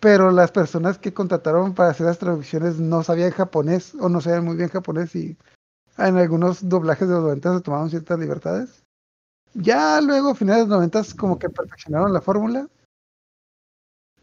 pero 0.00 0.30
las 0.30 0.52
personas 0.52 0.98
que 0.98 1.14
contrataron 1.14 1.74
para 1.74 1.90
hacer 1.90 2.06
las 2.06 2.18
traducciones 2.18 2.78
no 2.78 3.02
sabían 3.02 3.30
japonés 3.30 3.94
o 3.94 4.08
no 4.08 4.20
sabían 4.20 4.44
muy 4.44 4.56
bien 4.56 4.68
japonés 4.68 5.14
y 5.14 5.36
en 5.98 6.16
algunos 6.16 6.68
doblajes 6.68 7.08
de 7.08 7.14
los 7.14 7.22
90 7.22 7.56
se 7.56 7.62
tomaron 7.62 7.90
ciertas 7.90 8.18
libertades. 8.18 8.82
Ya 9.54 10.00
luego, 10.00 10.30
a 10.30 10.34
finales 10.34 10.64
de 10.64 10.68
los 10.68 10.78
90, 10.78 11.16
como 11.16 11.38
que 11.38 11.48
perfeccionaron 11.48 12.12
la 12.12 12.20
fórmula. 12.20 12.68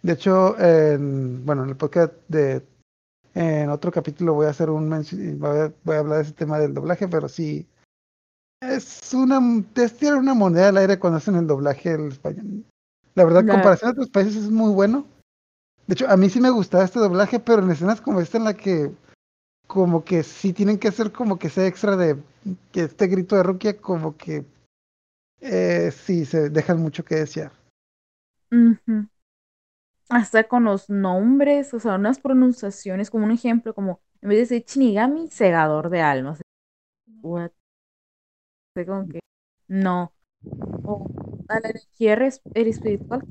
De 0.04 0.14
hecho, 0.14 0.60
en, 0.60 1.46
bueno, 1.46 1.64
en 1.64 1.70
el 1.70 1.78
podcast 1.78 2.14
de 2.28 2.62
en 3.34 3.69
otro 3.69 3.91
capítulo 3.91 4.34
voy 4.34 4.47
a 4.47 4.51
hacer 4.51 4.69
un 4.69 4.89
voy 4.89 5.59
a, 5.59 5.73
voy 5.84 5.95
a 5.95 5.99
hablar 5.99 6.17
de 6.17 6.23
ese 6.23 6.34
tema 6.34 6.59
del 6.59 6.73
doblaje, 6.73 7.07
pero 7.07 7.27
sí 7.27 7.67
es 8.61 9.13
una 9.13 9.39
es 9.75 9.97
tirar 9.97 10.15
una 10.15 10.34
moneda 10.34 10.69
al 10.69 10.77
aire 10.77 10.99
cuando 10.99 11.17
hacen 11.17 11.36
el 11.36 11.47
doblaje 11.47 11.91
el 11.91 12.09
español. 12.09 12.63
La 13.15 13.25
verdad, 13.25 13.41
en 13.41 13.49
comparación 13.49 13.89
a 13.89 13.91
otros 13.91 14.09
países 14.09 14.36
es 14.38 14.49
muy 14.49 14.71
bueno. 14.71 15.05
De 15.86 15.93
hecho, 15.93 16.09
a 16.09 16.17
mí 16.17 16.29
sí 16.29 16.39
me 16.39 16.49
gustaba 16.49 16.86
este 16.86 16.99
doblaje, 16.99 17.39
pero 17.39 17.61
en 17.61 17.71
escenas 17.71 18.01
como 18.01 18.21
esta 18.21 18.38
en 18.38 18.45
la 18.45 18.53
que 18.53 18.91
como 19.67 20.03
que 20.03 20.23
sí 20.23 20.53
tienen 20.53 20.77
que 20.77 20.88
hacer 20.88 21.11
como 21.11 21.38
que 21.39 21.49
sea 21.49 21.67
extra 21.67 21.95
de 21.95 22.17
que 22.71 22.84
este 22.84 23.07
grito 23.07 23.36
de 23.36 23.43
Rukia 23.43 23.77
como 23.77 24.17
que 24.17 24.45
eh, 25.41 25.91
sí 25.91 26.25
se 26.25 26.49
dejan 26.49 26.79
mucho 26.79 27.03
que 27.03 27.15
desear. 27.15 27.51
Hasta 30.10 30.43
con 30.45 30.66
los 30.66 30.89
nombres, 30.89 31.74
o 31.74 31.80
sea, 31.80 31.95
unas 31.95 32.20
pronunciaciones, 32.20 33.10
como 33.10 33.26
un 33.26 33.32
ejemplo, 33.32 33.74
como 33.74 34.01
en 34.22 34.30
vez 34.30 34.49
de 34.49 34.56
decir 34.56 34.66
Shinigami, 34.68 35.28
segador 35.30 35.89
de 35.89 36.01
almas. 36.01 36.41
What? 37.22 37.51
como 38.86 39.08
que 39.08 39.20
no. 39.68 40.12
O 40.86 41.08
a 41.47 41.60
la 41.60 41.70
energía 41.70 42.14
espiritual, 42.56 43.24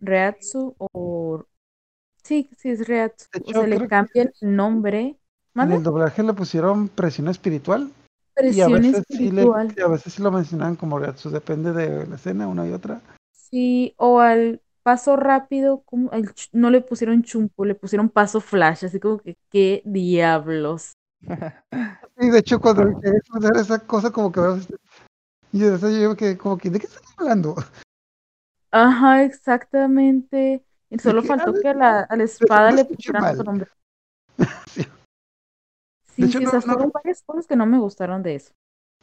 Reatsu 0.00 0.74
o 0.78 1.44
Sí, 2.22 2.48
sí, 2.56 2.70
es 2.70 2.86
Reatsu. 2.86 3.26
o 3.44 3.52
sea, 3.52 3.66
le 3.66 3.88
cambian 3.88 4.32
el 4.40 4.56
nombre. 4.56 5.18
En 5.54 5.72
el 5.72 5.82
doblaje 5.82 6.22
le 6.22 6.32
pusieron 6.32 6.88
presión 6.88 7.28
espiritual. 7.28 7.90
Presión 8.34 8.70
y 8.70 8.74
a 8.74 8.78
veces 8.78 9.04
espiritual. 9.08 9.72
Sí 9.74 9.82
a 9.82 9.88
veces 9.88 10.12
sí 10.14 10.22
lo 10.22 10.30
mencionan 10.30 10.76
como 10.76 10.98
Reatsu, 10.98 11.30
depende 11.30 11.72
de 11.72 12.06
la 12.06 12.16
escena, 12.16 12.46
una 12.46 12.66
y 12.66 12.72
otra. 12.72 13.02
Sí, 13.32 13.94
o 13.98 14.20
al 14.20 14.62
paso 14.82 15.16
rápido, 15.16 15.82
como 15.84 16.10
no 16.52 16.70
le 16.70 16.80
pusieron 16.80 17.22
chumpo, 17.22 17.64
le 17.64 17.74
pusieron 17.74 18.08
paso 18.08 18.40
flash, 18.40 18.84
así 18.84 19.00
como 19.00 19.18
que, 19.18 19.36
¿qué 19.50 19.82
diablos? 19.84 20.92
Sí, 22.18 22.28
de 22.30 22.38
hecho, 22.38 22.60
cuando 22.60 22.82
hacer 23.00 23.56
esa 23.56 23.78
cosa, 23.80 24.10
como 24.10 24.30
que. 24.30 24.40
Y 25.50 25.60
yo 25.60 26.14
que, 26.14 26.36
como 26.36 26.58
que, 26.58 26.70
¿de 26.70 26.78
qué 26.78 26.86
están 26.86 27.02
hablando? 27.16 27.56
Ajá, 28.70 29.24
exactamente. 29.24 30.62
Y 30.90 30.98
solo 30.98 31.22
faltó 31.22 31.54
que 31.54 31.68
a 31.68 31.74
la, 31.74 32.00
a 32.00 32.16
la 32.16 32.24
espada 32.24 32.70
le 32.70 32.84
pusieran 32.84 33.24
otro 33.24 33.44
nombre. 33.44 33.68
sí, 36.16 36.22
no, 36.40 36.60
fueron 36.60 36.90
varias 36.92 37.22
cosas 37.22 37.46
que 37.46 37.56
no 37.56 37.66
me 37.66 37.78
gustaron 37.78 38.22
de 38.22 38.36
eso. 38.36 38.52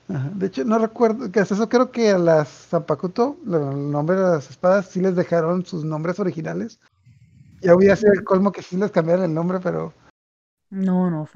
De 0.09 0.47
hecho, 0.47 0.65
no 0.65 0.79
recuerdo, 0.79 1.31
que 1.31 1.41
eso 1.41 1.69
creo 1.69 1.91
que 1.91 2.09
a 2.09 2.17
las 2.17 2.47
Zapacuto, 2.49 3.37
el 3.45 3.91
nombre 3.91 4.15
de 4.15 4.23
las 4.23 4.49
espadas, 4.49 4.87
sí 4.87 5.01
les 5.01 5.15
dejaron 5.15 5.63
sus 5.65 5.83
nombres 5.83 6.19
originales. 6.19 6.79
Ya 7.61 7.75
voy 7.75 7.89
a 7.89 7.93
hacer 7.93 8.09
el 8.15 8.23
colmo 8.23 8.51
que 8.51 8.63
sí 8.63 8.75
les 8.75 8.89
cambiaron 8.89 9.25
el 9.25 9.33
nombre, 9.33 9.59
pero... 9.61 9.93
No, 10.71 11.11
no, 11.11 11.27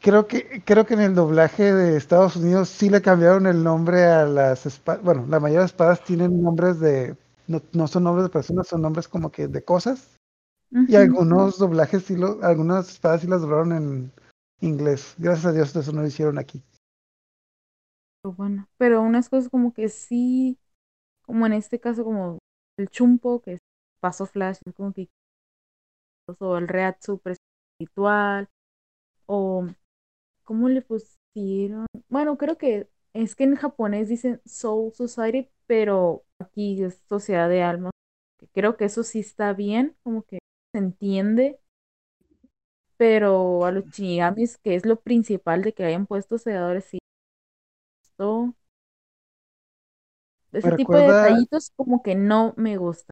Creo 0.00 0.26
que, 0.26 0.62
creo 0.64 0.86
que 0.86 0.94
en 0.94 1.00
el 1.00 1.14
doblaje 1.14 1.72
de 1.72 1.96
Estados 1.96 2.34
Unidos 2.34 2.68
sí 2.68 2.88
le 2.88 3.00
cambiaron 3.00 3.46
el 3.46 3.62
nombre 3.62 4.04
a 4.06 4.24
las 4.24 4.66
espadas. 4.66 5.02
Bueno, 5.04 5.26
la 5.28 5.38
mayoría 5.38 5.60
de 5.60 5.66
espadas 5.66 6.02
tienen 6.02 6.42
nombres 6.42 6.80
de 6.80 7.16
no, 7.72 7.86
son 7.86 8.04
nombres 8.04 8.24
de 8.24 8.30
personas, 8.30 8.68
son 8.68 8.82
nombres 8.82 9.08
como 9.08 9.30
que 9.30 9.48
de 9.48 9.62
cosas. 9.62 10.16
Y 10.70 10.94
algunos 10.94 11.58
doblajes, 11.58 12.04
sí 12.04 12.16
lo, 12.16 12.38
algunas 12.42 12.88
espadas 12.88 13.22
sí 13.22 13.26
las 13.26 13.40
doblaron 13.40 13.72
en 13.72 14.12
inglés. 14.60 15.14
Gracias 15.18 15.46
a 15.46 15.52
Dios 15.52 15.74
eso 15.74 15.92
no 15.92 16.00
lo 16.00 16.06
hicieron 16.06 16.38
aquí. 16.38 16.62
Bueno, 18.22 18.68
pero 18.76 19.00
unas 19.02 19.28
cosas 19.28 19.48
como 19.50 19.72
que 19.72 19.88
sí, 19.88 20.58
como 21.22 21.46
en 21.46 21.54
este 21.54 21.80
caso 21.80 22.04
como 22.04 22.38
el 22.78 22.88
chumpo, 22.90 23.42
que 23.42 23.54
es 23.54 23.60
paso 24.00 24.26
flash, 24.26 24.58
como 24.76 24.92
que 24.92 25.08
o 26.38 26.56
el 26.58 26.68
reatsu 26.68 27.20
espiritual, 27.24 28.48
o 29.26 29.66
cómo 30.44 30.68
le 30.68 30.82
pusieron, 30.82 31.86
bueno, 32.08 32.38
creo 32.38 32.58
que 32.58 32.88
es 33.14 33.36
que 33.36 33.44
en 33.44 33.56
japonés 33.56 34.08
dicen 34.08 34.42
Soul 34.46 34.92
Society, 34.94 35.50
pero 35.66 36.24
aquí 36.40 36.82
es 36.84 37.02
Sociedad 37.08 37.48
de 37.50 37.62
Almas. 37.64 37.92
Creo 38.54 38.76
que 38.78 38.86
eso 38.86 39.04
sí 39.04 39.20
está 39.20 39.54
bien, 39.54 39.96
como 40.04 40.24
que 40.24 40.40
se 40.72 40.78
entiende. 40.80 41.60
Pero 42.96 43.64
a 43.66 43.72
los 43.72 43.90
chinigamis, 43.90 44.56
que 44.56 44.76
es 44.76 44.86
lo 44.86 45.00
principal 45.00 45.62
de 45.62 45.72
que 45.72 45.84
hayan 45.84 46.06
puesto 46.06 46.38
segadores, 46.38 46.84
sí. 46.84 46.99
Ese 50.52 50.72
tipo 50.72 50.96
de 50.96 51.02
detallitos 51.02 51.70
como 51.76 52.02
que 52.02 52.14
no 52.14 52.54
me 52.56 52.76
gusta. 52.76 53.10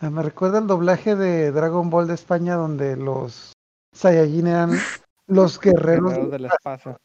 Ah, 0.00 0.10
me 0.10 0.22
recuerda 0.22 0.58
el 0.58 0.66
doblaje 0.66 1.14
de 1.14 1.52
Dragon 1.52 1.88
Ball 1.88 2.08
de 2.08 2.14
España 2.14 2.56
donde 2.56 2.96
los 2.96 3.52
Saiyajin 3.94 4.48
eran 4.48 4.70
los 5.28 5.60
guerreros, 5.60 6.30
del 6.30 6.46
espacio. 6.46 6.98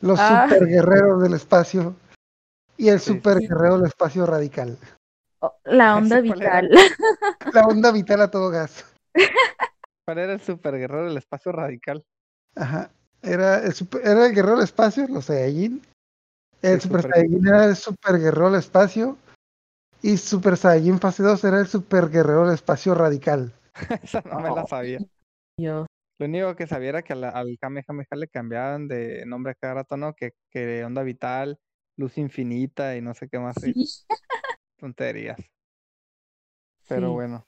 Los 0.00 0.18
ah. 0.20 0.46
super 0.48 0.68
guerreros 0.68 1.22
del 1.22 1.34
espacio. 1.34 1.96
Y 2.76 2.88
el 2.88 3.00
super 3.00 3.38
guerrero 3.38 3.78
del 3.78 3.86
espacio 3.86 4.26
radical. 4.26 4.76
Oh, 5.40 5.54
la 5.64 5.96
onda 5.96 6.20
vital. 6.20 6.70
La 7.54 7.62
onda 7.62 7.90
vital 7.90 8.20
a 8.20 8.30
todo 8.30 8.50
gas. 8.50 8.84
¿Cuál 10.04 10.18
era 10.18 10.34
el 10.34 10.40
super 10.40 10.76
guerrero 10.76 11.06
del 11.06 11.16
espacio 11.16 11.52
radical? 11.52 12.04
Ajá. 12.54 12.90
Era 13.22 13.58
el, 13.64 13.74
era 14.04 14.26
el 14.26 14.34
guerrero 14.34 14.56
del 14.56 14.64
espacio, 14.64 15.06
los 15.08 15.24
Saiyajin. 15.24 15.80
El, 16.66 16.80
Super, 16.80 17.02
Saiyajin 17.02 17.46
era 17.46 17.64
el 17.66 17.76
super 17.76 18.18
guerrero 18.18 18.50
del 18.50 18.58
espacio. 18.58 19.16
Y 20.02 20.16
Super 20.16 20.56
Saiyajin 20.56 20.98
fase 20.98 21.22
2 21.22 21.44
era 21.44 21.60
el 21.60 21.66
super 21.66 22.08
guerrero 22.10 22.46
del 22.46 22.54
espacio 22.54 22.94
radical. 22.94 23.52
Esa 24.02 24.22
no 24.22 24.40
me 24.40 24.50
la 24.50 24.66
sabía. 24.66 25.00
Lo 25.58 26.26
único 26.26 26.56
que 26.56 26.66
sabía 26.66 26.90
era 26.90 27.02
que 27.02 27.12
al 27.12 27.58
Kamehameha 27.60 28.16
le 28.16 28.28
cambiaban 28.28 28.88
de 28.88 29.24
nombre 29.26 29.52
a 29.52 29.54
cada 29.54 29.74
rato, 29.74 29.96
¿no? 29.96 30.14
Que, 30.14 30.32
que 30.50 30.84
onda 30.84 31.02
vital, 31.02 31.58
luz 31.96 32.18
infinita 32.18 32.96
y 32.96 33.02
no 33.02 33.14
sé 33.14 33.28
qué 33.28 33.38
más. 33.38 33.54
Tonterías. 34.78 35.38
Pero 36.88 37.12
bueno, 37.12 37.46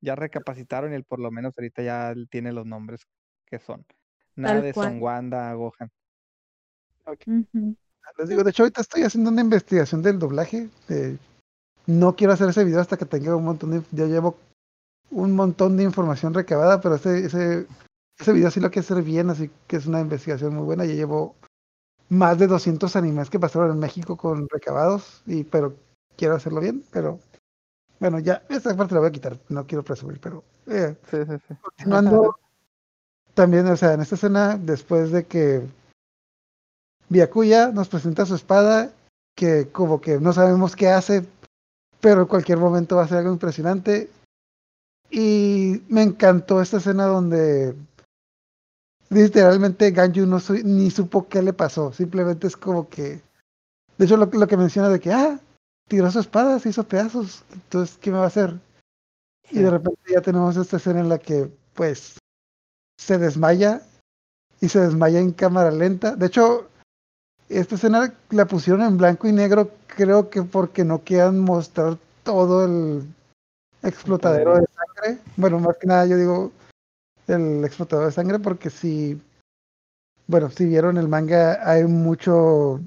ya 0.00 0.16
recapacitaron 0.16 0.92
y 0.92 0.96
él 0.96 1.04
por 1.04 1.20
lo 1.20 1.30
menos 1.30 1.56
ahorita 1.56 1.82
ya 1.82 2.14
tiene 2.30 2.52
los 2.52 2.66
nombres 2.66 3.06
que 3.46 3.58
son. 3.58 3.86
Nada 4.36 4.60
de 4.60 4.74
Son 4.74 5.00
Wanda, 5.00 5.52
Gohan. 5.54 5.90
Les 8.18 8.28
digo, 8.28 8.44
de 8.44 8.50
hecho 8.50 8.62
ahorita 8.62 8.80
estoy 8.80 9.02
haciendo 9.02 9.30
una 9.30 9.40
investigación 9.40 10.02
del 10.02 10.18
doblaje. 10.18 10.68
no 11.86 12.16
quiero 12.16 12.32
hacer 12.32 12.48
ese 12.48 12.64
video 12.64 12.80
hasta 12.80 12.96
que 12.96 13.06
tenga 13.06 13.34
un 13.34 13.44
montón 13.44 13.70
de... 13.70 13.82
Ya 13.92 14.06
llevo 14.06 14.36
un 15.10 15.32
montón 15.32 15.76
de 15.76 15.84
información 15.84 16.34
recabada, 16.34 16.80
pero 16.80 16.96
ese, 16.96 17.26
ese, 17.26 17.66
ese 18.18 18.32
video 18.32 18.50
sí 18.50 18.60
lo 18.60 18.70
quiero 18.70 18.84
hacer 18.84 19.02
bien, 19.02 19.30
así 19.30 19.50
que 19.66 19.76
es 19.76 19.86
una 19.86 20.00
investigación 20.00 20.54
muy 20.54 20.64
buena. 20.64 20.84
Ya 20.84 20.94
llevo 20.94 21.34
más 22.08 22.38
de 22.38 22.46
200 22.46 22.94
animes 22.96 23.30
que 23.30 23.40
pasaron 23.40 23.72
en 23.72 23.78
México 23.78 24.16
con 24.16 24.48
recabados, 24.48 25.22
y 25.26 25.44
pero 25.44 25.74
quiero 26.16 26.34
hacerlo 26.34 26.60
bien, 26.60 26.84
pero 26.90 27.18
bueno, 28.00 28.18
ya 28.18 28.42
esta 28.48 28.76
parte 28.76 28.94
la 28.94 29.00
voy 29.00 29.08
a 29.08 29.12
quitar, 29.12 29.38
no 29.48 29.66
quiero 29.66 29.82
presumir, 29.82 30.20
pero 30.20 30.44
eh, 30.66 30.96
continuando 31.60 32.36
también, 33.34 33.66
o 33.66 33.76
sea, 33.76 33.94
en 33.94 34.02
esta 34.02 34.14
escena, 34.14 34.58
después 34.58 35.10
de 35.10 35.24
que 35.24 35.62
Byakuya 37.14 37.70
nos 37.70 37.88
presenta 37.88 38.26
su 38.26 38.34
espada, 38.34 38.92
que 39.36 39.68
como 39.68 40.00
que 40.00 40.18
no 40.18 40.32
sabemos 40.32 40.74
qué 40.74 40.88
hace, 40.88 41.24
pero 42.00 42.22
en 42.22 42.26
cualquier 42.26 42.58
momento 42.58 42.96
va 42.96 43.04
a 43.04 43.08
ser 43.08 43.18
algo 43.18 43.32
impresionante. 43.32 44.10
Y 45.10 45.82
me 45.88 46.02
encantó 46.02 46.60
esta 46.60 46.78
escena 46.78 47.06
donde 47.06 47.76
literalmente 49.10 49.92
Ganju 49.92 50.26
no 50.26 50.40
ni 50.64 50.90
supo 50.90 51.28
qué 51.28 51.40
le 51.40 51.52
pasó. 51.52 51.92
Simplemente 51.92 52.48
es 52.48 52.56
como 52.56 52.88
que. 52.88 53.22
De 53.96 54.06
hecho, 54.06 54.16
lo, 54.16 54.28
que 54.48 54.56
menciona 54.56 54.88
de 54.88 54.98
que, 54.98 55.12
ah, 55.12 55.38
tiró 55.88 56.10
su 56.10 56.18
espada, 56.18 56.58
se 56.58 56.70
hizo 56.70 56.82
pedazos. 56.82 57.44
Entonces, 57.52 57.96
¿qué 57.98 58.10
me 58.10 58.18
va 58.18 58.24
a 58.24 58.26
hacer? 58.26 58.58
Y 59.50 59.60
de 59.60 59.70
repente 59.70 60.00
ya 60.12 60.20
tenemos 60.20 60.56
esta 60.56 60.78
escena 60.78 60.98
en 60.98 61.08
la 61.08 61.18
que, 61.18 61.48
pues, 61.74 62.18
se 62.98 63.18
desmaya 63.18 63.82
y 64.60 64.68
se 64.68 64.80
desmaya 64.80 65.20
en 65.20 65.30
cámara 65.30 65.70
lenta. 65.70 66.16
De 66.16 66.26
hecho, 66.26 66.68
esta 67.58 67.74
escena 67.76 68.12
la 68.30 68.46
pusieron 68.46 68.82
en 68.82 68.96
blanco 68.96 69.28
y 69.28 69.32
negro, 69.32 69.70
creo 69.86 70.30
que 70.30 70.42
porque 70.42 70.84
no 70.84 71.00
quieran 71.00 71.40
mostrar 71.40 71.98
todo 72.22 72.64
el 72.64 73.06
explotadero 73.82 74.54
de 74.56 74.66
sangre. 74.66 75.22
Bueno, 75.36 75.60
más 75.60 75.76
que 75.76 75.86
nada 75.86 76.06
yo 76.06 76.16
digo 76.16 76.52
el 77.26 77.64
explotador 77.64 78.06
de 78.06 78.12
sangre 78.12 78.38
porque 78.38 78.70
si, 78.70 79.20
bueno, 80.26 80.50
si 80.50 80.66
vieron 80.66 80.96
el 80.96 81.08
manga 81.08 81.60
hay 81.68 81.84
mucho, 81.84 82.80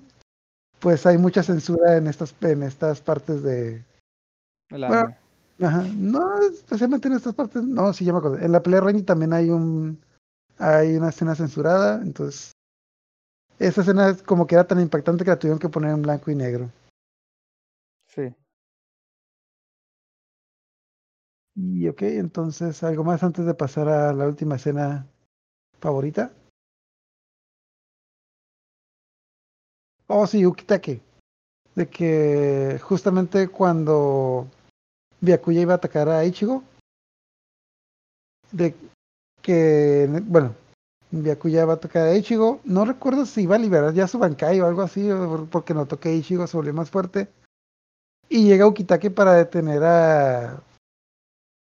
pues 0.80 1.06
hay 1.06 1.18
mucha 1.18 1.44
censura 1.44 1.98
en 1.98 2.08
estas, 2.08 2.36
en 2.42 2.64
estas 2.64 3.02
partes 3.02 3.44
de... 3.44 3.84
Bueno, 4.70 5.16
ajá, 5.62 5.84
no, 5.96 6.42
especialmente 6.42 7.08
en 7.08 7.16
estas 7.16 7.34
partes, 7.34 7.64
no, 7.64 7.94
sí, 7.94 8.06
ya 8.06 8.12
me 8.12 8.20
acuerdo. 8.20 8.40
En 8.40 8.52
la 8.52 8.62
pelea 8.62 8.82
también 9.06 9.34
hay 9.34 9.50
un, 9.50 10.00
hay 10.58 10.98
una 10.98 11.10
escena 11.10 11.36
censurada, 11.36 12.02
entonces 12.02 12.52
esa 13.60 13.82
escena 13.82 14.10
es 14.10 14.24
como 14.24 14.48
que 14.48 14.56
era 14.56 14.68
tan 14.68 14.80
impactante 14.80 15.24
que 15.24 15.32
la 15.32 15.40
tuvieron 15.40 15.60
que 15.60 15.70
poner 15.70 15.92
en 15.92 16.02
blanco 16.02 16.32
y 16.32 16.36
negro. 16.36 16.72
Sí. 18.08 18.34
Y 21.56 21.88
ok, 21.88 22.02
entonces, 22.04 22.84
¿algo 22.84 23.04
más 23.04 23.24
antes 23.24 23.46
de 23.46 23.54
pasar 23.54 23.88
a 23.90 24.14
la 24.14 24.28
última 24.28 24.58
escena 24.58 25.08
favorita? 25.80 26.32
Oh, 30.08 30.26
sí, 30.28 30.46
Ukitake. 30.46 31.02
De 31.76 31.88
que 31.90 32.80
justamente 32.82 33.48
cuando 33.50 34.48
Byakuya 35.22 35.62
iba 35.62 35.74
a 35.74 35.78
atacar 35.78 36.10
a 36.10 36.26
Ichigo, 36.26 36.64
de 38.52 38.74
que, 39.42 40.08
bueno, 40.24 40.56
Byakuya 41.12 41.66
va 41.66 41.74
a 41.74 41.76
atacar 41.78 42.08
a 42.08 42.16
Ichigo, 42.16 42.60
no 42.66 42.84
recuerdo 42.84 43.26
si 43.26 43.44
iba 43.44 43.56
a 43.56 43.60
liberar 43.60 43.94
ya 43.94 44.08
su 44.08 44.20
Bankai 44.20 44.60
o 44.60 44.66
algo 44.66 44.82
así, 44.82 45.10
porque 45.52 45.74
notó 45.74 46.00
que 46.00 46.14
Ichigo 46.14 46.46
se 46.48 46.58
volvió 46.58 46.74
más 46.74 46.90
fuerte. 46.90 47.30
Y 48.30 48.44
llega 48.44 48.68
Ukitake 48.68 49.10
para 49.10 49.34
detener 49.34 49.84
a 49.84 50.62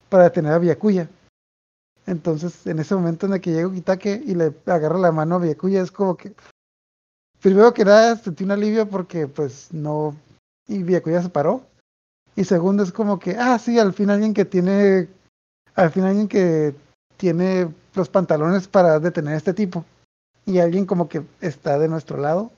para 0.09 0.25
detener 0.25 0.53
a 0.53 0.59
Byakuya. 0.59 1.09
Entonces, 2.07 2.67
en 2.67 2.79
ese 2.79 2.95
momento 2.95 3.27
en 3.27 3.35
el 3.35 3.41
que 3.41 3.53
llega 3.53 3.69
Ukitake 3.69 4.23
y 4.25 4.35
le 4.35 4.55
agarra 4.67 4.99
la 4.99 5.13
mano 5.13 5.35
a 5.35 5.39
Byakuya, 5.39 5.83
es 5.83 5.91
como 5.91 6.17
que. 6.17 6.33
Primero 7.43 7.75
que 7.75 7.85
nada, 7.85 8.17
sentí 8.17 8.45
un 8.45 8.53
alivio 8.53 8.89
porque, 8.89 9.29
pues, 9.29 9.73
no. 9.73 10.17
Y 10.67 10.83
Byakuya 10.83 11.23
se 11.23 11.29
paró. 11.29 11.63
Y 12.37 12.45
segundo, 12.45 12.83
es 12.83 12.93
como 12.93 13.19
que, 13.19 13.37
ah, 13.39 13.59
sí, 13.59 13.79
al 13.79 13.93
fin 13.93 14.11
alguien 14.11 14.33
que 14.33 14.45
tiene. 14.45 15.09
Al 15.75 15.91
fin 15.91 16.05
alguien 16.05 16.29
que 16.29 16.75
tiene 17.17 17.69
los 17.97 18.09
pantalones 18.09 18.69
para 18.69 19.01
detener 19.01 19.35
a 19.35 19.39
este 19.39 19.55
tipo. 19.55 19.85
Y 20.45 20.59
alguien 20.59 20.87
como 20.87 21.09
que 21.09 21.23
está 21.41 21.79
de 21.79 21.89
nuestro 21.89 22.19
lado. 22.19 22.53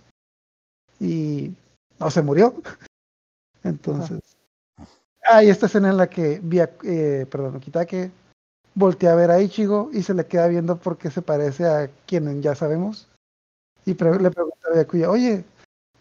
Y. 1.00 1.54
No 1.98 2.10
se 2.10 2.22
murió. 2.22 2.54
Entonces. 3.64 4.20
Ah, 5.24 5.42
y 5.42 5.50
esta 5.50 5.66
escena 5.66 5.90
en 5.90 5.96
la 5.96 6.08
que 6.08 6.40
eh, 6.84 7.26
perdón, 7.30 7.60
Kitake 7.60 8.10
voltea 8.74 9.12
a 9.12 9.16
ver 9.16 9.30
a 9.30 9.42
Ichigo 9.42 9.90
y 9.92 10.02
se 10.02 10.14
le 10.14 10.26
queda 10.26 10.46
viendo 10.46 10.78
porque 10.78 11.10
se 11.10 11.20
parece 11.20 11.66
a 11.66 11.90
quien 12.06 12.40
ya 12.40 12.54
sabemos. 12.54 13.08
Y 13.84 13.94
le 13.94 14.30
pregunta 14.30 14.68
a 14.70 14.74
Byakuya, 14.74 15.10
oye, 15.10 15.44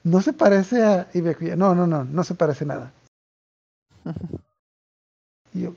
¿no 0.03 0.21
se 0.21 0.33
parece 0.33 0.83
a...? 0.83 1.09
Y 1.13 1.21
Byakuya, 1.21 1.55
no, 1.55 1.73
no, 1.73 1.87
no, 1.87 2.03
no 2.05 2.23
se 2.23 2.35
parece 2.35 2.65
nada. 2.65 2.93
y 5.53 5.61
yo, 5.61 5.73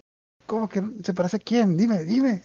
¿cómo 0.47 0.69
que 0.69 0.83
se 1.03 1.15
parece 1.15 1.37
a 1.39 1.41
quién? 1.41 1.77
Dime, 1.77 2.05
dime. 2.05 2.43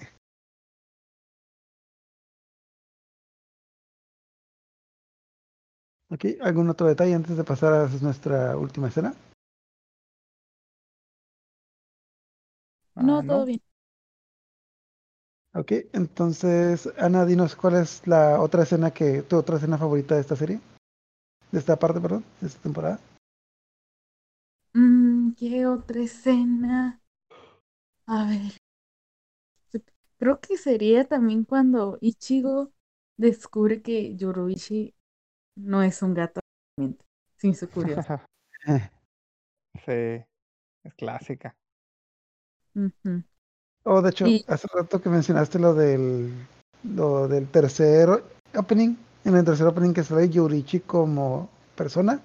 Ok, 6.15 6.25
¿algún 6.41 6.69
otro 6.69 6.87
detalle 6.87 7.13
antes 7.13 7.35
de 7.35 7.43
pasar 7.43 7.73
a 7.73 7.89
nuestra 8.01 8.55
última 8.55 8.87
escena? 8.87 9.13
No, 12.95 13.17
ah, 13.17 13.23
todo 13.27 13.45
bien. 13.45 13.61
Ok, 15.53 15.73
entonces, 15.91 16.89
Ana, 16.97 17.25
dinos 17.25 17.57
cuál 17.57 17.75
es 17.75 18.01
la 18.07 18.39
otra 18.39 18.63
escena 18.63 18.91
que, 18.91 19.23
tu 19.23 19.35
otra 19.35 19.57
escena 19.57 19.77
favorita 19.77 20.15
de 20.15 20.21
esta 20.21 20.37
serie, 20.37 20.61
de 21.51 21.59
esta 21.59 21.75
parte, 21.75 21.99
perdón, 21.99 22.23
de 22.39 22.47
esta 22.47 22.61
temporada. 22.61 22.97
Mm, 24.73 25.33
¿Qué 25.33 25.67
otra 25.67 25.99
escena? 25.99 27.01
A 28.07 28.25
ver. 28.25 28.53
Creo 30.17 30.39
que 30.39 30.57
sería 30.57 31.03
también 31.03 31.43
cuando 31.43 31.97
Ichigo 31.99 32.71
descubre 33.17 33.81
que 33.81 34.15
Yoroishi 34.15 34.94
no 35.55 35.81
es 35.81 36.01
un 36.01 36.13
gato, 36.13 36.41
sin 37.37 37.55
su 37.55 37.69
curioso. 37.69 38.19
sí, 39.85 40.23
es 40.83 40.93
clásica. 40.97 41.55
Oh, 43.83 44.01
de 44.01 44.09
hecho, 44.09 44.25
hace 44.47 44.67
rato 44.73 45.01
que 45.01 45.09
mencionaste 45.09 45.59
lo 45.59 45.73
del 45.73 46.33
lo 46.83 47.27
del 47.27 47.47
tercer 47.47 48.09
opening, 48.55 48.95
en 49.23 49.35
el 49.35 49.45
tercer 49.45 49.67
opening 49.67 49.93
que 49.93 50.03
sale 50.03 50.29
Yurichi 50.29 50.81
como 50.81 51.49
persona. 51.75 52.21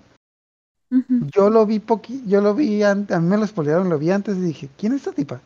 Yo 1.35 1.51
lo 1.51 1.66
vi 1.66 1.78
poqui, 1.78 2.24
yo 2.26 2.41
lo 2.41 2.55
vi 2.55 2.83
antes, 2.83 3.16
a 3.16 3.20
mí 3.20 3.28
me 3.28 3.37
lo 3.37 3.47
spoilearon, 3.47 3.89
lo 3.89 3.99
vi 3.99 4.11
antes 4.11 4.37
y 4.37 4.41
dije, 4.41 4.68
¿quién 4.76 4.93
es 4.93 5.01
esta 5.01 5.12
tipa? 5.12 5.41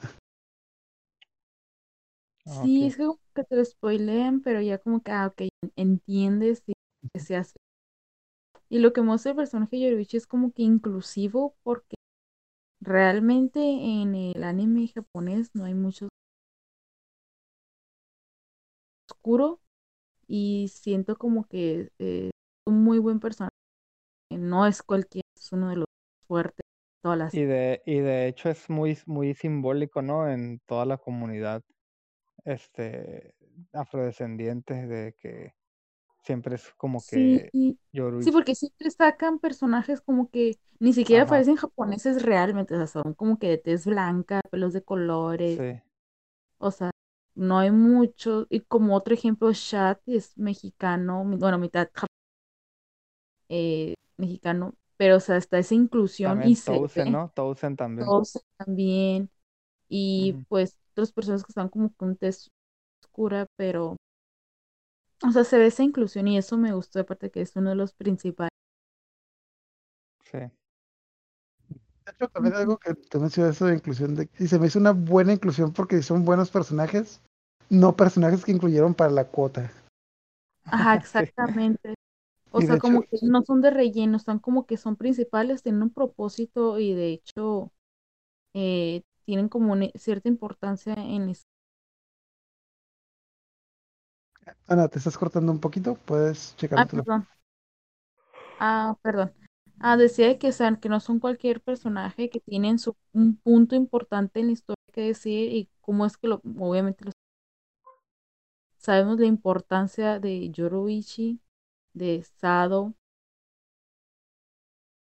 Sí, 2.62 2.86
es 2.86 2.96
como 2.96 3.18
que 3.34 3.44
te 3.44 3.56
lo 3.56 3.64
spoilean, 3.64 4.40
pero 4.40 4.60
ya 4.60 4.78
como 4.78 5.02
que, 5.02 5.10
ah, 5.12 5.26
ok, 5.26 5.48
entiendes 5.76 6.62
que 6.62 6.74
se 7.18 7.36
hace. 7.36 7.56
Y 8.68 8.78
lo 8.78 8.92
que 8.92 9.02
muestra 9.02 9.30
el 9.32 9.36
personaje 9.36 9.76
de 9.76 10.06
es 10.12 10.26
como 10.26 10.52
que 10.52 10.62
inclusivo 10.62 11.54
porque 11.62 11.96
Realmente 12.84 13.60
en 13.60 14.14
el 14.14 14.44
anime 14.44 14.88
japonés 14.88 15.50
no 15.54 15.64
hay 15.64 15.72
mucho 15.72 16.08
oscuro 19.10 19.60
y 20.26 20.68
siento 20.68 21.16
como 21.16 21.46
que 21.46 21.90
eh, 21.98 22.26
es 22.26 22.30
un 22.66 22.84
muy 22.84 22.98
buen 22.98 23.20
personaje. 23.20 23.54
No 24.30 24.66
es 24.66 24.82
cualquier, 24.82 25.24
es 25.34 25.52
uno 25.52 25.70
de 25.70 25.76
los 25.76 25.86
fuertes 26.28 26.58
de 26.58 27.02
todas 27.02 27.18
las... 27.18 27.34
Y 27.34 27.44
de, 27.44 27.82
y 27.86 28.00
de 28.00 28.28
hecho 28.28 28.50
es 28.50 28.68
muy, 28.68 28.98
muy 29.06 29.34
simbólico, 29.34 30.02
¿no? 30.02 30.28
En 30.28 30.60
toda 30.66 30.84
la 30.84 30.98
comunidad 30.98 31.62
este 32.44 33.34
afrodescendiente 33.72 34.74
de 34.86 35.14
que 35.14 35.54
siempre 36.24 36.56
es 36.56 36.72
como 36.76 37.00
que 37.00 37.50
sí, 37.52 37.78
sí, 38.22 38.32
porque 38.32 38.54
siempre 38.54 38.90
sacan 38.90 39.38
personajes 39.38 40.00
como 40.00 40.30
que 40.30 40.58
ni 40.80 40.92
siquiera 40.92 41.26
parecen 41.26 41.56
japoneses 41.56 42.22
realmente, 42.22 42.74
o 42.74 42.78
sea, 42.78 42.86
son 42.86 43.14
como 43.14 43.38
que 43.38 43.48
de 43.48 43.58
tez 43.58 43.86
blanca, 43.86 44.40
pelos 44.50 44.72
de 44.72 44.82
colores. 44.82 45.58
Sí. 45.58 45.82
O 46.58 46.70
sea, 46.70 46.90
no 47.34 47.58
hay 47.58 47.70
mucho. 47.70 48.46
Y 48.48 48.60
como 48.60 48.96
otro 48.96 49.14
ejemplo, 49.14 49.52
Shad 49.52 49.98
es 50.06 50.36
mexicano, 50.36 51.24
bueno, 51.24 51.58
mitad 51.58 51.88
eh, 53.48 53.94
mexicano, 54.16 54.74
pero 54.96 55.16
o 55.16 55.20
sea, 55.20 55.36
está 55.36 55.58
esa 55.58 55.74
inclusión 55.74 56.42
y 56.42 56.56
se 56.56 56.72
¿no? 57.10 57.30
Tousen 57.34 57.76
también. 57.76 58.06
Tousen 58.06 58.42
también. 58.56 59.30
Y 59.88 60.34
pues 60.48 60.78
otras 60.92 61.12
personas 61.12 61.44
que 61.44 61.50
están 61.50 61.68
como 61.68 61.92
con 61.94 62.16
tez 62.16 62.50
oscura, 63.02 63.46
pero 63.56 63.96
o 65.26 65.32
sea, 65.32 65.44
se 65.44 65.58
ve 65.58 65.66
esa 65.66 65.82
inclusión 65.82 66.28
y 66.28 66.38
eso 66.38 66.56
me 66.56 66.72
gustó, 66.72 67.00
aparte 67.00 67.30
que 67.30 67.40
es 67.40 67.56
uno 67.56 67.70
de 67.70 67.76
los 67.76 67.94
principales. 67.94 68.50
Sí. 70.30 70.38
De 70.38 72.12
hecho, 72.12 72.28
también 72.28 72.54
algo 72.54 72.78
que 72.78 72.94
te 72.94 73.18
mencioné 73.18 73.50
eso 73.50 73.66
de 73.66 73.74
inclusión, 73.74 74.14
de, 74.14 74.28
y 74.38 74.46
se 74.46 74.58
me 74.58 74.66
hizo 74.66 74.78
una 74.78 74.92
buena 74.92 75.32
inclusión 75.32 75.72
porque 75.72 76.02
son 76.02 76.24
buenos 76.24 76.50
personajes, 76.50 77.22
no 77.70 77.96
personajes 77.96 78.44
que 78.44 78.52
incluyeron 78.52 78.94
para 78.94 79.10
la 79.10 79.24
cuota. 79.24 79.70
Ajá, 80.64 80.94
exactamente. 80.96 81.94
O 82.50 82.60
sea, 82.60 82.78
como 82.78 83.02
que 83.02 83.18
no 83.22 83.42
son 83.42 83.62
de 83.62 83.70
relleno, 83.70 84.16
están 84.16 84.38
como 84.38 84.66
que 84.66 84.76
son 84.76 84.96
principales, 84.96 85.62
tienen 85.62 85.82
un 85.82 85.90
propósito 85.90 86.78
y 86.78 86.92
de 86.92 87.12
hecho 87.14 87.72
eh, 88.54 89.02
tienen 89.24 89.48
como 89.48 89.72
una 89.72 89.88
cierta 89.96 90.28
importancia 90.28 90.94
en 90.94 91.30
eso. 91.30 91.44
Ana, 94.66 94.88
te 94.88 94.98
estás 94.98 95.16
cortando 95.18 95.52
un 95.52 95.60
poquito, 95.60 95.94
puedes 96.04 96.54
checar. 96.56 96.78
Ah, 96.80 96.86
perdón. 96.86 97.26
Ah, 98.58 98.96
perdón. 99.02 99.32
Ah, 99.80 99.96
decía 99.96 100.38
que, 100.38 100.52
sean, 100.52 100.76
que 100.76 100.88
no 100.88 101.00
son 101.00 101.18
cualquier 101.20 101.60
personaje, 101.60 102.30
que 102.30 102.40
tienen 102.40 102.78
su, 102.78 102.96
un 103.12 103.36
punto 103.36 103.74
importante 103.74 104.40
en 104.40 104.46
la 104.46 104.52
historia 104.52 104.76
que 104.92 105.02
decir 105.02 105.52
y 105.52 105.68
cómo 105.80 106.06
es 106.06 106.16
que 106.16 106.28
lo, 106.28 106.40
obviamente 106.58 107.04
sabemos 108.78 109.18
la 109.18 109.26
importancia 109.26 110.20
de 110.20 110.48
Yoroichi, 110.50 111.40
de 111.92 112.22
Sado. 112.22 112.94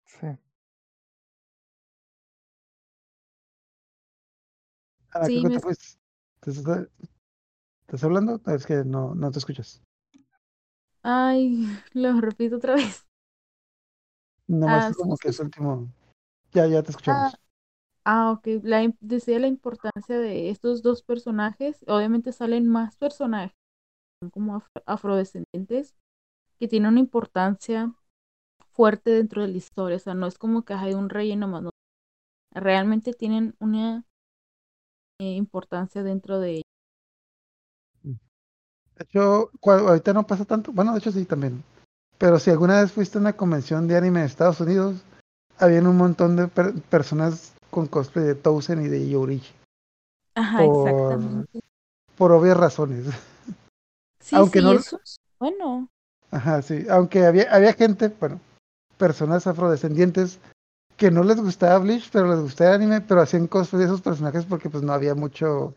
Sí. 0.07 0.27
Ana, 5.13 5.27
sí, 5.27 5.43
¿qué 5.43 5.51
te, 5.51 5.61
¿Estás 7.91 8.05
hablando? 8.05 8.41
Es 8.47 8.67
que 8.67 8.85
no, 8.85 9.17
no 9.17 9.33
te 9.33 9.41
escuchas. 9.41 9.83
Ay, 11.03 11.67
lo 11.93 12.21
repito 12.21 12.59
otra 12.59 12.77
vez. 12.77 13.05
Nomás 14.47 14.93
ah, 14.93 14.95
como 14.97 15.17
que 15.17 15.31
es 15.31 15.41
último. 15.41 15.93
Ya, 16.53 16.69
ya 16.69 16.85
te 16.85 16.93
escuchamos. 16.93 17.35
Ah, 17.35 18.29
ah 18.29 18.31
ok. 18.31 18.63
La, 18.63 18.89
decía 19.01 19.41
la 19.41 19.49
importancia 19.49 20.21
de 20.21 20.51
estos 20.51 20.83
dos 20.83 21.03
personajes. 21.03 21.85
Obviamente 21.89 22.31
salen 22.31 22.69
más 22.69 22.97
personajes 22.97 23.57
como 24.33 24.63
afrodescendientes 24.87 25.97
que 26.61 26.69
tienen 26.69 26.93
una 26.93 27.01
importancia 27.01 27.93
fuerte 28.71 29.11
dentro 29.11 29.43
de 29.43 29.49
la 29.49 29.57
historia. 29.57 29.97
O 29.97 30.01
sea, 30.01 30.15
no 30.15 30.29
es 30.29 30.39
como 30.39 30.65
que 30.65 30.75
hay 30.75 30.95
un 30.95 31.09
rey 31.09 31.35
nomás. 31.35 31.65
No. 31.65 31.71
Realmente 32.55 33.15
tienen 33.15 33.57
una 33.59 34.05
eh, 35.21 35.33
importancia 35.33 36.05
dentro 36.05 36.39
de 36.39 36.59
mm. 36.59 36.70
De 39.01 39.05
hecho, 39.05 39.51
ahorita 39.63 40.13
no 40.13 40.27
pasa 40.27 40.45
tanto. 40.45 40.73
Bueno, 40.73 40.93
de 40.93 40.99
hecho 40.99 41.11
sí 41.11 41.25
también. 41.25 41.65
Pero 42.19 42.39
si 42.39 42.51
alguna 42.51 42.83
vez 42.83 42.93
fuiste 42.93 43.17
a 43.17 43.23
una 43.23 43.33
convención 43.33 43.89
de 43.89 43.97
anime 43.97 44.21
en 44.21 44.27
Estados 44.27 44.61
Unidos, 44.61 44.97
habían 45.59 45.87
un 45.87 45.97
montón 45.97 46.37
de 46.37 46.49
personas 46.91 47.55
con 47.71 47.87
cosplay 47.87 48.27
de 48.27 48.35
Tousen 48.35 48.85
y 48.85 48.89
de 48.89 49.09
Yuri. 49.09 49.43
Ajá, 50.35 50.67
exactamente. 50.67 51.61
Por 52.15 52.33
obvias 52.33 52.59
razones. 52.59 53.07
Sí, 54.21 54.37
Aunque 54.37 54.61
no... 54.61 54.73
eso 54.73 55.01
bueno. 55.39 55.89
Ajá, 56.31 56.61
sí. 56.61 56.85
Aunque 56.91 57.25
había, 57.25 57.51
había 57.51 57.73
gente, 57.73 58.09
bueno, 58.09 58.39
personas 58.99 59.47
afrodescendientes 59.47 60.39
que 60.99 61.11
no 61.11 61.25
les 61.25 61.41
gustaba 61.41 61.79
Bleach, 61.79 62.11
pero 62.13 62.29
les 62.29 62.41
gustaba 62.41 62.75
el 62.75 62.83
anime, 62.83 63.01
pero 63.01 63.23
hacían 63.23 63.47
cosplay 63.47 63.81
de 63.81 63.87
esos 63.87 64.03
personajes 64.03 64.45
porque 64.45 64.69
pues 64.69 64.83
no 64.83 64.93
había 64.93 65.15
mucho, 65.15 65.75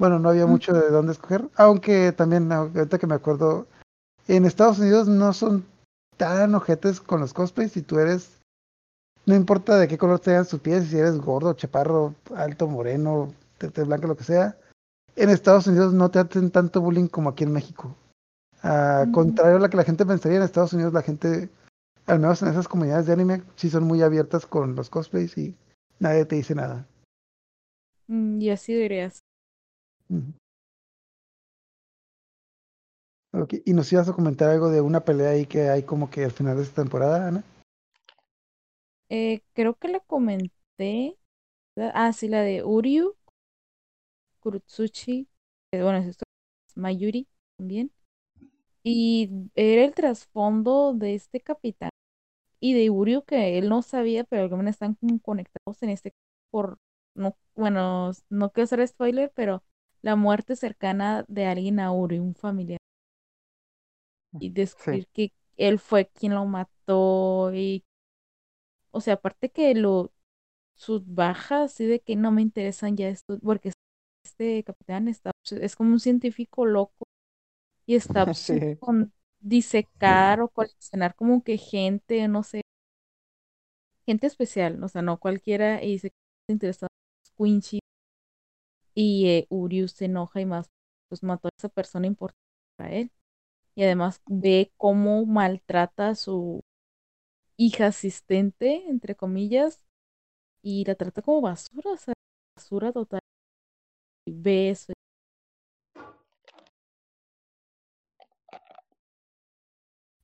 bueno, 0.00 0.18
no 0.18 0.30
había 0.30 0.46
mucho 0.46 0.72
de 0.72 0.88
dónde 0.88 1.12
escoger, 1.12 1.46
aunque 1.56 2.12
también 2.12 2.50
ahorita 2.50 2.96
que 2.96 3.06
me 3.06 3.16
acuerdo, 3.16 3.66
en 4.28 4.46
Estados 4.46 4.78
Unidos 4.78 5.08
no 5.08 5.34
son 5.34 5.66
tan 6.16 6.54
ojetes 6.54 7.02
con 7.02 7.20
los 7.20 7.34
cosplays 7.34 7.72
si 7.72 7.82
tú 7.82 7.98
eres, 7.98 8.40
no 9.26 9.34
importa 9.34 9.78
de 9.78 9.88
qué 9.88 9.98
color 9.98 10.18
tengan 10.18 10.46
sus 10.46 10.60
pies, 10.60 10.88
si 10.88 10.96
eres 10.96 11.18
gordo, 11.18 11.52
chaparro, 11.52 12.14
alto, 12.34 12.66
moreno, 12.66 13.34
tete 13.58 13.84
blanca, 13.84 14.06
lo 14.06 14.16
que 14.16 14.24
sea, 14.24 14.56
en 15.16 15.28
Estados 15.28 15.66
Unidos 15.66 15.92
no 15.92 16.10
te 16.10 16.18
hacen 16.18 16.50
tanto 16.50 16.80
bullying 16.80 17.08
como 17.08 17.28
aquí 17.28 17.44
en 17.44 17.52
México. 17.52 17.94
A 18.62 19.04
contrario 19.12 19.58
a 19.58 19.60
lo 19.60 19.68
que 19.68 19.76
la 19.76 19.84
gente 19.84 20.06
pensaría, 20.06 20.38
en 20.38 20.44
Estados 20.44 20.72
Unidos 20.72 20.94
la 20.94 21.02
gente 21.02 21.50
al 22.06 22.20
menos 22.20 22.40
en 22.40 22.48
esas 22.48 22.68
comunidades 22.68 23.04
de 23.04 23.12
anime, 23.12 23.42
sí 23.56 23.68
son 23.68 23.84
muy 23.84 24.00
abiertas 24.00 24.46
con 24.46 24.74
los 24.74 24.88
cosplays 24.88 25.36
y 25.36 25.54
nadie 25.98 26.24
te 26.24 26.36
dice 26.36 26.54
nada. 26.54 26.86
Mm, 28.06 28.40
y 28.40 28.48
así 28.48 28.72
dirías. 28.74 29.20
¿Y 33.64 33.72
nos 33.72 33.92
ibas 33.92 34.08
a 34.08 34.12
comentar 34.12 34.50
algo 34.50 34.70
de 34.70 34.80
una 34.80 35.04
pelea 35.04 35.30
ahí 35.30 35.46
que 35.46 35.68
hay 35.68 35.84
como 35.84 36.10
que 36.10 36.24
al 36.24 36.32
final 36.32 36.56
de 36.56 36.64
esta 36.64 36.82
temporada, 36.82 37.28
Ana? 37.28 37.44
Eh, 39.08 39.40
creo 39.52 39.74
que 39.76 39.88
la 39.88 40.00
comenté. 40.00 41.16
Ah, 41.94 42.12
sí, 42.12 42.28
la 42.28 42.42
de 42.42 42.64
Uryu, 42.64 43.16
Kurutsuchi, 44.40 45.28
bueno, 45.72 45.98
es 45.98 46.18
Mayuri 46.74 47.28
también. 47.56 47.92
Y 48.82 49.30
era 49.54 49.84
el 49.84 49.94
trasfondo 49.94 50.94
de 50.94 51.14
este 51.14 51.40
capitán 51.40 51.90
y 52.60 52.74
de 52.74 52.84
Iburio 52.84 53.24
que 53.24 53.58
él 53.58 53.68
no 53.68 53.82
sabía, 53.82 54.24
pero 54.24 54.42
algunos 54.42 54.66
están 54.68 54.96
conectados 55.22 55.82
en 55.82 55.90
este 55.90 56.14
por 56.50 56.78
no 57.14 57.36
bueno, 57.54 58.12
no 58.30 58.50
quiero 58.52 58.64
hacer 58.64 58.86
spoiler, 58.88 59.32
pero 59.34 59.62
la 60.02 60.16
muerte 60.16 60.56
cercana 60.56 61.24
de 61.28 61.46
alguien 61.46 61.80
a 61.80 61.92
Uri, 61.92 62.18
un 62.18 62.34
familiar. 62.34 62.78
Y 64.38 64.50
descubrir 64.50 65.06
que 65.08 65.32
él 65.56 65.78
fue 65.78 66.06
quien 66.06 66.34
lo 66.34 66.44
mató 66.46 67.52
y 67.52 67.84
o 68.92 69.00
sea, 69.00 69.14
aparte 69.14 69.50
que 69.50 69.74
lo 69.74 70.12
sus 70.74 71.02
bajas 71.06 71.72
así 71.72 71.84
de 71.84 72.00
que 72.00 72.16
no 72.16 72.30
me 72.30 72.42
interesan 72.42 72.96
ya 72.96 73.08
esto 73.08 73.38
porque 73.40 73.72
este 74.24 74.64
capitán 74.64 75.08
está 75.08 75.30
es 75.50 75.76
como 75.76 75.92
un 75.92 76.00
científico 76.00 76.64
loco 76.64 77.04
y 77.86 77.94
está 77.96 78.26
con 78.78 79.12
disecar 79.40 80.40
o 80.40 80.48
coleccionar 80.48 81.14
como 81.14 81.42
que 81.42 81.58
gente, 81.58 82.26
no 82.28 82.42
sé, 82.42 82.62
gente 84.06 84.26
especial, 84.26 84.82
o 84.82 84.88
sea, 84.88 85.02
no 85.02 85.18
cualquiera, 85.18 85.82
y 85.82 85.98
se 85.98 86.10
interesa 86.48 86.86
Quincy 87.36 87.79
y 89.00 89.28
eh, 89.28 89.46
Urius 89.48 89.92
se 89.92 90.04
enoja 90.04 90.42
y 90.42 90.44
más, 90.44 90.70
pues 91.08 91.22
mató 91.22 91.48
a 91.48 91.52
esa 91.56 91.70
persona 91.70 92.06
importante 92.06 92.44
para 92.76 92.92
él. 92.92 93.10
Y 93.74 93.82
además 93.84 94.20
ve 94.26 94.72
cómo 94.76 95.24
maltrata 95.24 96.10
a 96.10 96.14
su 96.14 96.60
hija 97.56 97.86
asistente, 97.86 98.84
entre 98.88 99.14
comillas, 99.14 99.82
y 100.62 100.84
la 100.84 100.96
trata 100.96 101.22
como 101.22 101.40
basura, 101.40 101.92
o 101.92 101.96
sea, 101.96 102.12
basura 102.54 102.92
total. 102.92 103.20
Y 104.26 104.32
ve 104.32 104.68
eso 104.68 104.92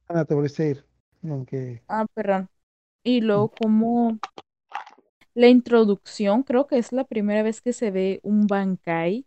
Ana, 0.06 0.26
te 0.26 0.34
volviste 0.34 0.62
a 0.64 0.66
ir. 0.66 0.84
Aunque... 1.22 1.82
Ah, 1.88 2.04
perdón. 2.12 2.50
Y 3.02 3.22
luego 3.22 3.48
como 3.48 4.18
la 5.36 5.48
introducción, 5.48 6.42
creo 6.42 6.66
que 6.66 6.78
es 6.78 6.92
la 6.92 7.04
primera 7.04 7.42
vez 7.42 7.60
que 7.60 7.74
se 7.74 7.90
ve 7.90 8.20
un 8.22 8.46
Bankai. 8.46 9.26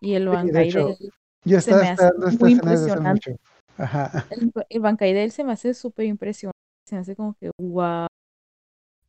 Y 0.00 0.14
el 0.14 0.28
Bankai 0.28 0.72
de, 0.72 0.80
él 0.80 1.12
yo 1.44 1.60
se 1.60 1.72
me 1.72 1.88
hace 1.88 2.10
muy 2.40 2.52
impresionante. 2.52 3.38
Ajá. 3.78 4.26
El, 4.30 4.52
el, 4.68 4.80
Bankai 4.80 5.12
de 5.12 5.24
él 5.24 5.30
se 5.30 5.44
me 5.44 5.52
hace 5.52 5.72
súper 5.72 6.06
impresionante. 6.06 6.58
Se 6.88 6.96
me 6.96 7.02
hace 7.02 7.14
como 7.14 7.34
que 7.34 7.52
wow. 7.56 8.06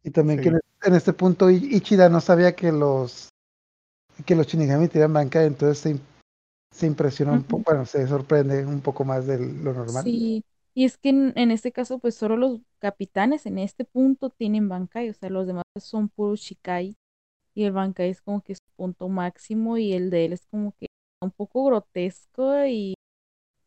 Y 0.03 0.11
también 0.11 0.39
que 0.39 0.49
en 0.49 0.93
este 0.93 1.13
punto 1.13 1.49
Ichida 1.49 2.09
no 2.09 2.21
sabía 2.21 2.55
que 2.55 2.71
los 2.71 3.29
que 4.23 4.35
los 4.35 4.45
Shinigami 4.45 4.87
tiran 4.87 5.13
Bankai, 5.13 5.47
entonces 5.47 5.79
se, 5.79 5.99
se 6.71 6.85
impresiona 6.85 7.33
un 7.33 7.43
poco, 7.43 7.63
bueno, 7.65 7.87
se 7.87 8.07
sorprende 8.07 8.63
un 8.63 8.81
poco 8.81 9.03
más 9.03 9.25
de 9.25 9.39
lo 9.39 9.73
normal. 9.73 10.03
Sí, 10.03 10.43
y 10.75 10.85
es 10.85 10.97
que 10.97 11.09
en, 11.09 11.51
este 11.51 11.71
caso, 11.71 11.99
pues 11.99 12.15
solo 12.15 12.35
los 12.37 12.59
capitanes 12.79 13.45
en 13.45 13.59
este 13.59 13.85
punto 13.85 14.29
tienen 14.29 14.67
Bankai, 14.69 15.09
o 15.09 15.13
sea, 15.13 15.29
los 15.29 15.47
demás 15.47 15.63
son 15.79 16.09
puros 16.09 16.41
Shikai. 16.41 16.97
Y 17.55 17.65
el 17.65 17.73
Bankai 17.73 18.09
es 18.11 18.21
como 18.21 18.41
que 18.43 18.55
su 18.55 18.63
punto 18.75 19.09
máximo 19.09 19.77
y 19.77 19.93
el 19.93 20.09
de 20.11 20.25
él 20.25 20.33
es 20.33 20.45
como 20.47 20.73
que 20.77 20.87
un 21.21 21.31
poco 21.31 21.65
grotesco 21.65 22.65
y 22.65 22.95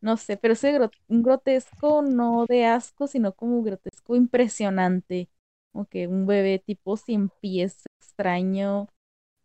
no 0.01 0.17
sé, 0.19 0.37
pero 0.39 0.55
ese 0.55 0.79
un 1.09 1.23
grotesco 1.23 2.03
no 2.03 2.47
de 2.49 2.67
asco, 2.67 3.07
sino 3.09 3.35
como 3.35 3.59
un 3.59 3.65
grotesco 3.65 4.17
impresionante. 4.17 5.31
Como 5.73 5.87
que 5.87 6.09
un 6.09 6.27
bebé 6.27 6.59
tipo 6.61 6.97
sin 6.97 7.31
pies 7.31 7.85
extraño 8.01 8.89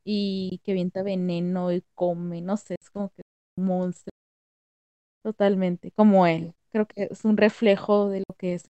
y 0.05 0.61
que 0.65 0.73
vienta 0.73 1.03
veneno 1.03 1.71
y 1.73 1.83
come, 1.95 2.41
no 2.41 2.57
sé, 2.57 2.75
es 2.81 2.89
como 2.91 3.09
que 3.11 3.23
un 3.57 3.65
monstruo. 3.67 4.11
Totalmente, 5.21 5.91
como 5.91 6.25
él 6.27 6.53
creo 6.73 6.87
que 6.87 7.07
es 7.11 7.23
un 7.23 7.37
reflejo 7.37 8.09
de 8.09 8.19
lo 8.27 8.35
que 8.37 8.55
es. 8.55 8.69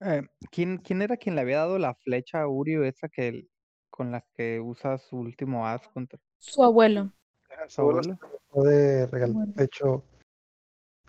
Eh, 0.00 0.22
¿quién, 0.50 0.78
¿Quién 0.78 1.02
era 1.02 1.16
quien 1.16 1.36
le 1.36 1.42
había 1.42 1.58
dado 1.58 1.78
la 1.78 1.94
flecha 1.94 2.40
a 2.40 2.48
Uriu 2.48 2.82
esa 2.82 3.08
que 3.08 3.48
con 3.90 4.10
la 4.10 4.24
que 4.34 4.60
usa 4.60 4.98
su 4.98 5.16
último 5.16 5.66
as 5.66 5.86
contra? 5.88 6.18
Su 6.38 6.64
abuelo. 6.64 7.12
Su 7.68 7.82
abuelo. 7.82 8.18
De, 8.54 9.06
de 9.06 9.64
hecho, 9.64 10.02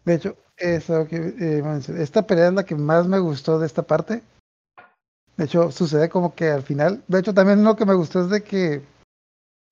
de 0.05 0.14
hecho, 0.14 0.38
eso 0.55 1.08
que 1.08 1.18
eh, 1.18 1.64
esta 1.97 2.26
pelea 2.26 2.47
es 2.47 2.53
la 2.53 2.66
que 2.66 2.76
más 2.76 3.08
me 3.08 3.20
gustó 3.20 3.60
de 3.60 3.66
esta 3.66 3.84
parte. 3.84 4.22
De 5.36 5.45
hecho, 5.45 5.72
sucede 5.72 6.10
como 6.10 6.34
que 6.34 6.49
al 6.49 6.64
final. 6.64 7.03
De 7.08 7.20
hecho, 7.20 7.34
también 7.34 7.64
lo 7.64 7.76
que 7.76 7.86
me 7.86 7.93
gustó 7.93 8.22
es 8.22 8.30
de 8.30 8.43
que 8.43 8.82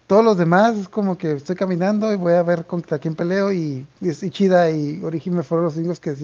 todos 0.07 0.23
los 0.23 0.37
demás 0.37 0.77
es 0.77 0.89
como 0.89 1.17
que 1.17 1.31
estoy 1.33 1.55
caminando 1.55 2.13
y 2.13 2.15
voy 2.15 2.33
a 2.33 2.43
ver 2.43 2.65
contra 2.65 2.99
quién 2.99 3.15
peleo 3.15 3.51
y, 3.51 3.87
y, 4.01 4.29
Chida 4.29 4.69
y 4.69 5.03
Orihime 5.03 5.43
fueron 5.43 5.65
los 5.65 5.77
únicos 5.77 5.99
que 5.99 6.15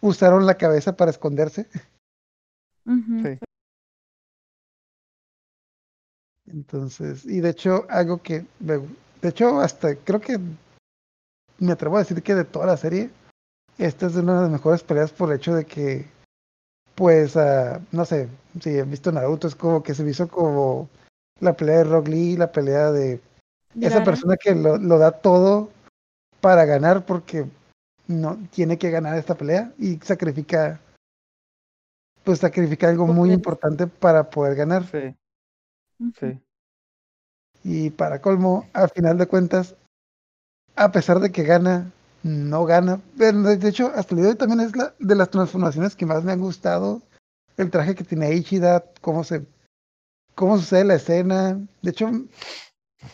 usaron 0.00 0.46
la 0.46 0.56
cabeza 0.56 0.96
para 0.96 1.10
esconderse. 1.10 1.68
Sí. 2.84 3.38
Entonces, 6.46 7.24
y 7.26 7.40
de 7.40 7.50
hecho, 7.50 7.86
algo 7.88 8.22
que, 8.22 8.44
de 8.58 8.82
hecho, 9.22 9.60
hasta 9.60 9.94
creo 9.94 10.20
que 10.20 10.40
me 11.58 11.72
atrevo 11.72 11.96
a 11.96 12.00
decir 12.00 12.22
que 12.22 12.34
de 12.34 12.44
toda 12.44 12.66
la 12.66 12.76
serie, 12.76 13.10
esta 13.78 14.06
es 14.06 14.16
una 14.16 14.36
de 14.36 14.42
las 14.42 14.50
mejores 14.50 14.82
peleas 14.82 15.12
por 15.12 15.30
el 15.30 15.36
hecho 15.36 15.54
de 15.54 15.64
que, 15.64 16.06
pues, 16.94 17.36
uh, 17.36 17.80
no 17.92 18.04
sé, 18.04 18.28
si 18.60 18.78
han 18.78 18.90
visto 18.90 19.12
Naruto, 19.12 19.46
es 19.46 19.54
como 19.54 19.82
que 19.82 19.94
se 19.94 20.02
me 20.02 20.10
hizo 20.10 20.26
como 20.28 20.88
la 21.40 21.54
pelea 21.54 21.78
de 21.78 21.84
Rock 21.84 22.08
Lee, 22.08 22.36
la 22.36 22.52
pelea 22.52 22.92
de 22.92 23.20
esa 23.80 24.04
persona 24.04 24.36
que 24.36 24.54
lo, 24.54 24.78
da 24.98 25.12
todo 25.12 25.70
para 26.40 26.64
ganar 26.64 27.04
porque 27.04 27.46
no 28.06 28.38
tiene 28.50 28.78
que 28.78 28.90
ganar 28.90 29.16
esta 29.16 29.34
pelea 29.34 29.72
y 29.78 29.98
sacrifica 29.98 30.80
pues 32.24 32.40
sacrifica 32.40 32.88
algo 32.88 33.06
muy 33.06 33.32
importante 33.32 33.86
para 33.86 34.28
poder 34.28 34.54
ganar. 34.54 34.84
Sí. 34.86 35.14
Sí. 36.18 36.38
Y 37.64 37.90
para 37.90 38.20
colmo, 38.20 38.68
al 38.72 38.90
final 38.90 39.18
de 39.18 39.26
cuentas, 39.26 39.74
a 40.76 40.92
pesar 40.92 41.20
de 41.20 41.32
que 41.32 41.44
gana, 41.44 41.90
no 42.22 42.64
gana. 42.64 43.00
De 43.16 43.68
hecho, 43.68 43.92
hasta 43.94 44.14
el 44.14 44.16
día 44.16 44.24
de 44.26 44.30
hoy 44.32 44.38
también 44.38 44.60
es 44.60 44.76
la 44.76 44.94
de 44.98 45.14
las 45.14 45.30
transformaciones 45.30 45.96
que 45.96 46.06
más 46.06 46.24
me 46.24 46.32
han 46.32 46.40
gustado. 46.40 47.02
El 47.56 47.70
traje 47.70 47.94
que 47.94 48.04
tiene 48.04 48.34
Ichida, 48.34 48.84
cómo 49.00 49.24
se 49.24 49.44
cómo 50.34 50.58
sucede 50.58 50.84
la 50.84 50.94
escena. 50.94 51.60
De 51.82 51.90
hecho, 51.90 52.10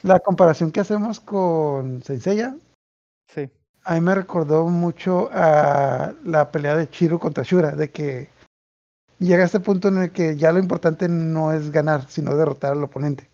la 0.03 0.21
comparación 0.21 0.73
que 0.73 0.81
hacemos 0.81 1.21
con 1.21 2.03
Senseiya, 2.03 2.57
sí. 3.29 3.51
a 3.85 3.95
mí 3.95 4.01
me 4.01 4.15
recordó 4.15 4.67
mucho 4.67 5.29
a 5.33 6.15
la 6.25 6.51
pelea 6.51 6.77
de 6.77 6.91
Chiro 6.91 7.19
contra 7.19 7.45
Shura, 7.45 7.73
de 7.73 7.91
que 7.91 8.29
llega 9.19 9.43
a 9.43 9.47
este 9.47 9.61
punto 9.61 9.89
en 9.89 9.99
el 9.99 10.13
que 10.13 10.37
ya 10.37 10.53
lo 10.53 10.59
importante 10.59 11.09
no 11.09 11.53
es 11.53 11.71
ganar, 11.71 12.09
sino 12.09 12.37
derrotar 12.37 12.73
al 12.73 12.85
oponente. 12.85 13.29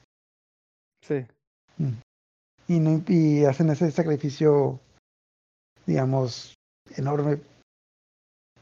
Sí. 1.02 1.26
Mm. 1.78 1.92
Y, 2.68 2.80
no, 2.80 3.02
y 3.08 3.44
hacen 3.44 3.70
ese 3.70 3.90
sacrificio, 3.90 4.78
digamos, 5.86 6.54
enorme. 6.96 7.40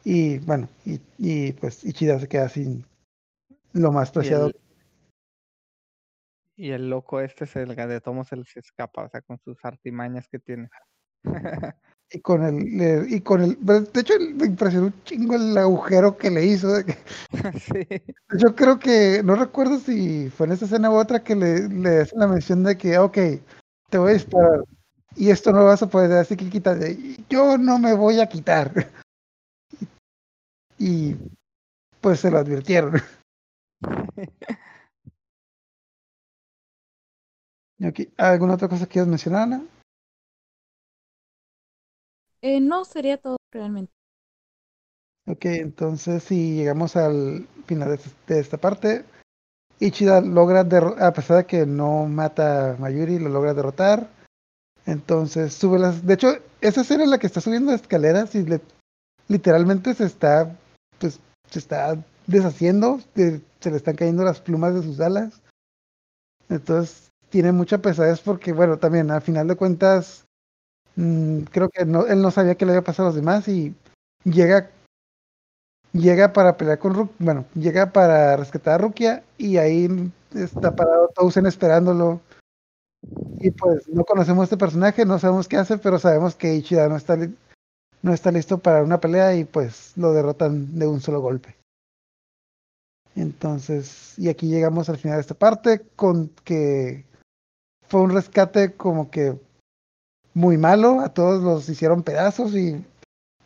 Y 0.04 0.38
bueno, 0.38 0.68
y, 0.86 1.00
y 1.18 1.52
pues 1.52 1.84
Ichida 1.84 2.18
se 2.18 2.28
queda 2.28 2.48
sin 2.48 2.84
lo 3.72 3.92
más 3.92 4.10
preciado. 4.10 4.50
Y 6.60 6.72
el, 6.72 6.90
loco 6.90 7.20
este 7.20 7.44
es 7.44 7.56
el 7.56 7.74
de 7.74 8.00
Tomo 8.02 8.22
se 8.22 8.36
les 8.36 8.54
escapa, 8.54 9.04
o 9.04 9.08
sea, 9.08 9.22
con 9.22 9.38
sus 9.38 9.56
artimañas 9.64 10.28
que 10.28 10.38
tiene. 10.38 10.68
y 12.10 12.20
con 12.20 12.44
el 12.44 13.10
y 13.10 13.22
con 13.22 13.42
el 13.42 13.56
de 13.64 14.00
hecho 14.00 14.14
me 14.34 14.44
impresionó 14.44 14.86
un 14.88 15.04
chingo 15.04 15.36
el 15.36 15.56
agujero 15.56 16.18
que 16.18 16.30
le 16.30 16.44
hizo 16.44 16.68
sí. 17.60 17.86
yo 18.38 18.54
creo 18.54 18.78
que 18.78 19.22
no 19.22 19.36
recuerdo 19.36 19.78
si 19.78 20.28
fue 20.28 20.46
en 20.46 20.52
esta 20.52 20.64
escena 20.66 20.90
u 20.90 20.94
otra 20.94 21.22
que 21.22 21.36
le, 21.36 21.68
le 21.68 22.00
hacen 22.00 22.18
la 22.18 22.26
mención 22.26 22.64
de 22.64 22.76
que 22.76 22.98
ok 22.98 23.18
te 23.90 23.98
voy 23.98 24.10
a 24.10 24.14
disparar 24.14 24.64
y 25.14 25.30
esto 25.30 25.52
no 25.52 25.64
vas 25.64 25.82
a 25.82 25.90
poder 25.90 26.12
así 26.12 26.36
que 26.36 26.48
quítate 26.48 26.98
yo 27.28 27.58
no 27.58 27.78
me 27.78 27.92
voy 27.94 28.18
a 28.18 28.28
quitar 28.28 28.88
y 30.78 31.16
pues 32.00 32.20
se 32.20 32.30
lo 32.30 32.38
advirtieron 32.38 32.94
¿Alguna 38.16 38.54
otra 38.54 38.68
cosa 38.68 38.84
que 38.86 38.92
quieras 38.92 39.08
mencionar, 39.08 39.42
Ana? 39.42 39.66
Eh, 42.42 42.60
no, 42.60 42.84
sería 42.84 43.16
todo 43.16 43.36
realmente. 43.50 43.92
Ok, 45.26 45.44
entonces 45.46 46.22
si 46.22 46.56
llegamos 46.56 46.96
al 46.96 47.46
final 47.66 47.98
de, 48.26 48.40
esta 48.40 48.56
parte, 48.58 49.04
Ichida 49.78 50.20
logra, 50.20 50.60
a 50.60 51.12
pesar 51.12 51.38
de 51.38 51.46
que 51.46 51.66
no 51.66 52.06
mata 52.06 52.72
a 52.72 52.76
Mayuri, 52.76 53.18
lo 53.18 53.28
logra 53.28 53.54
derrotar. 53.54 54.08
Entonces 54.86 55.54
sube 55.54 55.78
las... 55.78 56.04
De 56.04 56.14
hecho, 56.14 56.28
esa 56.60 56.80
escena 56.80 57.04
en 57.04 57.10
la 57.10 57.18
que 57.18 57.26
está 57.26 57.40
subiendo 57.40 57.72
escaleras 57.72 58.34
y 58.34 58.44
literalmente 59.28 59.94
se 59.94 60.04
está, 60.04 60.56
pues, 60.98 61.20
se 61.48 61.58
está 61.58 61.96
deshaciendo, 62.26 63.00
se 63.14 63.70
le 63.70 63.76
están 63.76 63.96
cayendo 63.96 64.24
las 64.24 64.40
plumas 64.40 64.74
de 64.74 64.82
sus 64.82 65.00
alas. 65.00 65.40
Entonces 66.48 67.09
tiene 67.30 67.52
mucha 67.52 67.78
pesadez 67.78 68.20
porque, 68.20 68.52
bueno, 68.52 68.78
también 68.78 69.10
al 69.10 69.22
final 69.22 69.48
de 69.48 69.56
cuentas 69.56 70.26
Mm, 70.96 71.44
creo 71.44 71.68
que 71.70 71.84
no, 71.84 72.06
él 72.06 72.20
no 72.20 72.30
sabía 72.30 72.56
qué 72.56 72.66
le 72.66 72.72
había 72.72 72.84
pasado 72.84 73.08
a 73.08 73.10
los 73.10 73.16
demás 73.16 73.48
y 73.48 73.74
llega 74.24 74.70
llega 75.92 76.32
para 76.32 76.56
pelear 76.56 76.78
con 76.78 76.94
Rukia, 76.94 77.16
bueno, 77.18 77.46
llega 77.54 77.92
para 77.92 78.36
rescatar 78.36 78.74
a 78.74 78.78
Rukia 78.78 79.24
y 79.38 79.56
ahí 79.56 79.88
está 80.34 80.76
parado 80.76 81.08
Tausen 81.14 81.46
esperándolo. 81.46 82.20
Y 83.40 83.50
pues 83.52 83.88
no 83.88 84.04
conocemos 84.04 84.42
a 84.42 84.44
este 84.44 84.56
personaje, 84.58 85.06
no 85.06 85.18
sabemos 85.18 85.48
qué 85.48 85.56
hace, 85.56 85.78
pero 85.78 85.98
sabemos 85.98 86.34
que 86.34 86.54
Ichida 86.54 86.88
no 86.88 86.96
está, 86.96 87.16
no 88.02 88.12
está 88.12 88.30
listo 88.30 88.58
para 88.58 88.82
una 88.82 89.00
pelea 89.00 89.34
y 89.34 89.44
pues 89.44 89.96
lo 89.96 90.12
derrotan 90.12 90.78
de 90.78 90.86
un 90.86 91.00
solo 91.00 91.20
golpe. 91.20 91.56
Entonces, 93.16 94.18
y 94.18 94.28
aquí 94.28 94.48
llegamos 94.48 94.90
al 94.90 94.98
final 94.98 95.16
de 95.16 95.22
esta 95.22 95.34
parte 95.34 95.80
con 95.96 96.28
que 96.44 97.06
fue 97.90 98.00
un 98.00 98.10
rescate 98.10 98.74
como 98.74 99.10
que 99.10 99.36
muy 100.32 100.56
malo, 100.56 101.00
a 101.00 101.12
todos 101.12 101.42
los 101.42 101.68
hicieron 101.68 102.02
pedazos 102.02 102.54
y 102.54 102.84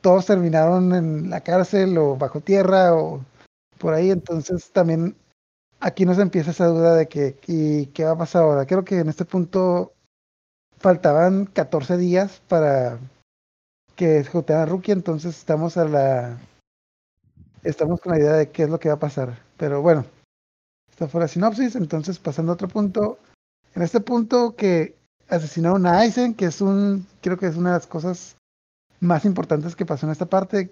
todos 0.03 0.27
terminaron 0.27 0.95
en 0.95 1.31
la 1.31 1.41
cárcel 1.41 1.97
o 1.97 2.17
bajo 2.17 2.41
tierra 2.41 2.95
o 2.95 3.25
por 3.79 3.95
ahí, 3.95 4.11
entonces 4.11 4.71
también 4.71 5.17
aquí 5.81 6.05
nos 6.05 6.19
empieza 6.19 6.51
esa 6.51 6.67
duda 6.67 6.95
de 6.95 7.09
que, 7.09 7.37
¿y 7.47 7.87
qué 7.87 8.05
va 8.05 8.13
a 8.13 8.19
pasar 8.19 8.43
ahora? 8.43 8.67
Creo 8.67 8.85
que 8.85 8.99
en 8.99 9.09
este 9.09 9.25
punto 9.25 9.93
faltaban 10.79 11.47
14 11.47 11.97
días 11.97 12.43
para 12.47 12.99
que 13.97 14.19
ejecutaran 14.19 14.63
a 14.63 14.67
Rookie, 14.67 14.93
entonces 14.93 15.39
estamos 15.39 15.77
a 15.79 15.87
la 15.87 16.39
estamos 17.63 18.01
con 18.01 18.13
la 18.13 18.19
idea 18.19 18.33
de 18.35 18.51
qué 18.51 18.65
es 18.65 18.71
lo 18.71 18.79
que 18.79 18.89
va 18.89 18.97
a 18.97 18.99
pasar. 18.99 19.39
Pero 19.57 19.81
bueno, 19.81 20.05
esta 20.91 21.09
fue 21.09 21.23
la 21.23 21.29
sinopsis, 21.29 21.77
entonces 21.77 22.19
pasando 22.19 22.53
a 22.53 22.55
otro 22.55 22.69
punto. 22.69 23.19
En 23.75 23.83
este 23.83 24.01
punto 24.01 24.55
que 24.55 24.97
asesinaron 25.29 25.85
a 25.87 25.99
Aizen, 25.99 26.35
que 26.35 26.45
es 26.47 26.61
un, 26.61 27.07
creo 27.21 27.37
que 27.37 27.47
es 27.47 27.57
una 27.57 27.71
de 27.71 27.77
las 27.79 27.87
cosas 27.87 28.37
más 29.01 29.25
importantes 29.25 29.75
que 29.75 29.85
pasó 29.85 30.07
en 30.07 30.13
esta 30.13 30.27
parte. 30.27 30.71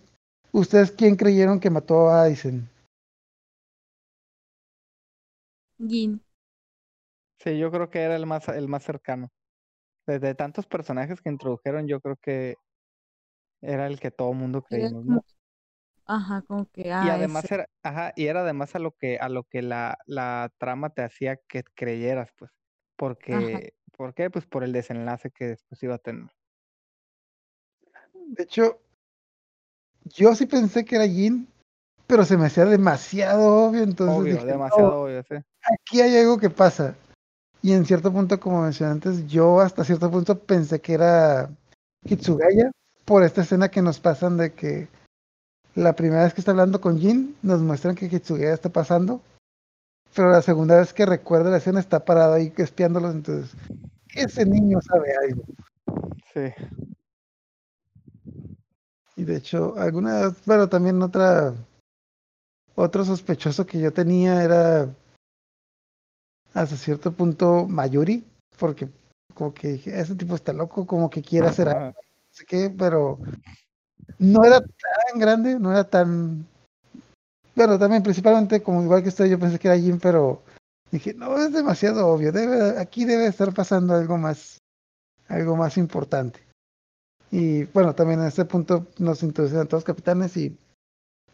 ¿Ustedes 0.52 0.92
quién 0.92 1.16
creyeron 1.16 1.58
que 1.58 1.70
mató 1.70 2.10
a 2.10 2.22
Aizen? 2.22 2.68
Jin. 5.78 6.22
Sí, 7.40 7.58
yo 7.58 7.72
creo 7.72 7.90
que 7.90 8.02
era 8.02 8.14
el 8.14 8.24
más, 8.24 8.46
el 8.48 8.68
más 8.68 8.84
cercano. 8.84 9.30
Desde 10.06 10.36
tantos 10.36 10.66
personajes 10.66 11.20
que 11.20 11.30
introdujeron, 11.30 11.88
yo 11.88 12.00
creo 12.00 12.16
que 12.16 12.56
era 13.62 13.88
el 13.88 13.98
que 13.98 14.12
todo 14.12 14.32
mundo 14.32 14.62
creímos, 14.62 15.04
¿no? 15.04 15.24
Ajá, 16.04 16.42
como 16.42 16.66
que 16.66 16.82
y 16.82 16.92
además 16.92 17.50
era, 17.50 17.66
ajá, 17.82 18.12
y 18.16 18.26
era 18.26 18.42
además 18.42 18.74
a 18.74 18.78
lo 18.78 18.92
que, 18.92 19.18
a 19.18 19.28
lo 19.28 19.44
que 19.44 19.62
la, 19.62 19.98
la 20.06 20.52
trama 20.58 20.90
te 20.90 21.02
hacía 21.02 21.36
que 21.48 21.64
creyeras, 21.74 22.30
pues. 22.36 22.50
Porque 23.02 23.74
¿Por 23.96 24.14
qué? 24.14 24.30
Pues 24.30 24.46
por 24.46 24.62
el 24.62 24.72
desenlace 24.72 25.32
que 25.32 25.48
después 25.48 25.82
iba 25.82 25.96
a 25.96 25.98
tener. 25.98 26.30
De 28.14 28.44
hecho, 28.44 28.78
yo 30.04 30.36
sí 30.36 30.46
pensé 30.46 30.84
que 30.84 30.94
era 30.94 31.08
Jin, 31.08 31.48
pero 32.06 32.24
se 32.24 32.36
me 32.36 32.46
hacía 32.46 32.64
demasiado 32.64 33.66
obvio, 33.66 33.82
entonces 33.82 34.16
obvio, 34.16 34.44
demasiado 34.44 35.02
obvio, 35.02 35.20
sí. 35.24 35.34
Aquí 35.62 36.00
hay 36.00 36.16
algo 36.16 36.38
que 36.38 36.48
pasa. 36.48 36.94
Y 37.60 37.72
en 37.72 37.86
cierto 37.86 38.12
punto, 38.12 38.38
como 38.38 38.62
mencioné 38.62 38.92
antes, 38.92 39.26
yo 39.26 39.58
hasta 39.60 39.82
cierto 39.82 40.08
punto 40.08 40.38
pensé 40.38 40.80
que 40.80 40.94
era 40.94 41.50
Hitsugaya 42.04 42.70
por 43.04 43.24
esta 43.24 43.42
escena 43.42 43.68
que 43.68 43.82
nos 43.82 43.98
pasan 43.98 44.36
de 44.36 44.52
que 44.52 44.86
la 45.74 45.96
primera 45.96 46.22
vez 46.22 46.34
que 46.34 46.40
está 46.40 46.52
hablando 46.52 46.80
con 46.80 47.00
Jin, 47.00 47.34
nos 47.42 47.62
muestran 47.62 47.96
que 47.96 48.06
Hitsugaya 48.06 48.54
está 48.54 48.68
pasando 48.68 49.20
pero 50.14 50.30
la 50.30 50.42
segunda 50.42 50.78
vez 50.78 50.92
que 50.92 51.06
recuerdo 51.06 51.50
la 51.50 51.56
escena 51.56 51.80
está 51.80 52.04
parado 52.04 52.34
ahí 52.34 52.52
espiándolos, 52.56 53.14
entonces 53.14 53.56
ese 54.14 54.44
niño 54.44 54.78
sabe 54.82 55.08
algo. 55.16 55.44
Sí. 56.32 56.52
Y 59.16 59.24
de 59.24 59.36
hecho, 59.36 59.74
alguna, 59.78 60.34
bueno, 60.46 60.68
también 60.68 61.00
otra, 61.02 61.54
otro 62.74 63.04
sospechoso 63.04 63.66
que 63.66 63.78
yo 63.78 63.92
tenía 63.92 64.42
era 64.42 64.88
hasta 66.54 66.76
cierto 66.76 67.12
punto 67.12 67.66
Mayuri, 67.68 68.24
porque 68.58 68.88
como 69.34 69.54
que 69.54 69.68
dije, 69.68 69.98
ese 69.98 70.14
tipo 70.14 70.34
está 70.34 70.52
loco, 70.52 70.86
como 70.86 71.08
que 71.08 71.22
quiere 71.22 71.48
hacer 71.48 71.68
algo, 71.68 71.86
no 71.86 71.94
sé 72.30 72.44
qué, 72.46 72.70
pero 72.76 73.18
no 74.18 74.44
era 74.44 74.60
tan 74.60 75.18
grande, 75.18 75.58
no 75.58 75.70
era 75.72 75.84
tan 75.84 76.46
bueno, 77.54 77.78
también 77.78 78.02
principalmente, 78.02 78.62
como 78.62 78.82
igual 78.82 79.02
que 79.02 79.10
usted, 79.10 79.26
yo 79.26 79.38
pensé 79.38 79.58
que 79.58 79.68
era 79.68 79.78
Jim, 79.78 79.98
pero 80.00 80.42
dije, 80.90 81.14
no, 81.14 81.36
es 81.36 81.52
demasiado 81.52 82.06
obvio, 82.06 82.32
debe, 82.32 82.78
aquí 82.78 83.04
debe 83.04 83.26
estar 83.26 83.52
pasando 83.52 83.94
algo 83.94 84.16
más, 84.18 84.58
algo 85.28 85.56
más 85.56 85.76
importante. 85.76 86.40
Y 87.30 87.64
bueno, 87.64 87.94
también 87.94 88.20
en 88.20 88.26
este 88.26 88.44
punto 88.44 88.86
nos 88.98 89.22
introducen 89.22 89.66
todos 89.66 89.82
los 89.82 89.84
capitanes 89.84 90.36
y 90.36 90.56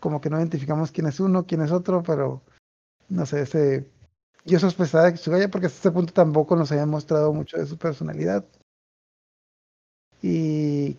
como 0.00 0.20
que 0.20 0.30
no 0.30 0.38
identificamos 0.38 0.92
quién 0.92 1.08
es 1.08 1.18
uno, 1.18 1.44
quién 1.44 1.60
es 1.62 1.72
otro, 1.72 2.02
pero 2.02 2.40
no 3.08 3.26
sé, 3.26 3.42
ese, 3.42 3.90
yo 4.44 4.58
sospechaba 4.58 5.10
que 5.10 5.18
Sugaya 5.18 5.48
porque 5.48 5.66
hasta 5.66 5.78
este 5.78 5.90
punto 5.90 6.12
tampoco 6.12 6.56
nos 6.56 6.70
había 6.72 6.86
mostrado 6.86 7.32
mucho 7.32 7.56
de 7.56 7.66
su 7.66 7.76
personalidad. 7.76 8.44
Y 10.22 10.96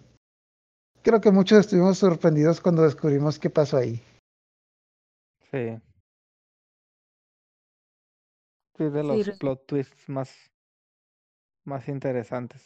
creo 1.02 1.22
que 1.22 1.32
muchos 1.32 1.60
estuvimos 1.60 1.98
sorprendidos 1.98 2.62
cuando 2.62 2.84
descubrimos 2.84 3.40
qué 3.40 3.50
pasó 3.50 3.78
ahí. 3.78 4.02
Sí. 5.52 5.80
Sí, 8.78 8.84
de 8.90 9.04
los 9.04 9.30
plot 9.38 9.66
twists 9.66 10.08
más, 10.08 10.34
más 11.66 11.88
interesantes. 11.90 12.66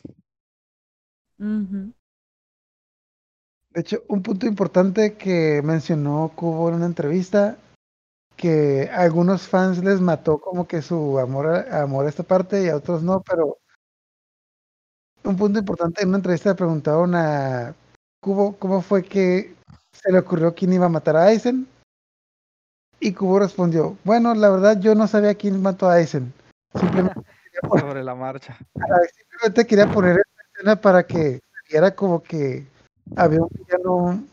De 1.38 1.94
hecho, 3.82 4.04
un 4.08 4.22
punto 4.22 4.46
importante 4.46 5.16
que 5.16 5.62
mencionó 5.64 6.32
Kubo 6.36 6.70
en 6.70 6.76
una 6.76 6.86
entrevista, 6.86 7.58
que 8.36 8.90
a 8.92 9.02
algunos 9.02 9.48
fans 9.48 9.84
les 9.84 10.00
mató 10.00 10.40
como 10.40 10.68
que 10.68 10.82
su 10.82 11.18
amor 11.18 11.48
a, 11.48 11.82
amor 11.82 12.06
a 12.06 12.10
esta 12.10 12.24
parte 12.24 12.64
y 12.64 12.70
a 12.70 12.76
otros 12.76 13.02
no, 13.02 13.22
pero 13.22 13.58
un 15.24 15.38
punto 15.38 15.60
importante 15.60 16.04
en 16.04 16.10
una 16.10 16.18
entrevista 16.18 16.50
le 16.50 16.56
preguntaron 16.56 17.16
a 17.16 17.74
Kubo 18.22 18.56
cómo 18.58 18.82
fue 18.82 19.04
que 19.04 19.56
se 19.92 20.12
le 20.12 20.20
ocurrió 20.20 20.54
quién 20.54 20.74
iba 20.74 20.86
a 20.86 20.90
matar 20.90 21.16
a 21.16 21.26
Aizen. 21.26 21.68
Y 23.04 23.12
Kubo 23.12 23.38
respondió, 23.38 23.98
bueno, 24.06 24.34
la 24.34 24.50
verdad 24.50 24.80
yo 24.80 24.96
no 24.96 25.08
sabía 25.08 25.36
quién 25.36 25.62
mató 25.62 25.90
a 25.90 25.96
Aizen. 25.96 26.32
Simplemente 26.74 27.22
sobre 27.82 28.02
la 28.02 28.16
marcha. 28.16 28.58
Simplemente 29.14 29.68
quería 29.68 29.92
poner 29.92 30.20
esta 30.20 30.44
escena 30.54 30.76
para 30.78 31.06
que 31.06 31.42
era 31.70 31.94
como 31.94 32.24
que 32.24 32.66
había 33.18 33.42
un 33.42 33.50
villano, 33.50 34.24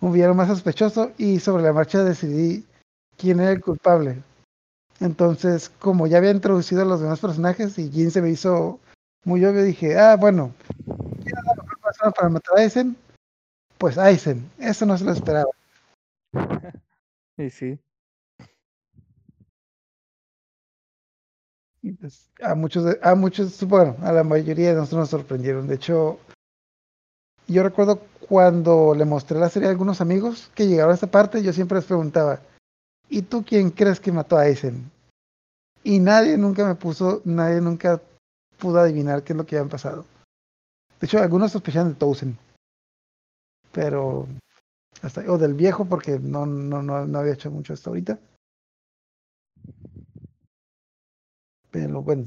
un 0.00 0.12
villano 0.14 0.32
más 0.32 0.48
sospechoso 0.48 1.12
y 1.18 1.40
sobre 1.40 1.62
la 1.62 1.74
marcha 1.74 2.04
decidí 2.04 2.64
quién 3.18 3.38
era 3.38 3.50
el 3.50 3.60
culpable. 3.60 4.22
Entonces, 5.00 5.68
como 5.78 6.06
ya 6.06 6.16
había 6.16 6.30
introducido 6.30 6.80
a 6.80 6.86
los 6.86 7.02
demás 7.02 7.20
personajes 7.20 7.78
y 7.78 7.90
Jin 7.90 8.10
se 8.10 8.22
me 8.22 8.30
hizo 8.30 8.80
muy 9.24 9.44
obvio, 9.44 9.62
dije, 9.62 9.98
ah, 9.98 10.16
bueno, 10.16 10.54
¿quién 10.86 11.36
es 11.36 11.44
la 11.44 11.62
mejor 11.62 11.80
persona 11.80 12.10
para 12.12 12.30
matar 12.30 12.56
a 12.56 12.62
Aizen? 12.62 12.96
Pues 13.76 13.98
Aizen, 13.98 14.50
eso 14.58 14.86
no 14.86 14.96
se 14.96 15.04
lo 15.04 15.12
esperaba. 15.12 15.50
Y 17.38 17.50
sí. 17.50 17.78
A 22.42 22.54
muchos, 22.54 22.96
a 23.02 23.14
muchos, 23.14 23.62
bueno, 23.64 23.96
a 24.02 24.12
la 24.12 24.24
mayoría 24.24 24.70
de 24.70 24.76
nosotros 24.76 25.00
nos 25.00 25.10
sorprendieron. 25.10 25.66
De 25.66 25.76
hecho, 25.76 26.18
yo 27.48 27.62
recuerdo 27.62 28.00
cuando 28.28 28.94
le 28.94 29.04
mostré 29.04 29.38
la 29.38 29.48
serie 29.48 29.68
a 29.68 29.70
algunos 29.70 30.00
amigos 30.00 30.50
que 30.54 30.66
llegaron 30.66 30.92
a 30.92 30.94
esta 30.94 31.10
parte, 31.10 31.42
yo 31.42 31.52
siempre 31.52 31.76
les 31.76 31.84
preguntaba, 31.84 32.40
¿y 33.08 33.22
tú 33.22 33.44
quién 33.44 33.70
crees 33.70 34.00
que 34.00 34.12
mató 34.12 34.36
a 34.36 34.42
Aizen? 34.42 34.90
Y 35.84 36.00
nadie 36.00 36.36
nunca 36.36 36.66
me 36.66 36.74
puso, 36.74 37.22
nadie 37.24 37.60
nunca 37.60 38.00
pudo 38.58 38.80
adivinar 38.80 39.22
qué 39.22 39.32
es 39.32 39.36
lo 39.36 39.46
que 39.46 39.56
habían 39.56 39.68
pasado. 39.68 40.04
De 41.00 41.06
hecho, 41.06 41.18
algunos 41.18 41.52
sospechaban 41.52 41.90
de 41.90 41.94
Towson. 41.94 42.36
Pero, 43.70 44.26
hasta, 45.02 45.20
o 45.30 45.38
del 45.38 45.54
viejo, 45.54 45.84
porque 45.84 46.18
no, 46.18 46.46
no, 46.46 46.82
no, 46.82 47.06
no 47.06 47.18
había 47.18 47.34
hecho 47.34 47.50
mucho 47.50 47.74
hasta 47.74 47.90
ahorita. 47.90 48.18
Bueno. 52.02 52.26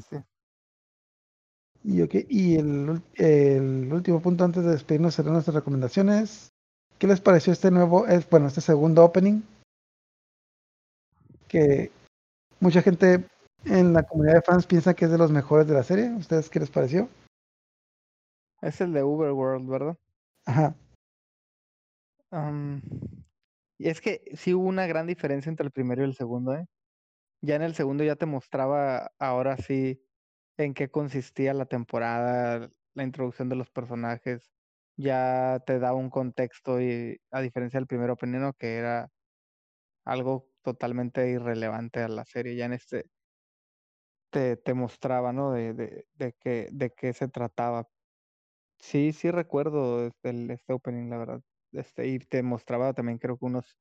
Y, 1.83 2.01
okay. 2.01 2.25
y 2.29 2.55
el, 2.57 3.01
el, 3.15 3.91
último 3.91 4.21
punto 4.21 4.43
antes 4.43 4.63
de 4.63 4.71
despedirnos 4.71 5.15
serán 5.15 5.33
nuestras 5.33 5.55
recomendaciones. 5.55 6.49
¿Qué 6.97 7.07
les 7.07 7.21
pareció 7.21 7.53
este 7.53 7.71
nuevo, 7.71 8.05
es, 8.07 8.29
bueno, 8.29 8.47
este 8.47 8.61
segundo 8.61 9.03
opening? 9.05 9.41
Que 11.47 11.91
mucha 12.59 12.81
gente 12.81 13.25
en 13.65 13.93
la 13.93 14.03
comunidad 14.03 14.35
de 14.35 14.41
fans 14.41 14.67
piensa 14.67 14.93
que 14.93 15.05
es 15.05 15.11
de 15.11 15.17
los 15.17 15.31
mejores 15.31 15.67
de 15.67 15.73
la 15.73 15.83
serie. 15.83 16.11
¿Ustedes 16.11 16.49
qué 16.49 16.59
les 16.59 16.69
pareció? 16.69 17.09
Es 18.61 18.81
el 18.81 18.91
de 18.91 19.03
Uberworld, 19.03 19.69
¿verdad? 19.69 19.97
Ajá. 20.45 20.75
y 23.77 23.87
es 23.87 24.01
que 24.01 24.21
sí 24.35 24.53
hubo 24.53 24.67
una 24.67 24.87
gran 24.87 25.07
diferencia 25.07 25.49
entre 25.49 25.65
el 25.65 25.71
primero 25.71 26.01
y 26.01 26.05
el 26.05 26.15
segundo, 26.15 26.53
¿eh? 26.55 26.65
Ya 27.41 27.55
en 27.55 27.61
el 27.61 27.73
segundo 27.75 28.03
ya 28.03 28.15
te 28.15 28.25
mostraba 28.25 29.11
ahora 29.19 29.57
sí 29.57 30.01
en 30.57 30.73
qué 30.73 30.89
consistía 30.89 31.53
la 31.53 31.65
temporada, 31.65 32.69
la 32.93 33.03
introducción 33.03 33.47
de 33.49 33.55
los 33.55 33.69
personajes, 33.71 34.51
ya 34.97 35.61
te 35.65 35.79
da 35.79 35.93
un 35.93 36.09
contexto 36.09 36.81
y 36.81 37.17
a 37.31 37.41
diferencia 37.41 37.79
del 37.79 37.87
primer 37.87 38.09
opening 38.09 38.51
que 38.57 38.75
era 38.77 39.09
algo 40.05 40.51
totalmente 40.63 41.29
irrelevante 41.31 42.01
a 42.01 42.09
la 42.09 42.25
serie, 42.25 42.55
ya 42.57 42.65
en 42.65 42.73
este 42.73 43.05
te, 44.31 44.57
te 44.57 44.73
mostraba, 44.73 45.33
¿no? 45.33 45.51
De, 45.51 45.73
de, 45.73 46.05
de, 46.13 46.33
qué, 46.39 46.69
de 46.71 46.91
qué 46.95 47.13
se 47.13 47.27
trataba. 47.27 47.85
Sí, 48.79 49.13
sí 49.13 49.31
recuerdo 49.31 50.07
este, 50.07 50.53
este 50.53 50.73
opening, 50.73 51.09
la 51.09 51.17
verdad. 51.19 51.41
Este, 51.73 52.07
y 52.09 52.19
te 52.19 52.43
mostraba 52.43 52.93
también 52.93 53.19
creo 53.19 53.37
que 53.37 53.45
unos, 53.45 53.77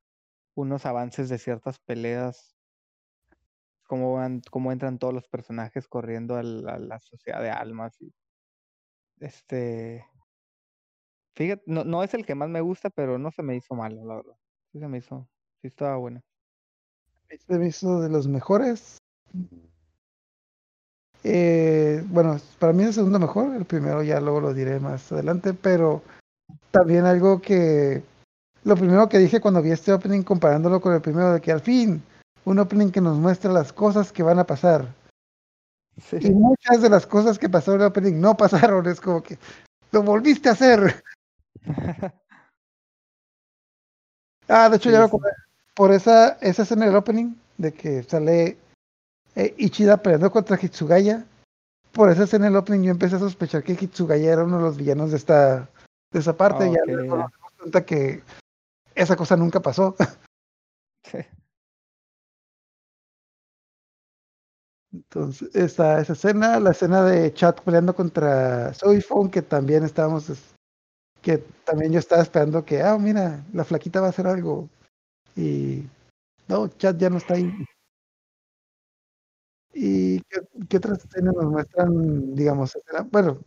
unos 0.56 0.86
avances 0.86 1.30
de 1.30 1.38
ciertas 1.38 1.80
peleas 1.80 2.57
cómo, 3.88 4.12
van, 4.14 4.42
cómo 4.50 4.70
entran 4.70 4.98
todos 4.98 5.12
los 5.12 5.26
personajes 5.26 5.88
corriendo 5.88 6.36
a 6.36 6.44
la, 6.44 7.00
sociedad 7.00 7.42
de 7.42 7.50
almas. 7.50 8.00
Y, 8.00 8.14
este. 9.18 10.06
Fíjate, 11.34 11.62
no, 11.66 11.82
no 11.82 12.04
es 12.04 12.14
el 12.14 12.24
que 12.24 12.36
más 12.36 12.48
me 12.48 12.60
gusta, 12.60 12.90
pero 12.90 13.18
no 13.18 13.32
se 13.32 13.42
me 13.42 13.56
hizo 13.56 13.74
malo. 13.74 14.24
Sí 14.70 14.78
se 14.78 14.86
me 14.86 14.98
hizo, 14.98 15.28
sí 15.60 15.68
estaba 15.68 15.96
bueno. 15.96 16.22
Se 17.46 17.58
me 17.58 17.66
hizo 17.66 18.00
de 18.00 18.08
los 18.08 18.28
mejores. 18.28 18.98
Eh, 21.24 22.04
bueno, 22.06 22.36
para 22.58 22.72
mí 22.72 22.82
es 22.82 22.88
el 22.88 22.94
segundo 22.94 23.18
mejor, 23.18 23.54
el 23.56 23.64
primero 23.64 24.02
ya 24.02 24.20
luego 24.20 24.40
lo 24.40 24.54
diré 24.54 24.78
más 24.78 25.10
adelante, 25.10 25.52
pero 25.52 26.02
también 26.70 27.04
algo 27.04 27.40
que 27.40 28.02
lo 28.64 28.76
primero 28.76 29.08
que 29.08 29.18
dije 29.18 29.40
cuando 29.40 29.60
vi 29.60 29.72
este 29.72 29.92
opening 29.92 30.22
comparándolo 30.22 30.80
con 30.80 30.94
el 30.94 31.00
primero 31.00 31.32
de 31.32 31.40
que 31.40 31.52
al 31.52 31.60
fin 31.60 32.02
un 32.48 32.58
opening 32.58 32.90
que 32.90 33.00
nos 33.00 33.16
muestra 33.16 33.52
las 33.52 33.72
cosas 33.72 34.12
que 34.12 34.22
van 34.22 34.38
a 34.38 34.46
pasar. 34.46 34.94
Y 36.12 36.30
muchas 36.30 36.80
de 36.80 36.88
las 36.88 37.06
cosas 37.06 37.38
que 37.38 37.48
pasaron 37.48 37.80
en 37.80 37.86
el 37.86 37.88
opening 37.88 38.20
no 38.20 38.36
pasaron, 38.36 38.86
es 38.86 39.00
como 39.00 39.22
que 39.22 39.38
lo 39.90 40.02
volviste 40.02 40.48
a 40.48 40.52
hacer. 40.52 41.02
ah, 44.48 44.68
de 44.68 44.76
hecho 44.76 44.90
ya 44.90 45.00
lo 45.00 45.10
por 45.74 45.92
esa, 45.92 46.38
esa 46.40 46.62
escena 46.62 46.86
del 46.86 46.96
opening, 46.96 47.34
de 47.56 47.72
que 47.72 48.02
sale 48.02 48.58
eh, 49.36 49.54
Ichida 49.58 49.96
peleando 49.96 50.32
contra 50.32 50.58
Hitsugaya, 50.60 51.24
por 51.92 52.10
esa 52.10 52.24
escena 52.24 52.46
del 52.46 52.56
opening 52.56 52.82
yo 52.82 52.90
empecé 52.90 53.16
a 53.16 53.20
sospechar 53.20 53.62
que 53.62 53.74
Hitsugaya 53.74 54.32
era 54.32 54.44
uno 54.44 54.56
de 54.58 54.62
los 54.64 54.76
villanos 54.76 55.12
de 55.12 55.16
esta 55.16 55.68
de 56.12 56.20
esa 56.20 56.36
parte, 56.36 56.68
y 56.68 56.72
ya 56.72 56.80
me 56.86 57.08
cuenta 57.58 57.84
que 57.84 58.22
esa 58.94 59.14
cosa 59.14 59.36
nunca 59.36 59.60
pasó. 59.60 59.94
Entonces, 64.98 65.54
esa, 65.54 66.00
esa 66.00 66.12
escena, 66.12 66.58
la 66.58 66.72
escena 66.72 67.04
de 67.04 67.32
Chat 67.32 67.60
peleando 67.60 67.94
contra 67.94 68.72
Phone, 69.08 69.30
que 69.30 69.42
también 69.42 69.84
estábamos, 69.84 70.26
que 71.22 71.38
también 71.64 71.92
yo 71.92 72.00
estaba 72.00 72.22
esperando 72.22 72.64
que, 72.64 72.82
ah, 72.82 72.98
mira, 72.98 73.44
la 73.52 73.64
flaquita 73.64 74.00
va 74.00 74.08
a 74.08 74.10
hacer 74.10 74.26
algo. 74.26 74.68
Y 75.36 75.84
no, 76.48 76.66
Chat 76.68 76.98
ya 76.98 77.10
no 77.10 77.18
está 77.18 77.34
ahí. 77.34 77.52
¿Y 79.72 80.20
qué, 80.22 80.40
qué 80.68 80.76
otras 80.78 81.04
escenas 81.04 81.34
nos 81.34 81.44
muestran, 81.44 82.34
digamos, 82.34 82.76
bueno, 83.12 83.38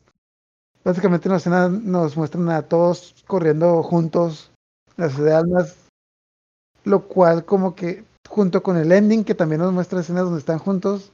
básicamente 0.86 1.28
nos, 1.28 1.46
nos 1.48 2.16
muestran 2.16 2.50
a 2.50 2.62
todos 2.62 3.14
corriendo 3.28 3.84
juntos, 3.84 4.54
las 4.96 5.18
de 5.18 5.34
almas, 5.34 5.90
lo 6.86 7.08
cual 7.10 7.44
como 7.44 7.76
que 7.76 8.06
junto 8.30 8.64
con 8.64 8.78
el 8.78 8.94
ending 8.94 9.26
que 9.26 9.36
también 9.36 9.60
nos 9.60 9.74
muestra 9.74 10.00
escenas 10.00 10.24
donde 10.24 10.40
están 10.40 10.60
juntos, 10.60 11.12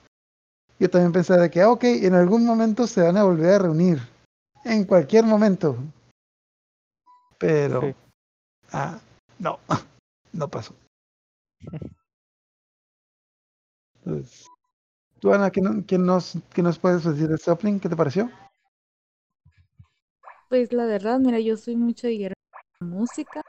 yo 0.80 0.90
también 0.90 1.12
pensaba 1.12 1.42
de 1.42 1.50
que, 1.50 1.62
ah, 1.62 1.72
ok, 1.72 1.84
en 1.84 2.14
algún 2.14 2.46
momento 2.46 2.86
se 2.86 3.02
van 3.02 3.18
a 3.18 3.24
volver 3.24 3.54
a 3.54 3.60
reunir. 3.60 4.00
En 4.64 4.84
cualquier 4.84 5.24
momento. 5.24 5.78
Pero, 7.40 7.96
ah, 8.72 9.00
no, 9.40 9.60
no 10.34 10.48
pasó. 10.48 10.76
Entonces, 14.06 14.48
tú, 15.20 15.34
Ana, 15.34 15.52
¿qué, 15.52 15.62
nos, 15.98 16.38
¿qué 16.54 16.62
nos 16.62 16.78
puedes 16.78 17.04
decir 17.04 17.28
de 17.28 17.36
este 17.36 17.52
opening? 17.52 17.80
¿Qué 17.80 17.90
te 17.90 17.96
pareció? 17.96 18.30
Pues 20.50 20.72
la 20.72 20.86
verdad, 20.86 21.20
mira, 21.20 21.40
yo 21.40 21.58
soy 21.58 21.76
mucho 21.76 22.08
de 22.08 22.34
música 22.80 23.42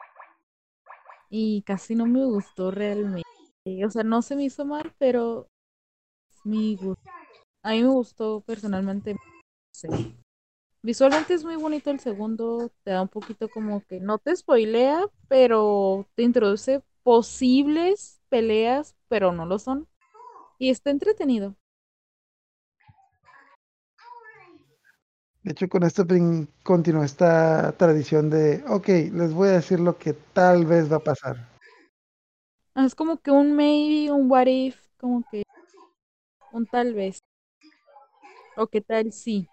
y 1.31 1.62
casi 1.62 1.95
no 1.95 2.07
me 2.07 2.24
gustó 2.24 2.70
realmente. 2.70 3.22
O 3.85 3.91
sea, 3.91 4.03
no 4.03 4.22
se 4.22 4.35
me 4.35 4.45
hizo 4.45 4.64
mal, 4.64 4.95
pero 4.99 5.47
mi 6.45 6.76
gusto 6.76 7.18
a 7.63 7.73
mí 7.73 7.83
me 7.83 7.89
gustó 7.89 8.41
personalmente. 8.41 9.17
Visualmente 10.83 11.35
es 11.35 11.45
muy 11.45 11.57
bonito 11.57 11.91
el 11.91 12.01
segundo, 12.01 12.71
te 12.85 12.93
da 12.93 13.03
un 13.03 13.09
poquito 13.09 13.49
como 13.49 13.85
que 13.85 14.01
no 14.01 14.19
te 14.19 14.35
spoilea, 14.35 15.07
pero 15.29 16.07
te 16.15 16.23
introduce 16.23 16.83
posibles 17.03 18.21
peleas, 18.29 18.95
pero 19.09 19.33
no 19.33 19.45
lo 19.45 19.59
son. 19.59 19.89
Y 20.59 20.71
está 20.71 20.91
entretenido. 20.91 21.57
De 25.43 25.53
hecho, 25.53 25.69
con 25.69 25.83
esto 25.83 26.05
continúa 26.63 27.05
esta 27.05 27.73
tradición 27.73 28.29
de, 28.29 28.63
ok, 28.69 28.89
les 29.13 29.33
voy 29.33 29.49
a 29.49 29.53
decir 29.53 29.81
lo 29.81 29.97
que 29.97 30.13
tal 30.13 30.67
vez 30.67 30.93
va 30.93 30.97
a 30.97 31.05
pasar. 31.05 31.49
Es 32.75 32.95
como 32.95 33.19
que 33.19 33.31
un 33.31 33.57
maybe, 33.57 34.13
un 34.13 34.31
what 34.31 34.47
if, 34.47 34.77
como 34.99 35.25
que 35.31 35.43
un 36.53 36.67
tal 36.67 36.95
vez. 36.95 37.18
¿O 38.59 38.67
qué 38.67 38.81
tal 38.81 39.13
sí? 39.13 39.49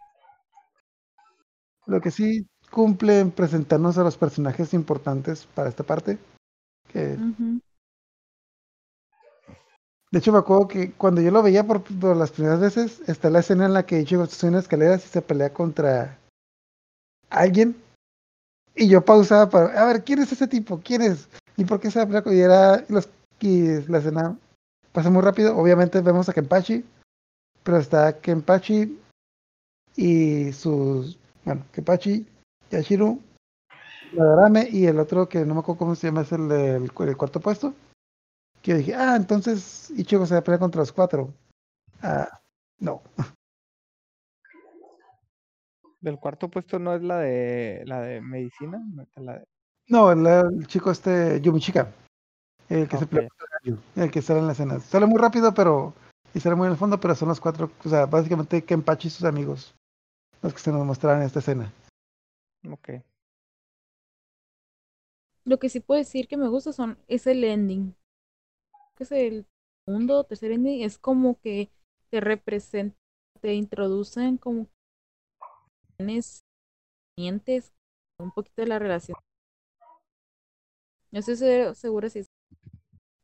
Lo 1.86 2.02
que 2.02 2.10
sí 2.10 2.48
cumple 2.72 3.20
en 3.20 3.30
presentarnos 3.30 4.00
a 4.00 4.04
los 4.04 4.18
personajes 4.18 4.74
importantes 4.74 5.46
para 5.54 5.70
esta 5.70 5.84
parte. 5.84 6.18
Que... 6.92 7.16
De 10.12 10.20
hecho, 10.20 10.32
me 10.32 10.40
acuerdo 10.40 10.68
que 10.68 10.92
cuando 10.94 11.22
yo 11.22 11.30
lo 11.30 11.44
veía 11.44 11.64
por, 11.68 11.84
las 12.16 12.32
primeras 12.32 12.60
veces, 12.60 13.02
está 13.08 13.30
la 13.30 13.40
escena 13.40 13.66
en 13.66 13.74
la 13.74 13.86
que 13.86 14.00
Ichigo 14.00 14.24
está 14.24 14.48
en 14.48 14.56
escaleras 14.56 15.06
y 15.06 15.10
se 15.10 15.22
pelea 15.22 15.54
contra 15.54 16.18
alguien. 17.30 17.76
Y 18.76 18.88
yo 18.88 19.06
pausaba 19.06 19.50
para, 19.50 19.80
a 19.80 19.86
ver, 19.86 20.04
¿quién 20.04 20.20
es 20.20 20.32
ese 20.32 20.48
tipo? 20.48 20.82
¿Quién 20.84 21.04
es? 21.04 21.30
¿Y 21.58 21.66
por 21.66 21.80
qué 21.80 21.92
se 21.92 22.00
habla? 22.00 22.24
Y 22.26 22.40
era 22.40 22.84
los, 22.90 23.08
y 23.40 23.82
la 23.88 24.00
escena 24.00 24.36
pasa 24.94 25.12
muy 25.12 25.22
rápido. 25.22 25.56
Obviamente 25.56 26.02
vemos 26.02 26.28
a 26.28 26.34
Kenpachi, 26.34 26.84
pero 27.66 27.80
está 27.80 28.22
Kenpachi 28.22 29.00
y 29.96 30.54
sus, 30.54 31.18
bueno, 31.44 31.66
Kenpachi, 31.72 32.26
Yashiro, 32.70 33.18
Madarame 34.14 34.70
y 34.72 34.86
el 34.86 35.00
otro 35.00 35.28
que 35.28 35.44
no 35.44 35.56
me 35.56 35.62
acuerdo 35.62 35.80
cómo 35.80 35.96
se 35.96 36.08
llama, 36.08 36.22
es 36.22 36.32
el 36.32 36.48
del 36.48 36.94
cuarto 36.94 37.40
puesto. 37.40 37.74
Que 38.62 38.72
yo 38.72 38.78
dije, 38.78 38.94
ah, 38.94 39.16
entonces 39.16 39.92
Ichigo 39.98 40.28
se 40.28 40.36
va 40.36 40.42
a 40.42 40.44
pelear 40.44 40.60
contra 40.60 40.82
los 40.82 40.92
cuatro. 40.92 41.34
Ah, 42.04 42.40
no. 42.80 43.02
Del 46.02 46.20
cuarto 46.20 46.50
puesto 46.50 46.78
no 46.78 46.94
es 46.94 47.02
la 47.02 47.18
de 47.18 47.82
la 47.88 48.02
de 48.02 48.22
medicina, 48.22 48.80
no, 49.88 50.12
el, 50.12 50.68
chico 50.68 50.92
este 50.92 51.42
Yumichika, 51.42 51.92
el 52.70 52.88
que 52.88 52.98
se 52.98 53.08
pelea 53.08 53.30
el 53.96 54.12
que 54.12 54.22
sale 54.22 54.40
en 54.40 54.46
la 54.46 54.52
escena. 54.54 54.80
Sale 54.80 55.08
muy 55.08 55.20
rápido, 55.20 55.52
pero 55.54 55.96
y 56.36 56.40
sale 56.42 56.56
muy 56.56 56.68
en 56.68 56.74
el 56.74 56.78
fondo, 56.78 57.00
pero 57.00 57.16
son 57.16 57.30
los 57.30 57.40
cuatro, 57.40 57.72
o 57.84 57.90
sea, 57.90 58.06
básicamente 58.06 58.64
Kenpachi 58.64 59.08
y 59.08 59.12
sus 59.12 59.24
amigos 59.24 59.74
los 60.42 60.54
que 60.54 60.60
se 60.60 60.72
nos 60.72 60.86
mostraron 60.86 61.22
en 61.22 61.28
esta 61.28 61.40
escena. 61.40 61.74
Ok. 62.70 62.90
Lo 65.44 65.58
que 65.58 65.70
sí 65.70 65.80
puedo 65.80 65.98
decir 65.98 66.28
que 66.28 66.38
me 66.38 66.48
gusta 66.48 66.72
son 66.72 67.00
es 67.08 67.26
el 67.26 67.44
ending. 67.44 67.96
Que 68.96 69.04
es 69.06 69.12
el 69.12 69.48
segundo, 69.86 70.24
tercer 70.24 70.52
ending, 70.52 70.84
es 70.84 71.00
como 71.00 71.40
que 71.40 71.72
te 72.12 72.20
representan, 72.20 72.98
te 73.42 73.56
introducen 73.56 74.38
como 74.38 74.68
tienes 75.98 76.44
un 77.18 78.32
poquito 78.32 78.62
de 78.62 78.68
la 78.68 78.78
relación. 78.78 79.18
No 81.12 81.20
estoy 81.20 81.38
segura 81.76 82.10
si 82.10 82.20
es 82.20 82.28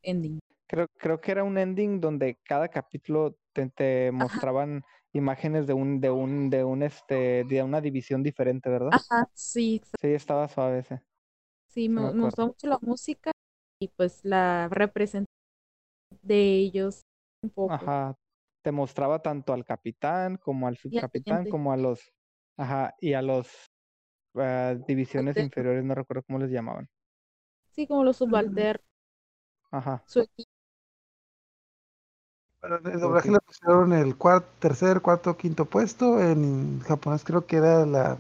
ending. 0.01 0.40
Creo, 0.71 0.87
creo 0.97 1.19
que 1.19 1.31
era 1.33 1.43
un 1.43 1.57
ending 1.57 1.99
donde 1.99 2.39
cada 2.45 2.69
capítulo 2.69 3.35
te, 3.51 4.09
mostraban 4.13 4.81
imágenes 5.11 5.67
de 5.67 5.73
un, 5.73 5.99
de 5.99 6.09
un, 6.11 6.49
de 6.49 6.63
un 6.63 6.81
este, 6.81 7.43
de 7.43 7.61
una 7.61 7.81
división 7.81 8.23
diferente, 8.23 8.69
¿verdad? 8.69 8.91
Ajá, 8.93 9.29
sí. 9.33 9.81
Sí, 9.99 10.07
estaba 10.07 10.47
suave 10.47 10.79
ese. 10.79 11.01
Sí, 11.67 11.89
me, 11.89 12.09
gustó 12.13 12.47
mucho 12.47 12.67
la 12.67 12.79
música 12.81 13.31
y 13.81 13.89
pues 13.89 14.23
la 14.23 14.69
representación 14.69 15.25
de 16.21 16.41
ellos 16.41 17.01
un 17.43 17.49
poco. 17.49 17.73
Ajá, 17.73 18.15
te 18.61 18.71
mostraba 18.71 19.21
tanto 19.21 19.51
al 19.51 19.65
capitán 19.65 20.37
como 20.37 20.69
al 20.69 20.77
subcapitán, 20.77 21.49
como 21.49 21.73
a 21.73 21.75
los, 21.75 22.13
ajá, 22.55 22.95
y 23.01 23.11
a 23.11 23.21
los 23.21 23.49
ah, 24.35 24.75
divisiones 24.87 25.35
inferiores, 25.35 25.83
no 25.83 25.95
recuerdo 25.95 26.23
cómo 26.23 26.39
les 26.39 26.49
llamaban. 26.49 26.87
Sí, 27.71 27.85
como 27.87 28.05
los 28.05 28.15
subalternos. 28.15 28.87
Ajá. 29.69 30.01
Su 30.05 30.21
equipo 30.21 30.50
el 32.63 32.99
doblaje 32.99 33.31
le 33.31 33.39
pusieron 33.39 33.93
el 33.93 34.15
cuarto, 34.15 34.47
tercer, 34.59 35.01
cuarto, 35.01 35.35
quinto 35.35 35.65
puesto. 35.65 36.21
En 36.21 36.79
japonés 36.81 37.23
creo 37.23 37.45
que 37.45 37.57
era 37.57 37.85
la. 37.85 38.17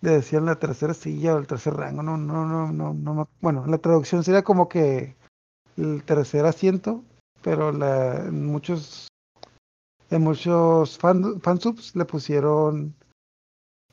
Le 0.00 0.12
decían 0.12 0.46
la 0.46 0.56
tercera 0.56 0.94
silla 0.94 1.34
o 1.34 1.38
el 1.38 1.46
tercer 1.46 1.74
rango. 1.74 2.02
No, 2.02 2.16
no, 2.16 2.46
no, 2.46 2.72
no, 2.72 2.94
no. 2.94 3.28
Bueno, 3.40 3.66
la 3.66 3.78
traducción 3.78 4.24
sería 4.24 4.42
como 4.42 4.68
que 4.68 5.14
el 5.76 6.02
tercer 6.04 6.46
asiento, 6.46 7.02
pero 7.42 7.72
la, 7.72 8.16
en 8.26 8.46
muchos. 8.46 9.08
En 10.10 10.22
muchos 10.22 10.98
fan, 10.98 11.40
fansubs 11.40 11.94
le 11.94 12.04
pusieron 12.04 12.94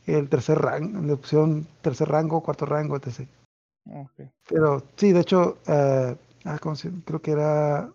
el 0.08 0.30
tercer 0.30 0.58
rango, 0.58 1.02
le 1.02 1.16
pusieron 1.16 1.68
tercer 1.82 2.10
rango, 2.10 2.42
cuarto 2.42 2.66
rango, 2.66 2.96
etc. 2.96 3.28
Okay. 3.86 4.32
Pero 4.50 4.84
sí, 4.96 5.12
de 5.12 5.20
hecho, 5.20 5.58
uh, 5.68 6.16
ah, 6.46 6.60
creo 7.06 7.22
que 7.22 7.32
era 7.32 7.92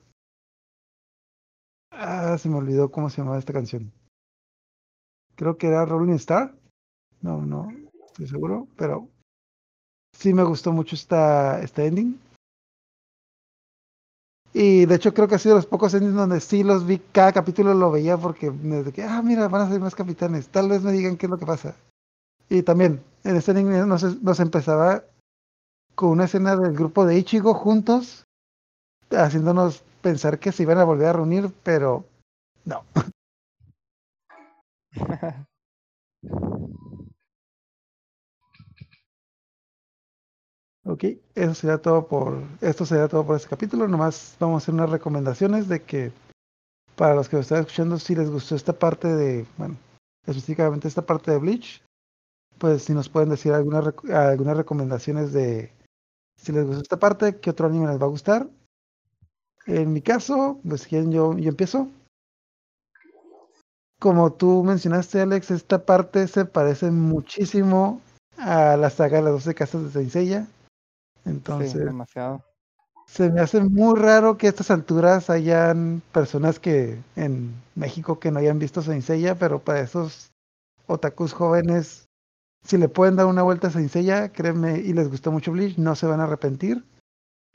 Ah, 1.93 2.36
se 2.38 2.49
me 2.49 2.57
olvidó 2.57 2.90
cómo 2.90 3.11
se 3.11 3.18
llamaba 3.18 3.38
esta 3.38 3.53
canción. 3.53 3.93
Creo 5.36 5.57
que 5.59 5.68
era 5.68 5.84
Rolling 5.84 6.14
Star. 6.14 6.55
No, 7.20 7.40
no, 7.43 7.70
estoy 8.07 8.26
seguro, 8.26 8.66
pero 8.76 9.09
sí 10.12 10.32
me 10.32 10.43
gustó 10.43 10.72
mucho 10.72 10.97
esta, 10.97 11.62
esta 11.62 11.84
ending. 11.84 12.18
Y 14.55 14.86
de 14.86 14.95
hecho 14.95 15.14
creo 15.14 15.28
que 15.28 15.36
ha 15.36 15.38
sido 15.38 15.55
de 15.55 15.61
los 15.61 15.66
pocos 15.66 15.95
endings 15.95 16.14
donde 16.14 16.40
sí 16.40 16.62
los 16.62 16.86
vi, 16.86 16.99
cada 16.99 17.32
capítulo 17.32 17.72
lo 17.72 17.90
veía 17.90 18.18
porque 18.18 18.51
desde 18.51 18.93
que, 18.93 19.03
ah, 19.03 19.22
mira, 19.22 19.49
van 19.49 19.62
a 19.62 19.70
ser 19.70 19.80
más 19.80 19.95
capitanes, 19.95 20.49
tal 20.49 20.68
vez 20.68 20.82
me 20.82 20.93
digan 20.93 21.16
qué 21.16 21.26
es 21.26 21.30
lo 21.30 21.38
que 21.38 21.47
pasa. 21.47 21.74
Y 22.49 22.62
también, 22.62 23.03
en 23.24 23.36
este 23.36 23.53
ending 23.53 23.88
nos, 23.88 24.22
nos 24.22 24.40
empezaba 24.40 25.05
con 25.95 26.11
una 26.11 26.24
escena 26.24 26.57
del 26.57 26.74
grupo 26.74 27.07
de 27.07 27.18
Ichigo 27.18 27.55
juntos, 27.55 28.24
haciéndonos 29.11 29.84
pensar 30.03 30.38
que 30.38 30.53
se 30.53 30.64
iban 30.64 30.78
a 30.78 30.84
volver 30.84 31.07
a 31.09 31.14
reunir, 31.14 31.50
pero 31.62 32.05
no. 32.64 32.84
ok, 40.84 41.05
eso 41.34 41.55
sería 41.55 41.78
todo 41.80 42.07
por 42.07 42.42
esto 42.61 42.84
sería 42.84 43.09
todo 43.09 43.24
por 43.26 43.36
este 43.36 43.48
capítulo. 43.48 43.88
Nomás 43.88 44.36
vamos 44.38 44.57
a 44.57 44.64
hacer 44.64 44.74
unas 44.74 44.90
recomendaciones 44.90 45.68
de 45.68 45.82
que 45.82 46.12
para 46.96 47.14
los 47.14 47.28
que 47.28 47.36
lo 47.36 47.42
están 47.42 47.61
escuchando, 47.61 47.98
si 47.98 48.14
les 48.14 48.30
gustó 48.30 48.55
esta 48.55 48.74
parte 48.74 49.09
de, 49.09 49.46
bueno, 49.57 49.76
específicamente 50.26 50.88
esta 50.88 51.07
parte 51.07 51.30
de 51.30 51.38
Bleach, 51.38 51.82
pues 52.59 52.82
si 52.84 52.92
nos 52.92 53.09
pueden 53.09 53.30
decir 53.30 53.53
algunas 53.53 53.94
algunas 54.11 54.57
recomendaciones 54.57 55.32
de 55.32 55.72
si 56.36 56.53
les 56.53 56.66
gustó 56.66 56.82
esta 56.82 56.98
parte, 56.98 57.38
qué 57.40 57.50
otro 57.50 57.66
anime 57.66 57.86
les 57.86 58.00
va 58.00 58.07
a 58.07 58.11
gustar 58.11 58.48
en 59.66 59.92
mi 59.92 60.02
caso, 60.02 60.58
pues 60.68 60.88
yo, 60.88 61.36
yo 61.36 61.48
empiezo. 61.48 61.88
Como 63.98 64.32
tú 64.32 64.64
mencionaste, 64.64 65.20
Alex, 65.20 65.50
esta 65.52 65.84
parte 65.84 66.26
se 66.26 66.44
parece 66.44 66.90
muchísimo 66.90 68.00
a 68.36 68.76
la 68.76 68.90
saga 68.90 69.18
de 69.18 69.24
las 69.24 69.32
12 69.32 69.54
casas 69.54 69.94
de 69.94 70.10
Seiya. 70.10 70.46
Entonces, 71.24 71.74
demasiado. 71.74 72.42
se 73.06 73.30
me 73.30 73.40
hace 73.40 73.60
muy 73.60 73.96
raro 73.96 74.36
que 74.36 74.48
a 74.48 74.50
estas 74.50 74.72
alturas 74.72 75.30
hayan 75.30 76.02
personas 76.12 76.58
que 76.58 76.98
en 77.14 77.54
México 77.76 78.18
que 78.18 78.32
no 78.32 78.40
hayan 78.40 78.58
visto 78.58 78.82
Seiya, 78.82 79.36
pero 79.36 79.60
para 79.60 79.80
esos 79.80 80.32
otakus 80.88 81.32
jóvenes, 81.32 82.08
si 82.64 82.78
le 82.78 82.88
pueden 82.88 83.14
dar 83.14 83.26
una 83.26 83.44
vuelta 83.44 83.68
a 83.68 83.70
Seiya, 83.70 84.30
créeme, 84.30 84.80
y 84.80 84.92
les 84.92 85.08
gustó 85.08 85.30
mucho 85.30 85.52
Bleach, 85.52 85.78
no 85.78 85.94
se 85.94 86.06
van 86.06 86.20
a 86.20 86.24
arrepentir. 86.24 86.84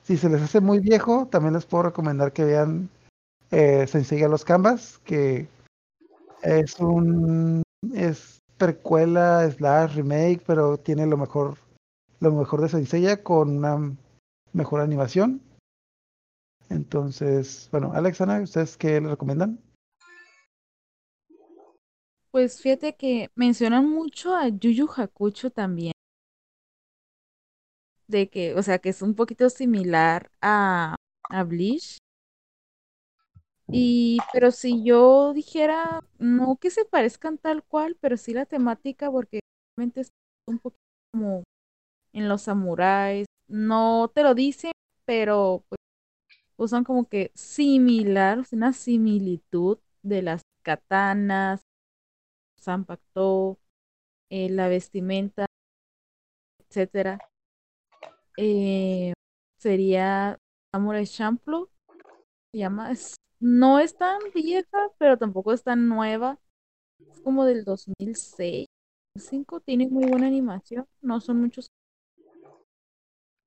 Si 0.07 0.15
se 0.15 0.29
les 0.29 0.41
hace 0.41 0.61
muy 0.61 0.79
viejo, 0.79 1.27
también 1.27 1.53
les 1.53 1.65
puedo 1.65 1.83
recomendar 1.83 2.31
que 2.31 2.45
vean 2.45 2.89
eh, 3.51 3.85
los 4.29 4.45
Canvas, 4.45 4.99
que 4.99 5.49
es 6.43 6.79
un 6.79 7.61
es 7.93 8.39
precuela 8.57 9.51
slash 9.51 9.95
remake, 9.95 10.41
pero 10.47 10.77
tiene 10.77 11.05
lo 11.05 11.17
mejor 11.17 11.57
lo 12.21 12.31
mejor 12.31 12.61
de 12.61 12.69
Senseiya 12.69 13.21
con 13.21 13.57
una 13.57 13.97
mejor 14.53 14.79
animación. 14.79 15.41
Entonces, 16.69 17.67
bueno, 17.73 17.91
Alexana, 17.93 18.39
¿ustedes 18.39 18.77
qué 18.77 19.01
le 19.01 19.09
recomiendan? 19.09 19.59
Pues 22.31 22.61
fíjate 22.61 22.95
que 22.95 23.29
mencionan 23.35 23.89
mucho 23.89 24.33
a 24.33 24.47
Yuyu 24.47 24.87
Hakucho 24.95 25.51
también 25.51 25.96
de 28.07 28.29
que, 28.29 28.53
o 28.55 28.63
sea, 28.63 28.79
que 28.79 28.89
es 28.89 29.01
un 29.01 29.15
poquito 29.15 29.49
similar 29.49 30.31
a, 30.41 30.95
a 31.29 31.43
Bleach. 31.43 31.97
Y, 33.69 34.17
pero 34.31 34.51
si 34.51 34.83
yo 34.83 35.33
dijera, 35.33 36.01
no 36.19 36.55
que 36.57 36.69
se 36.69 36.85
parezcan 36.85 37.37
tal 37.37 37.63
cual, 37.63 37.97
pero 37.99 38.15
sí 38.17 38.33
la 38.33 38.45
temática, 38.45 39.11
porque 39.11 39.41
realmente 39.75 40.01
es 40.01 40.09
un 40.47 40.59
poquito 40.59 40.79
como 41.11 41.43
en 42.13 42.29
los 42.29 42.43
samuráis, 42.43 43.27
no 43.47 44.11
te 44.13 44.23
lo 44.23 44.35
dicen, 44.35 44.71
pero 45.05 45.65
pues 45.69 45.79
usan 46.57 46.83
como 46.83 47.07
que 47.09 47.31
similar, 47.35 48.43
una 48.51 48.73
similitud 48.73 49.79
de 50.03 50.21
las 50.23 50.41
katanas, 50.63 51.61
Zanpakuto, 52.61 53.59
eh, 54.29 54.49
la 54.49 54.67
vestimenta, 54.69 55.47
etcétera 56.69 57.17
eh, 58.37 59.13
sería 59.57 60.39
Samurai 60.71 61.05
Champloo. 61.05 61.69
Se 62.51 62.59
llama, 62.59 62.91
no 63.39 63.79
es 63.79 63.95
tan 63.95 64.19
vieja, 64.33 64.77
pero 64.97 65.17
tampoco 65.17 65.53
es 65.53 65.63
tan 65.63 65.87
nueva. 65.87 66.39
Es 66.99 67.21
como 67.21 67.45
del 67.45 67.65
2006. 67.65 68.67
5 69.19 69.59
tiene 69.61 69.87
muy 69.87 70.05
buena 70.05 70.27
animación, 70.27 70.87
no 71.01 71.19
son 71.19 71.41
muchos. 71.41 71.67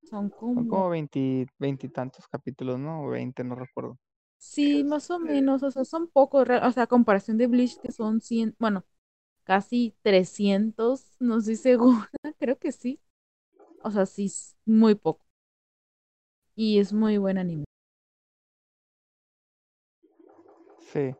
Son 0.03 0.31
como, 0.31 0.55
son 0.55 0.69
como 0.69 0.91
20, 0.91 1.47
tantos 1.95 2.27
capítulos, 2.29 2.79
¿no? 2.79 3.05
O 3.05 3.11
20, 3.11 3.45
no 3.45 3.55
recuerdo. 3.55 3.97
Sí, 4.39 4.85
más 4.85 5.11
o 5.11 5.19
menos, 5.19 5.63
o 5.63 5.71
sea, 5.71 5.85
son 5.85 6.09
pocos, 6.09 6.49
o 6.49 6.73
sea, 6.73 6.85
a 6.85 6.87
comparación 6.87 7.37
de 7.37 7.47
Bleach 7.47 7.79
que 7.81 7.93
son 7.93 8.21
100, 8.21 8.57
bueno, 8.59 8.85
casi 9.45 9.95
300, 10.03 11.05
no 11.21 11.39
estoy 11.39 11.57
segura, 11.57 12.11
creo 12.39 12.59
que 12.59 12.73
sí. 12.73 13.01
O 13.83 13.91
sea, 13.91 14.07
sí, 14.07 14.31
muy 14.67 14.95
poco. 14.95 15.25
Y 16.55 16.79
es 16.79 16.93
muy 16.93 17.19
buen 17.19 17.39
anime. 17.39 17.65
Sí. 20.93 21.15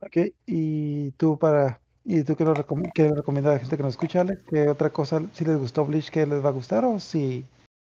Ok, 0.00 0.32
y 0.46 1.10
tú 1.12 1.38
para 1.38 1.80
¿Y 2.10 2.24
tú 2.24 2.34
qué, 2.36 2.44
lo 2.44 2.54
qué 2.54 3.02
le 3.02 3.14
recomiendas 3.16 3.50
a 3.50 3.54
la 3.54 3.60
gente 3.60 3.76
que 3.76 3.82
nos 3.82 3.92
escucha, 3.92 4.22
Alex? 4.22 4.42
¿Qué 4.48 4.66
otra 4.70 4.88
cosa, 4.90 5.20
si 5.34 5.44
les 5.44 5.58
gustó 5.58 5.84
Bleach, 5.84 6.08
que 6.10 6.24
les 6.24 6.42
va 6.42 6.48
a 6.48 6.52
gustar? 6.52 6.82
¿O 6.86 6.98
si 6.98 7.44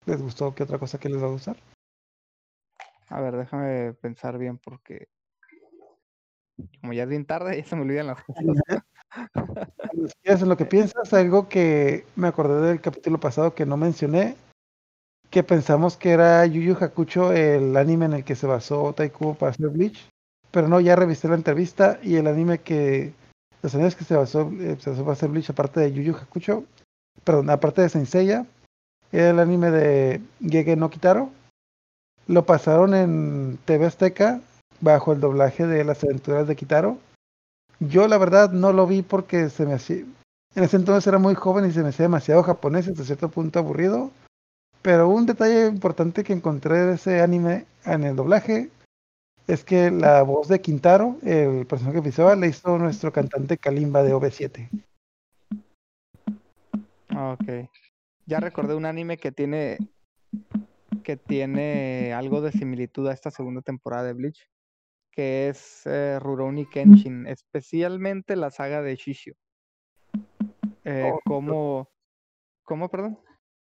les 0.07 0.23
gustó, 0.23 0.55
qué 0.55 0.63
otra 0.63 0.79
cosa 0.79 0.99
que 0.99 1.11
les 1.11 1.23
va 1.23 1.27
a 1.27 1.33
gustar? 1.33 1.57
A 3.11 3.21
ver, 3.21 3.37
déjame 3.37 3.93
pensar 3.93 4.39
bien 4.39 4.57
porque 4.57 5.09
como 6.81 6.95
ya 6.95 7.03
es 7.03 7.09
bien 7.11 7.27
tarde, 7.27 7.57
ya 7.63 7.65
se 7.69 7.77
me 7.77 7.83
olvidan 7.83 8.07
las 8.07 8.25
cosas. 8.25 8.43
lo 10.45 10.57
que 10.57 10.65
piensas, 10.65 11.13
algo 11.13 11.49
que 11.49 12.05
me 12.17 12.29
acordé 12.29 12.69
del 12.69 12.81
capítulo 12.81 13.19
pasado 13.19 13.55
que 13.55 13.67
no 13.67 13.77
mencioné, 13.77 14.37
que 15.31 15.43
pensamos 15.43 15.97
que 15.97 16.11
era 16.11 16.45
Yu 16.47 16.63
Yu 16.63 16.77
Hakucho 16.81 17.33
el 17.33 17.77
anime 17.77 18.07
en 18.07 18.13
el 18.15 18.25
que 18.25 18.37
se 18.37 18.47
basó 18.47 18.93
Taikubo 18.93 19.35
para 19.35 19.51
hacer 19.51 19.69
Bleach, 19.69 20.09
pero 20.51 20.69
no, 20.69 20.81
ya 20.81 20.97
revisé 20.97 21.29
la 21.29 21.35
entrevista 21.35 21.99
y 22.03 22.17
el 22.17 22.27
anime 22.27 22.59
que 22.59 23.13
los 23.63 23.75
años 23.75 23.97
que 23.97 24.05
se 24.05 24.15
basó, 24.15 24.51
eh, 24.61 24.77
se 24.79 24.91
basó 24.91 25.03
para 25.03 25.13
hacer 25.13 25.29
Bleach, 25.29 25.51
aparte 25.51 25.81
de 25.81 25.93
Yu 25.93 26.03
Yu 26.03 26.17
Hakucho, 26.17 26.65
perdón, 27.25 27.51
aparte 27.51 27.83
de 27.83 27.89
Senseiya, 27.89 28.47
era 29.13 29.31
el 29.31 29.39
anime 29.39 29.71
de 29.71 30.21
Gege 30.41 30.77
no 30.77 30.91
Kitaro. 30.91 31.31
Lo 32.27 32.45
pasaron 32.45 32.95
en 32.95 33.59
TV 33.65 33.87
Azteca 33.87 34.41
bajo 34.81 35.13
el 35.13 35.21
doblaje 35.21 35.67
de 35.67 35.85
las 35.85 36.03
aventuras 36.03 36.49
de 36.49 36.57
Kitaro. 36.57 36.99
Yo 37.81 38.09
la 38.09 38.19
verdad 38.19 38.53
no 38.53 38.73
lo 38.73 38.87
vi 38.87 39.03
porque 39.03 39.51
se 39.51 39.67
me 39.67 39.75
hacía... 39.75 40.05
En 40.55 40.65
ese 40.65 40.77
entonces 40.77 41.07
era 41.07 41.19
muy 41.19 41.35
joven 41.35 41.67
y 41.67 41.73
se 41.73 41.83
me 41.83 41.91
hacía 41.91 42.05
demasiado 42.05 42.43
japonés, 42.43 42.89
hasta 42.89 43.05
cierto 43.05 43.29
punto 43.29 43.59
aburrido. 43.59 44.11
Pero 44.81 45.09
un 45.09 45.27
detalle 45.27 45.67
importante 45.67 46.25
que 46.25 46.33
encontré 46.33 46.79
de 46.79 46.95
ese 46.95 47.21
anime 47.21 47.67
en 47.85 48.05
el 48.05 48.17
doblaje 48.17 48.71
es 49.47 49.65
que 49.65 49.91
la 49.91 50.23
voz 50.23 50.49
de 50.49 50.61
Quintaro, 50.61 51.19
el 51.23 51.67
personaje 51.67 52.01
visual, 52.01 52.41
le 52.41 52.49
hizo 52.49 52.79
nuestro 52.79 53.13
cantante 53.13 53.59
Kalimba 53.59 54.03
de 54.03 54.15
OV7. 54.15 54.69
Ok. 57.15 57.69
Ya 58.27 58.41
recordé 58.41 58.75
un 58.75 58.87
anime 58.87 59.19
que 59.19 59.31
tiene 59.31 59.79
que 61.05 61.17
tiene 61.17 62.13
algo 62.13 62.41
de 62.41 62.51
similitud 62.51 63.07
a 63.07 63.13
esta 63.13 63.31
segunda 63.31 63.63
temporada 63.63 64.03
de 64.03 64.13
Bleach, 64.13 64.49
que 65.17 65.49
es 65.49 65.83
eh, 65.87 66.19
Rurouni 66.21 66.67
Kenshin, 66.67 67.27
especialmente 67.27 68.37
la 68.37 68.51
saga 68.51 68.83
de 68.83 68.97
Shishio. 68.97 69.35
Eh, 70.85 71.11
oh, 71.11 71.19
como, 71.25 71.89
¿Cómo, 72.63 72.91
perdón? 72.91 73.19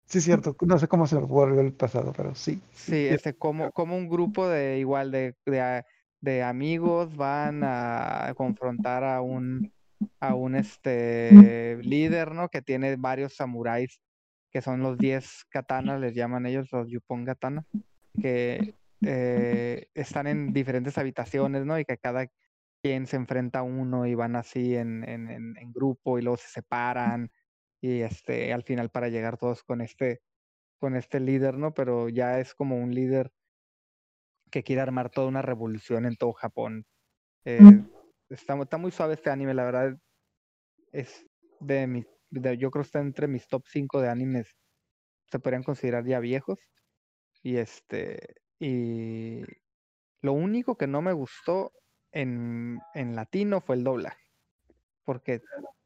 Sí, 0.05 0.21
cierto. 0.21 0.57
No 0.63 0.79
sé 0.79 0.89
cómo 0.89 1.07
se 1.07 1.17
volvió 1.17 1.61
el 1.61 1.73
pasado, 1.73 2.13
pero 2.17 2.35
sí. 2.35 2.61
Sí, 2.73 3.07
ese, 3.07 3.35
como, 3.35 3.71
como 3.71 3.97
un 3.97 4.09
grupo 4.09 4.49
de 4.49 4.79
igual 4.79 5.13
de, 5.13 5.37
de, 5.47 5.85
de, 6.21 6.43
amigos 6.43 7.15
van 7.15 7.63
a 7.63 8.33
confrontar 8.37 9.05
a 9.05 9.21
un 9.21 9.73
a 10.21 10.35
un 10.35 10.57
este 10.57 11.79
líder, 11.83 12.33
¿no? 12.33 12.49
Que 12.49 12.63
tiene 12.63 12.97
varios 12.97 13.37
samuráis, 13.37 14.01
que 14.51 14.63
son 14.63 14.81
los 14.81 14.99
10 14.99 15.45
katanas, 15.51 16.01
les 16.01 16.15
llaman 16.15 16.47
ellos 16.47 16.69
los 16.73 16.89
Yupon 16.91 17.25
katana, 17.25 17.65
que 18.21 18.75
eh, 19.03 19.87
están 19.95 20.27
en 20.27 20.53
diferentes 20.53 20.99
habitaciones, 20.99 21.65
¿no? 21.65 21.79
Y 21.79 21.85
que 21.85 21.99
cada 21.99 22.27
quien 22.83 23.07
se 23.07 23.17
enfrenta 23.17 23.61
a 23.61 23.63
uno 23.63 24.07
y 24.07 24.15
van 24.15 24.37
así 24.37 24.77
en, 24.77 25.05
en, 25.09 25.29
en 25.31 25.73
grupo 25.73 26.19
y 26.19 26.23
luego 26.23 26.37
se 26.37 26.49
separan 26.49 27.31
y 27.81 28.01
este, 28.01 28.53
al 28.53 28.63
final 28.63 28.91
para 28.91 29.09
llegar 29.09 29.37
todos 29.39 29.63
con 29.63 29.81
este, 29.81 30.21
con 30.79 30.97
este 30.97 31.21
líder, 31.21 31.59
¿no? 31.59 31.75
Pero 31.75 32.09
ya 32.09 32.41
es 32.41 32.55
como 32.55 32.77
un 32.77 32.95
líder 32.95 33.33
que 34.51 34.63
quiere 34.63 34.83
armar 34.83 35.11
toda 35.11 35.29
una 35.29 35.43
revolución 35.43 36.07
en 36.07 36.17
todo 36.17 36.33
Japón. 36.33 36.87
Eh, 37.45 37.61
está, 38.29 38.61
está, 38.61 38.79
muy 38.79 38.91
suave 38.91 39.15
este 39.15 39.31
anime, 39.31 39.55
la 39.55 39.65
verdad. 39.65 39.99
Es 40.93 41.27
de 41.61 41.87
mi, 41.87 42.07
yo 42.31 42.71
creo 42.71 42.83
que 42.83 42.87
está 42.87 43.01
entre 43.01 43.29
mis 43.29 43.47
top 43.47 43.65
5 43.67 44.01
de 44.01 44.09
animes. 44.09 44.57
Se 45.27 45.39
podrían 45.39 45.63
considerar 45.63 46.05
ya 46.05 46.19
viejos. 46.21 46.59
Y 47.43 47.57
este, 47.57 48.19
y 48.59 49.43
lo 50.21 50.33
único 50.33 50.77
que 50.77 50.87
no 50.87 51.03
me 51.03 51.13
gustó 51.13 51.73
en, 52.13 52.81
en 52.95 53.15
latino 53.15 53.61
fue 53.61 53.77
el 53.77 53.85
doblaje. 53.85 54.25
Porque 55.05 55.43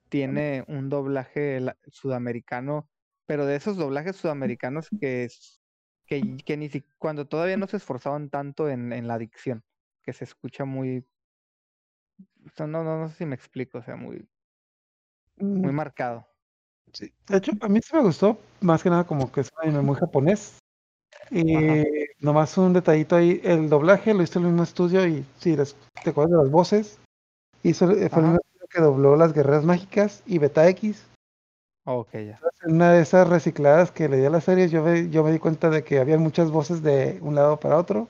tiene 0.08 0.64
un 0.68 0.88
doblaje 0.88 1.60
sudamericano, 1.88 2.88
pero 3.26 3.46
de 3.46 3.56
esos 3.56 3.76
doblajes 3.76 4.16
sudamericanos 4.16 4.88
que, 5.00 5.28
que, 6.06 6.36
que 6.44 6.56
ni 6.56 6.68
si, 6.68 6.82
cuando 6.98 7.26
todavía 7.26 7.56
no 7.56 7.66
se 7.66 7.76
esforzaban 7.76 8.30
tanto 8.30 8.68
en, 8.68 8.92
en 8.92 9.06
la 9.08 9.18
dicción, 9.18 9.64
que 10.02 10.12
se 10.12 10.24
escucha 10.24 10.64
muy... 10.64 11.06
no, 12.58 12.66
no, 12.66 12.84
no 12.84 13.08
sé 13.08 13.16
si 13.16 13.26
me 13.26 13.34
explico, 13.34 13.78
o 13.78 13.82
sea, 13.82 13.96
muy, 13.96 14.28
muy 15.36 15.72
mm. 15.72 15.74
marcado. 15.74 16.26
Sí. 16.92 17.12
De 17.28 17.38
hecho, 17.38 17.52
a 17.60 17.68
mí 17.68 17.80
sí 17.80 17.96
me 17.96 18.02
gustó, 18.02 18.38
más 18.60 18.82
que 18.82 18.90
nada 18.90 19.04
como 19.04 19.30
que 19.32 19.40
es 19.40 19.50
un 19.56 19.68
anime 19.68 19.82
muy 19.82 19.96
japonés. 19.96 20.58
Nomás 22.22 22.56
un 22.56 22.72
detallito 22.72 23.16
ahí, 23.16 23.40
el 23.44 23.68
doblaje 23.68 24.14
lo 24.14 24.22
hizo 24.22 24.38
el 24.38 24.46
mismo 24.46 24.62
estudio 24.62 25.06
y 25.06 25.26
sí, 25.38 25.56
te 26.02 26.10
acuerdas 26.10 26.32
de 26.32 26.44
las 26.44 26.50
voces. 26.50 26.98
Hizo, 27.62 27.86
fue 27.86 27.98
el 27.98 28.38
que 28.70 28.80
dobló 28.80 29.16
Las 29.16 29.32
Guerreras 29.34 29.64
Mágicas 29.64 30.22
y 30.26 30.38
Beta 30.38 30.66
X. 30.68 31.04
Ok, 31.84 32.12
ya. 32.12 32.40
En 32.62 32.76
una 32.76 32.92
de 32.92 33.02
esas 33.02 33.28
recicladas 33.28 33.90
que 33.90 34.08
le 34.08 34.16
di 34.18 34.24
a 34.24 34.30
la 34.30 34.40
serie, 34.40 34.68
yo 34.68 34.82
me, 34.82 35.10
yo 35.10 35.24
me 35.24 35.32
di 35.32 35.38
cuenta 35.38 35.68
de 35.68 35.82
que 35.82 35.98
había 35.98 36.16
muchas 36.16 36.50
voces 36.50 36.82
de 36.82 37.18
un 37.20 37.34
lado 37.34 37.58
para 37.58 37.76
otro. 37.76 38.08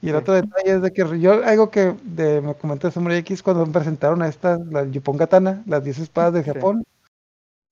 Y 0.00 0.10
el 0.10 0.16
otro 0.16 0.34
detalle 0.34 0.76
es 0.76 0.82
de 0.82 0.92
que 0.92 1.18
yo, 1.18 1.44
algo 1.44 1.70
que 1.70 1.96
de, 2.04 2.40
me 2.40 2.54
comentó 2.54 2.90
Samurai 2.90 3.18
X 3.18 3.42
cuando 3.42 3.66
presentaron 3.66 4.22
a 4.22 4.28
estas, 4.28 4.60
la 4.66 4.84
Yupon 4.84 5.18
Katana, 5.18 5.62
las 5.66 5.82
10 5.82 5.98
espadas 5.98 6.34
de 6.34 6.44
Japón. 6.44 6.84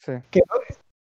Sí. 0.01 0.13
Que 0.31 0.41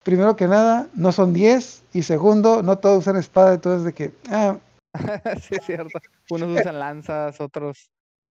primero 0.02 0.36
que 0.36 0.46
nada, 0.46 0.88
no 0.94 1.12
son 1.12 1.32
10, 1.32 1.84
y 1.92 2.02
segundo, 2.02 2.62
no 2.62 2.78
todos 2.78 3.00
usan 3.00 3.16
espada, 3.16 3.54
entonces 3.54 3.84
de 3.84 3.92
que, 3.92 4.12
ah. 4.30 4.56
sí, 5.40 5.54
es 5.54 5.64
cierto. 5.64 5.98
Unos 6.30 6.60
usan 6.60 6.78
lanzas, 6.78 7.40
otros 7.40 7.90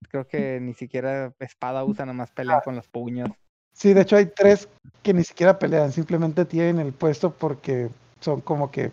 creo 0.09 0.27
que 0.27 0.59
ni 0.61 0.73
siquiera 0.73 1.33
espada 1.39 1.83
usan, 1.83 2.07
nada 2.07 2.17
más 2.17 2.31
pelean 2.31 2.61
con 2.63 2.75
los 2.75 2.87
puños. 2.87 3.29
Sí, 3.73 3.93
de 3.93 4.01
hecho 4.01 4.15
hay 4.15 4.25
tres 4.27 4.67
que 5.03 5.13
ni 5.13 5.23
siquiera 5.23 5.59
pelean, 5.59 5.91
simplemente 5.91 6.45
tienen 6.45 6.79
el 6.79 6.93
puesto 6.93 7.31
porque 7.31 7.89
son 8.19 8.41
como 8.41 8.71
que 8.71 8.91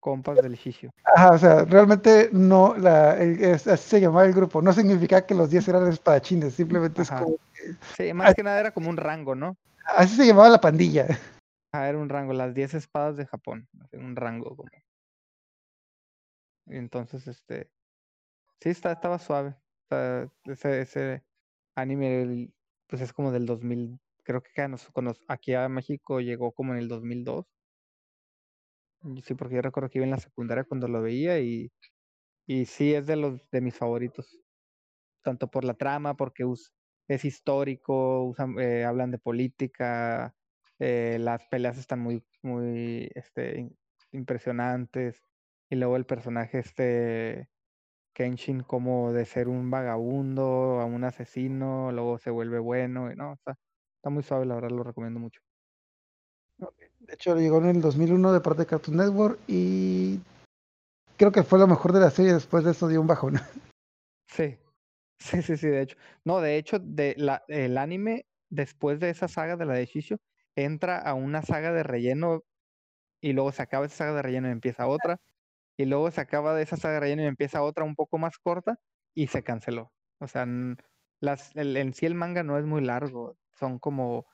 compas 0.00 0.36
del 0.36 0.54
Shishu. 0.54 0.90
Ajá, 1.04 1.30
o 1.30 1.38
sea, 1.38 1.64
realmente 1.64 2.28
no, 2.32 2.74
la, 2.76 3.12
así 3.12 3.88
se 3.88 4.00
llamaba 4.00 4.26
el 4.26 4.34
grupo, 4.34 4.60
no 4.60 4.72
significa 4.72 5.24
que 5.24 5.34
los 5.34 5.50
10 5.50 5.68
eran 5.68 5.88
espadachines, 5.88 6.54
simplemente 6.54 7.02
es 7.02 7.10
como 7.10 7.36
Sí, 7.96 8.12
más 8.12 8.34
que 8.34 8.42
nada 8.42 8.60
era 8.60 8.70
como 8.70 8.90
un 8.90 8.96
rango, 8.96 9.34
¿no? 9.34 9.56
Así 9.96 10.16
se 10.16 10.26
llamaba 10.26 10.48
la 10.48 10.60
pandilla. 10.60 11.06
Era 11.74 11.98
un 11.98 12.08
rango, 12.08 12.32
las 12.32 12.54
10 12.54 12.74
espadas 12.74 13.16
de 13.16 13.26
Japón, 13.26 13.68
un 13.92 14.16
rango 14.16 14.56
como. 14.56 14.70
Entonces, 16.66 17.26
este, 17.26 17.70
sí, 18.60 18.70
está, 18.70 18.92
estaba 18.92 19.18
suave 19.18 19.56
ese, 20.44 20.80
ese 20.80 21.24
anime 21.74 22.48
pues 22.86 23.02
es 23.02 23.12
como 23.12 23.32
del 23.32 23.46
2000, 23.46 23.98
creo 24.22 24.42
que 24.42 24.50
aquí 25.28 25.54
a 25.54 25.68
México 25.68 26.20
llegó 26.20 26.52
como 26.52 26.72
en 26.72 26.78
el 26.78 26.88
2002. 26.88 27.46
Sí, 29.22 29.34
porque 29.34 29.56
yo 29.56 29.62
recuerdo 29.62 29.90
que 29.90 29.98
iba 29.98 30.04
en 30.04 30.12
la 30.12 30.18
secundaria 30.18 30.64
cuando 30.64 30.88
lo 30.88 31.02
veía 31.02 31.38
y, 31.38 31.70
y 32.46 32.64
sí 32.66 32.94
es 32.94 33.06
de 33.06 33.16
los 33.16 33.50
de 33.50 33.60
mis 33.60 33.76
favoritos. 33.76 34.38
Tanto 35.22 35.50
por 35.50 35.64
la 35.64 35.74
trama, 35.74 36.16
porque 36.16 36.44
es 37.08 37.24
histórico, 37.24 38.24
usan, 38.24 38.58
eh, 38.58 38.84
hablan 38.84 39.10
de 39.10 39.18
política, 39.18 40.34
eh, 40.86 41.16
las 41.18 41.46
peleas 41.46 41.78
están 41.78 42.00
muy, 42.00 42.22
muy 42.42 43.10
este, 43.14 43.70
impresionantes. 44.12 45.22
Y 45.70 45.76
luego 45.76 45.96
el 45.96 46.04
personaje 46.04 46.58
este 46.58 47.48
Kenshin 48.12 48.62
como 48.62 49.10
de 49.14 49.24
ser 49.24 49.48
un 49.48 49.70
vagabundo 49.70 50.80
a 50.80 50.84
un 50.84 51.04
asesino, 51.04 51.90
luego 51.90 52.18
se 52.18 52.28
vuelve 52.28 52.58
bueno, 52.58 53.10
y 53.10 53.16
no, 53.16 53.32
está, 53.32 53.58
está 53.96 54.10
muy 54.10 54.22
suave, 54.22 54.44
la 54.44 54.56
verdad 54.56 54.72
lo 54.72 54.84
recomiendo 54.84 55.18
mucho. 55.18 55.40
De 56.58 57.14
hecho, 57.14 57.34
llegó 57.38 57.58
en 57.58 57.76
el 57.76 57.80
2001 57.80 58.34
de 58.34 58.40
parte 58.40 58.62
de 58.62 58.66
Cartoon 58.66 58.98
Network 58.98 59.40
y 59.46 60.20
creo 61.16 61.32
que 61.32 61.44
fue 61.44 61.58
lo 61.58 61.66
mejor 61.66 61.94
de 61.94 62.00
la 62.00 62.10
serie, 62.10 62.34
después 62.34 62.62
de 62.62 62.72
eso 62.72 62.88
dio 62.88 63.00
un 63.00 63.06
bajón. 63.06 63.34
Sí, 64.26 64.58
sí, 65.18 65.42
sí, 65.42 65.56
sí, 65.56 65.68
de 65.68 65.82
hecho. 65.82 65.96
No, 66.24 66.40
de 66.40 66.56
hecho, 66.56 66.78
de 66.80 67.14
la, 67.16 67.44
el 67.46 67.78
anime, 67.78 68.26
después 68.50 68.98
de 68.98 69.10
esa 69.10 69.28
saga 69.28 69.56
de 69.56 69.64
la 69.64 69.74
de 69.74 69.86
Shisho, 69.86 70.16
entra 70.56 70.98
a 70.98 71.14
una 71.14 71.42
saga 71.42 71.72
de 71.72 71.82
relleno 71.82 72.42
y 73.20 73.32
luego 73.32 73.52
se 73.52 73.62
acaba 73.62 73.86
esa 73.86 73.96
saga 73.96 74.14
de 74.14 74.22
relleno 74.22 74.48
y 74.48 74.52
empieza 74.52 74.86
otra 74.86 75.20
y 75.76 75.86
luego 75.86 76.10
se 76.10 76.20
acaba 76.20 76.54
de 76.54 76.62
esa 76.62 76.76
saga 76.76 77.00
relleno 77.00 77.22
y 77.22 77.26
empieza 77.26 77.62
otra 77.62 77.84
un 77.84 77.94
poco 77.94 78.18
más 78.18 78.38
corta 78.38 78.78
y 79.14 79.28
se 79.28 79.42
canceló. 79.42 79.92
O 80.20 80.28
sea, 80.28 80.46
las, 81.20 81.54
el, 81.56 81.76
en 81.76 81.94
sí 81.94 82.06
el 82.06 82.14
manga 82.14 82.42
no 82.42 82.58
es 82.58 82.64
muy 82.64 82.82
largo, 82.82 83.36
son 83.58 83.78
como 83.78 84.26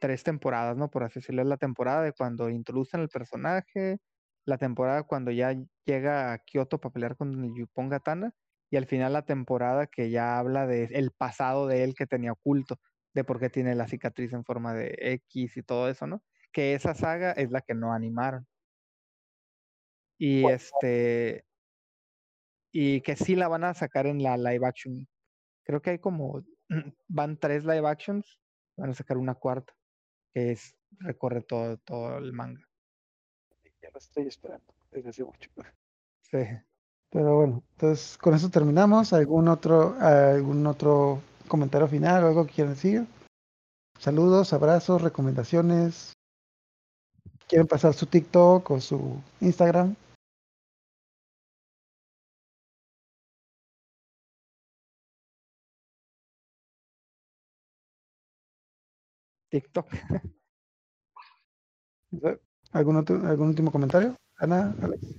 tres 0.00 0.24
temporadas, 0.24 0.76
¿no? 0.76 0.90
Por 0.90 1.04
así 1.04 1.20
decirlo, 1.20 1.42
es 1.42 1.48
la 1.48 1.56
temporada 1.56 2.02
de 2.02 2.12
cuando 2.12 2.50
introducen 2.50 3.00
el 3.00 3.08
personaje, 3.08 3.98
la 4.44 4.58
temporada 4.58 5.04
cuando 5.04 5.30
ya 5.30 5.54
llega 5.84 6.32
a 6.32 6.38
Kyoto 6.38 6.78
para 6.80 6.92
pelear 6.92 7.16
con 7.16 7.44
el 7.44 7.54
Yupon 7.54 7.88
Gatana, 7.88 8.32
y 8.70 8.76
al 8.76 8.86
final 8.86 9.12
la 9.12 9.24
temporada 9.24 9.86
que 9.86 10.10
ya 10.10 10.38
habla 10.38 10.66
de 10.66 10.84
el 10.84 11.12
pasado 11.12 11.66
de 11.66 11.84
él 11.84 11.94
que 11.94 12.06
tenía 12.06 12.32
oculto, 12.32 12.78
de 13.16 13.24
por 13.24 13.40
qué 13.40 13.48
tiene 13.48 13.74
la 13.74 13.88
cicatriz 13.88 14.34
en 14.34 14.44
forma 14.44 14.74
de 14.74 14.94
X 15.00 15.56
y 15.56 15.62
todo 15.62 15.88
eso, 15.88 16.06
¿no? 16.06 16.22
Que 16.52 16.74
esa 16.74 16.94
saga 16.94 17.32
es 17.32 17.50
la 17.50 17.62
que 17.62 17.74
no 17.74 17.94
animaron. 17.94 18.46
Y 20.18 20.46
este 20.46 21.46
y 22.70 23.00
que 23.00 23.16
sí 23.16 23.34
la 23.34 23.48
van 23.48 23.64
a 23.64 23.72
sacar 23.72 24.06
en 24.06 24.22
la 24.22 24.36
live 24.36 24.66
action. 24.66 25.08
Creo 25.64 25.80
que 25.80 25.90
hay 25.90 25.98
como 25.98 26.44
van 27.08 27.38
tres 27.38 27.64
live 27.64 27.88
actions, 27.88 28.38
van 28.76 28.90
a 28.90 28.94
sacar 28.94 29.16
una 29.16 29.34
cuarta, 29.34 29.74
que 30.34 30.52
es 30.52 30.76
recorre 30.98 31.40
todo, 31.40 31.78
todo 31.78 32.18
el 32.18 32.34
manga. 32.34 32.68
Ya 33.80 33.88
lo 33.90 33.98
estoy 33.98 34.26
esperando 34.26 34.74
desde 34.90 35.08
hace 35.08 35.24
mucho. 35.24 35.50
Sí. 36.20 36.38
Pero 37.08 37.36
bueno, 37.36 37.62
entonces 37.70 38.18
con 38.18 38.34
eso 38.34 38.50
terminamos. 38.50 39.12
¿Algún 39.12 39.46
otro, 39.46 39.94
algún 40.00 40.66
otro 40.66 41.22
comentario 41.46 41.88
final 41.88 42.24
o 42.24 42.28
algo 42.28 42.46
que 42.46 42.54
quieran 42.54 42.74
decir? 42.74 43.06
Saludos, 43.98 44.52
abrazos, 44.52 45.02
recomendaciones. 45.02 46.12
¿Quieren 47.48 47.66
pasar 47.66 47.94
su 47.94 48.06
TikTok 48.06 48.70
o 48.70 48.80
su 48.80 49.22
Instagram? 49.40 49.94
TikTok. 59.50 59.86
¿Algún, 62.72 62.96
otro, 62.96 63.26
¿Algún 63.26 63.48
último 63.48 63.70
comentario? 63.72 64.16
Ana, 64.36 64.74
Alex. 64.82 65.16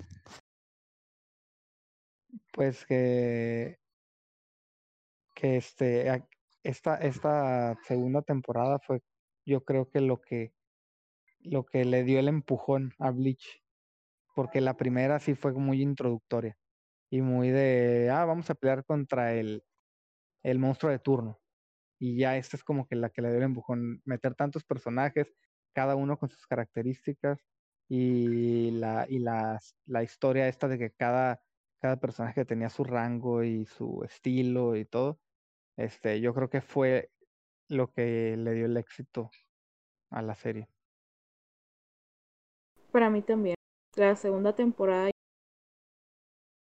Pues 2.52 2.86
que, 2.86 3.78
que 5.38 5.58
este, 5.58 6.24
esta, 6.64 6.98
esta 6.98 7.78
segunda 7.84 8.24
temporada 8.24 8.80
fue, 8.80 9.02
yo 9.46 9.64
creo 9.64 9.90
que 9.90 10.02
lo 10.02 10.20
que, 10.20 10.54
lo 11.40 11.66
que 11.66 11.86
le 11.86 12.04
dio 12.04 12.20
el 12.20 12.28
empujón 12.28 12.94
a 13.00 13.12
Bleach, 13.12 13.64
porque 14.36 14.62
la 14.62 14.78
primera 14.78 15.20
sí 15.20 15.36
fue 15.36 15.54
muy 15.54 15.82
introductoria 15.82 16.58
y 17.12 17.22
muy 17.22 17.50
de, 17.52 18.10
ah, 18.12 18.26
vamos 18.26 18.50
a 18.50 18.56
pelear 18.56 18.84
contra 18.84 19.34
el, 19.36 19.64
el 20.44 20.60
monstruo 20.60 20.92
de 20.92 21.00
turno. 21.00 21.40
Y 22.00 22.18
ya 22.18 22.38
esta 22.38 22.58
es 22.58 22.64
como 22.64 22.88
que 22.88 22.96
la 22.96 23.10
que 23.10 23.22
le 23.22 23.30
dio 23.30 23.38
el 23.38 23.44
empujón, 23.44 24.02
meter 24.06 24.36
tantos 24.36 24.64
personajes, 24.64 25.34
cada 25.74 25.96
uno 25.96 26.18
con 26.18 26.30
sus 26.30 26.48
características 26.48 27.40
y 27.88 28.72
la, 28.72 29.06
y 29.10 29.20
la, 29.20 29.60
la 29.86 30.04
historia 30.04 30.48
esta 30.48 30.68
de 30.68 30.80
que 30.80 30.92
cada, 30.92 31.42
cada 31.80 31.98
personaje 32.00 32.46
tenía 32.46 32.70
su 32.70 32.84
rango 32.84 33.44
y 33.44 33.66
su 33.66 34.04
estilo 34.04 34.76
y 34.76 34.86
todo. 34.86 35.20
Este, 35.78 36.20
yo 36.20 36.34
creo 36.34 36.50
que 36.50 36.62
fue 36.62 37.12
lo 37.70 37.92
que 37.92 38.36
le 38.36 38.54
dio 38.54 38.66
el 38.66 38.78
éxito 38.78 39.30
a 40.10 40.22
la 40.22 40.36
serie. 40.36 40.68
Para 42.92 43.10
mí 43.10 43.22
también. 43.22 43.56
La 43.96 44.16
segunda 44.16 44.54
temporada 44.54 45.12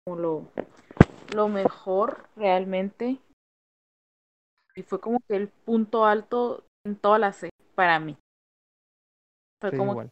como 0.06 0.18
lo, 0.18 0.52
lo 1.34 1.48
mejor 1.48 2.30
realmente. 2.36 3.20
Y 4.76 4.84
fue 4.84 5.00
como 5.00 5.20
que 5.28 5.36
el 5.36 5.50
punto 5.50 6.06
alto 6.06 6.66
en 6.86 6.96
toda 6.96 7.20
la 7.20 7.34
serie 7.34 7.52
para 7.76 8.00
mí. 8.00 8.18
Fue 9.60 9.76
como 9.76 9.92
igual. 9.92 10.12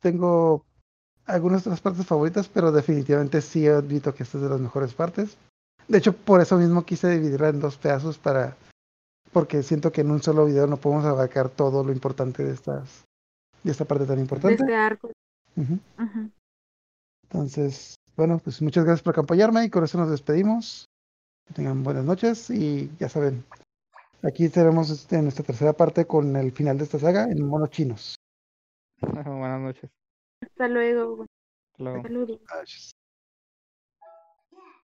Tengo 0.00 0.64
algunas 1.24 1.66
otras 1.66 1.80
partes 1.80 2.06
favoritas, 2.06 2.48
pero 2.48 2.70
definitivamente 2.70 3.40
sí 3.40 3.66
admito 3.66 4.14
que 4.14 4.22
esta 4.22 4.38
es 4.38 4.44
de 4.44 4.50
las 4.50 4.60
mejores 4.60 4.94
partes. 4.94 5.36
De 5.88 5.98
hecho, 5.98 6.12
por 6.12 6.40
eso 6.40 6.56
mismo 6.56 6.84
quise 6.84 7.08
dividirla 7.10 7.48
en 7.48 7.60
dos 7.60 7.76
pedazos 7.76 8.18
para 8.18 8.56
porque 9.32 9.62
siento 9.62 9.92
que 9.92 10.02
en 10.02 10.10
un 10.10 10.22
solo 10.22 10.44
video 10.44 10.66
no 10.66 10.76
podemos 10.76 11.04
abarcar 11.04 11.48
todo 11.48 11.82
lo 11.82 11.92
importante 11.92 12.44
de 12.44 12.52
estas 12.52 13.04
de 13.62 13.70
esta 13.70 13.84
parte 13.84 14.06
tan 14.06 14.18
importante. 14.18 14.64
De 14.64 14.70
este 14.70 14.76
arco. 14.76 15.10
Entonces, 17.24 17.96
bueno, 18.16 18.38
pues 18.38 18.60
muchas 18.60 18.84
gracias 18.84 19.02
por 19.02 19.14
acompañarme 19.14 19.64
y 19.64 19.70
con 19.70 19.84
eso 19.84 19.98
nos 19.98 20.10
despedimos. 20.10 20.86
Que 21.46 21.54
tengan 21.54 21.82
buenas 21.82 22.04
noches 22.04 22.50
y 22.50 22.90
ya 22.98 23.08
saben, 23.08 23.44
aquí 24.22 24.48
tenemos 24.48 24.90
este, 24.90 25.20
nuestra 25.22 25.44
tercera 25.44 25.72
parte 25.72 26.06
con 26.06 26.36
el 26.36 26.52
final 26.52 26.78
de 26.78 26.84
esta 26.84 26.98
saga 26.98 27.24
en 27.24 27.46
monos 27.46 27.70
chinos. 27.70 28.16
buenas 29.00 29.60
noches. 29.60 29.90
Hasta 30.40 30.68
luego. 30.68 31.26
Hasta 31.72 31.82
luego. 31.82 32.02
Saludos. 32.02 32.92